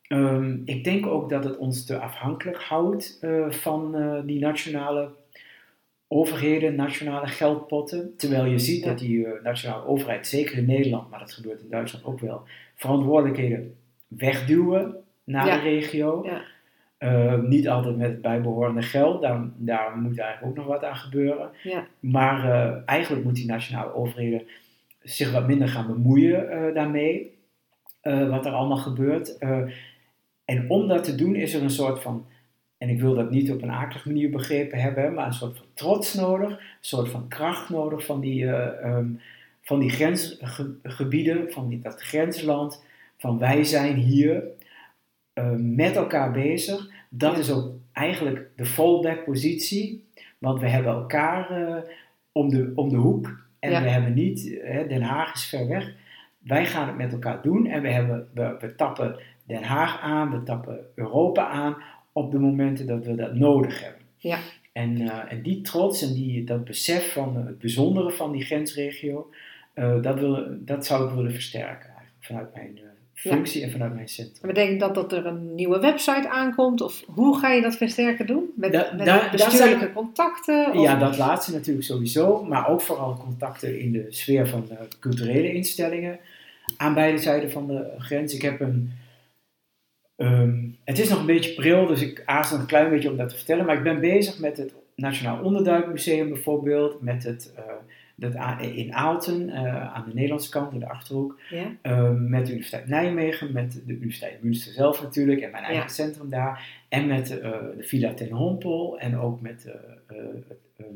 Ehm, 0.07 0.57
ik 0.65 0.83
denk 0.83 1.05
ook 1.07 1.29
dat 1.29 1.43
het 1.43 1.57
ons 1.57 1.85
te 1.85 1.97
afhankelijk 1.99 2.57
houdt 2.57 3.19
van 3.49 3.95
die 4.25 4.39
nationale 4.39 5.09
overheden, 6.07 6.75
nationale 6.75 7.27
geldpotten. 7.27 8.13
Terwijl 8.17 8.45
je 8.45 8.59
ziet 8.59 8.83
dat 8.83 8.99
die 8.99 9.27
nationale 9.43 9.85
overheid, 9.85 10.27
zeker 10.27 10.57
in 10.57 10.65
Nederland, 10.65 11.09
maar 11.09 11.19
dat 11.19 11.31
gebeurt 11.31 11.61
in 11.61 11.69
Duitsland 11.69 12.05
ook 12.05 12.19
wel, 12.19 12.41
verantwoordelijkheden 12.75 13.75
wegduwen 14.07 14.95
naar 15.23 15.47
Ja. 15.47 15.55
de 15.55 15.61
regio. 15.61 16.21
Ja. 16.25 16.41
Eh, 17.03 17.39
niet 17.39 17.69
altijd 17.69 17.97
met 17.97 18.09
het 18.09 18.21
bijbehorende 18.21 18.81
geld, 18.81 19.21
daar, 19.21 19.49
daar 19.55 19.97
moet 19.97 20.19
eigenlijk 20.19 20.49
ook 20.49 20.57
nog 20.57 20.73
wat 20.73 20.83
aan 20.83 20.95
gebeuren. 20.95 21.49
ja, 21.63 21.87
Maar 21.99 22.51
eh, 22.51 22.81
eigenlijk 22.85 23.23
moet 23.23 23.35
die 23.35 23.45
nationale 23.45 23.93
overheden 23.93 24.41
zich 25.01 25.31
wat 25.31 25.47
minder 25.47 25.67
gaan 25.67 25.87
bemoeien 25.87 26.49
eh, 26.49 26.73
daarmee, 26.73 27.31
wat 28.01 28.45
er 28.45 28.51
allemaal 28.51 28.77
gebeurt. 28.77 29.37
En 30.45 30.69
om 30.69 30.87
dat 30.87 31.03
te 31.03 31.15
doen 31.15 31.35
is 31.35 31.53
er 31.53 31.61
een 31.61 31.69
soort 31.69 32.01
van, 32.01 32.25
en 32.77 32.89
ik 32.89 32.99
wil 32.99 33.15
dat 33.15 33.31
niet 33.31 33.51
op 33.51 33.61
een 33.61 33.71
akelige 33.71 34.07
manier 34.07 34.29
begrepen 34.29 34.81
hebben, 34.81 35.13
maar 35.13 35.25
een 35.25 35.33
soort 35.33 35.57
van 35.57 35.67
trots 35.73 36.13
nodig, 36.13 36.49
een 36.49 36.57
soort 36.79 37.09
van 37.09 37.27
kracht 37.27 37.69
nodig 37.69 38.05
van 38.05 38.19
die, 38.19 38.45
eh, 38.45 38.83
ehm, 38.83 39.07
van 39.61 39.79
die 39.79 39.89
grensgebieden, 39.89 41.51
van 41.51 41.67
die, 41.67 41.79
dat 41.79 42.01
grensland, 42.01 42.83
van 43.17 43.37
wij 43.37 43.63
zijn 43.63 43.95
hier 43.95 44.43
eh, 45.33 45.51
met 45.57 45.95
elkaar 45.95 46.31
bezig. 46.31 46.89
Dat 47.09 47.37
is 47.37 47.51
ook 47.51 47.71
eigenlijk 47.91 48.49
de 48.55 48.65
fallback 48.65 49.23
positie, 49.23 50.05
want 50.37 50.59
we 50.59 50.67
hebben 50.67 50.91
elkaar 50.91 51.49
eh, 51.49 51.83
om, 52.31 52.49
de, 52.49 52.71
om 52.75 52.89
de 52.89 52.95
hoek 52.95 53.41
en 53.59 53.71
Ja. 53.71 53.81
we 53.81 53.89
hebben 53.89 54.13
niet, 54.13 54.59
eh, 54.59 54.87
Den 54.87 55.01
Haag 55.01 55.33
is 55.33 55.45
ver 55.45 55.67
weg. 55.67 55.93
Wij 56.37 56.65
gaan 56.65 56.87
het 56.87 56.97
met 56.97 57.11
elkaar 57.11 57.41
doen 57.41 57.67
en 57.67 57.81
we, 57.81 57.89
hebben, 57.89 58.27
we, 58.33 58.55
we 58.59 58.75
tappen 58.75 59.19
Den 59.45 59.63
Haag 59.63 59.99
aan, 60.01 60.31
we 60.31 60.43
tappen 60.43 60.79
Europa 60.95 61.47
aan 61.47 61.75
op 62.11 62.31
de 62.31 62.39
momenten 62.39 62.87
dat 62.87 63.05
we 63.05 63.15
dat 63.15 63.33
nodig 63.35 63.81
hebben. 63.81 64.01
Ja. 64.17 64.37
En, 64.71 65.09
en 65.29 65.41
die 65.41 65.61
trots 65.61 66.01
en 66.01 66.13
die, 66.13 66.43
dat 66.43 66.63
besef 66.63 67.13
van 67.13 67.35
het 67.35 67.59
bijzondere 67.59 68.11
van 68.11 68.31
die 68.31 68.43
grensregio, 68.43 69.29
dat, 70.01 70.19
wil, 70.19 70.45
dat 70.59 70.85
zou 70.85 71.09
ik 71.09 71.15
willen 71.15 71.31
versterken 71.33 71.89
eigenlijk, 71.89 72.15
vanuit 72.19 72.53
mijn 72.53 72.79
functie 73.29 73.63
en 73.63 73.71
vanuit 73.71 73.93
mijn 73.93 74.07
centrum. 74.07 74.47
Betekent 74.47 74.79
dat 74.79 74.95
dat 74.95 75.11
er 75.11 75.25
een 75.25 75.55
nieuwe 75.55 75.79
website 75.79 76.29
aankomt? 76.29 76.81
Of 76.81 77.03
hoe 77.07 77.39
ga 77.39 77.51
je 77.51 77.61
dat 77.61 77.75
versterken 77.75 78.27
doen? 78.27 78.49
Met, 78.55 78.71
Da- 78.71 78.93
met 78.97 79.31
bestuurlijke 79.31 79.77
zijn- 79.79 79.93
contacten? 79.93 80.71
Of- 80.73 80.83
Ja, 80.83 80.95
dat 80.99 81.17
laatste 81.17 81.51
natuurlijk 81.51 81.85
sowieso, 81.85 82.43
maar 82.43 82.69
ook 82.69 82.81
vooral 82.81 83.17
contacten 83.17 83.79
in 83.79 83.91
de 83.91 84.05
sfeer 84.09 84.47
van 84.47 84.65
de 84.69 84.75
culturele 84.99 85.53
instellingen 85.53 86.19
aan 86.77 86.93
beide 86.93 87.17
zijden 87.17 87.51
van 87.51 87.67
de 87.67 87.91
grens. 87.97 88.33
Ik 88.33 88.41
heb 88.41 88.59
een. 88.59 88.91
ehm, 90.15 90.57
het 90.83 90.99
is 90.99 91.09
nog 91.09 91.19
een 91.19 91.25
beetje 91.25 91.53
pril, 91.53 91.85
dus 91.87 92.01
ik 92.01 92.21
aarzel 92.25 92.59
een 92.59 92.65
klein 92.65 92.89
beetje 92.89 93.11
om 93.11 93.17
dat 93.17 93.29
te 93.29 93.35
vertellen, 93.35 93.65
maar 93.65 93.77
ik 93.77 93.83
ben 93.83 93.99
bezig 93.99 94.39
met 94.39 94.57
het 94.57 94.73
Nationaal 94.95 95.43
Onderduikmuseum 95.43 96.29
bijvoorbeeld, 96.29 97.01
met 97.01 97.23
het. 97.23 97.53
eh, 97.55 97.63
dat 98.15 98.33
in 98.61 98.93
Aalten, 98.93 99.49
eh, 99.49 99.93
aan 99.93 100.05
de 100.07 100.13
Nederlandse 100.13 100.49
kant, 100.49 100.73
in 100.73 100.79
de 100.79 100.89
achterhoek, 100.89 101.39
Ja, 101.49 101.75
Ehm, 101.81 102.29
met 102.29 102.45
de 102.45 102.51
Universiteit 102.51 102.87
Nijmegen, 102.87 103.51
met 103.51 103.73
de 103.85 103.93
Universiteit 103.93 104.43
Münster 104.43 104.73
zelf 104.73 105.01
natuurlijk 105.01 105.41
en 105.41 105.51
mijn 105.51 105.63
eigen 105.63 105.89
centrum 105.89 106.29
daar. 106.29 106.83
En 106.89 107.07
met 107.07 107.39
eh, 107.39 107.51
de 107.77 107.83
Villa 107.83 108.13
ten 108.13 108.31
Hompel 108.31 108.99
en 108.99 109.17
ook 109.17 109.41
met 109.41 109.65
eh, 109.65 110.17
het 110.47 110.57
ehm, 110.77 110.87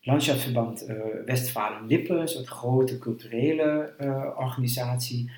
Landschaftsverband 0.00 0.86
eh 0.86 0.96
Westfalen-Lippe, 1.24 2.14
een 2.14 2.28
soort 2.28 2.46
grote 2.46 2.98
culturele 2.98 3.94
organisatie. 4.36 5.30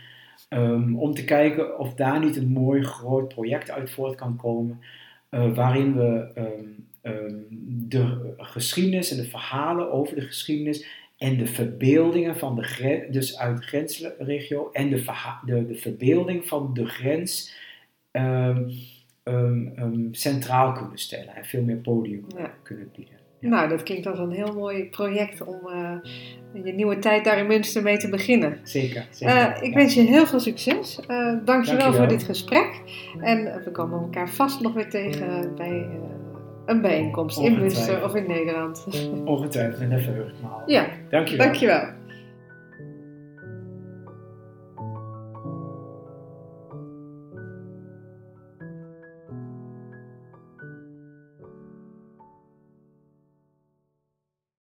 Ehm, 0.48 0.96
om 0.96 1.14
te 1.14 1.24
kijken 1.24 1.78
of 1.78 1.94
daar 1.94 2.20
niet 2.20 2.36
een 2.36 2.48
mooi 2.48 2.82
groot 2.82 3.28
project 3.28 3.70
uit 3.70 3.90
voort 3.90 4.14
kan 4.14 4.36
komen. 4.36 4.80
waarin 5.30 5.96
we 5.96 6.30
de 7.88 8.34
geschiedenis 8.36 9.10
en 9.10 9.16
de 9.16 9.28
verhalen 9.28 9.92
over 9.92 10.14
de 10.14 10.20
geschiedenis 10.20 10.86
en 11.18 11.36
de 11.36 11.46
verbeeldingen 11.46 12.36
van 12.36 12.54
de 12.56 12.62
grens, 12.62 13.02
dus 13.12 13.38
uit 13.38 13.56
de 13.56 13.62
grensregio, 13.62 14.70
en 14.72 14.88
de, 14.90 15.04
de, 15.44 15.66
de 15.66 15.74
verbeelding 15.74 16.48
van 16.48 16.74
de 16.74 16.86
grens 16.86 17.54
ehm, 18.10 18.70
ehm, 19.22 19.66
ehm, 19.66 20.12
centraal 20.12 20.72
kunnen 20.72 20.98
stellen 20.98 21.34
en 21.36 21.44
veel 21.44 21.62
meer 21.62 21.76
podium 21.76 22.24
Ja. 22.36 22.54
kunnen 22.62 22.90
bieden. 22.96 23.14
Nou, 23.40 23.68
dat 23.68 23.82
klinkt 23.82 24.06
als 24.06 24.18
een 24.18 24.30
heel 24.30 24.52
mooi 24.54 24.84
project 24.84 25.44
om 25.44 25.58
eh, 25.68 25.96
je 26.64 26.72
nieuwe 26.72 26.98
tijd 26.98 27.24
daar 27.24 27.38
in 27.38 27.46
Münster 27.46 27.82
mee 27.82 27.96
te 27.96 28.08
beginnen. 28.08 28.58
Zeker. 28.62 29.06
zeker 29.10 29.34
Eh, 29.36 29.56
ik 29.60 29.68
ja. 29.68 29.74
wens 29.74 29.94
je 29.94 30.00
heel 30.00 30.26
veel 30.26 30.40
succes. 30.40 31.00
Eh 31.00 31.06
dankjewel, 31.06 31.44
Dankjewel. 31.44 31.92
voor 31.92 32.08
dit 32.08 32.22
gesprek. 32.22 32.80
En 33.20 33.62
we 33.64 33.70
komen 33.70 34.00
elkaar 34.00 34.28
vast 34.30 34.60
nog 34.60 34.72
weer 34.72 34.90
tegen 34.90 35.54
bij 35.56 35.86
een 36.66 36.80
bijeenkomst 36.80 37.38
in. 37.38 37.58
Münster 37.58 38.04
of 38.04 38.14
in 38.14 38.26
Nederland. 38.26 38.86
Ongetwijfeld, 39.24 39.80
en 39.80 39.90
daar 39.90 40.00
verheug 40.00 40.26
ik 40.28 40.34
me 40.42 40.48
al. 40.48 40.62
ja, 40.66 40.86
Dankjewel. 41.10 41.46
dankjewel. 41.46 41.82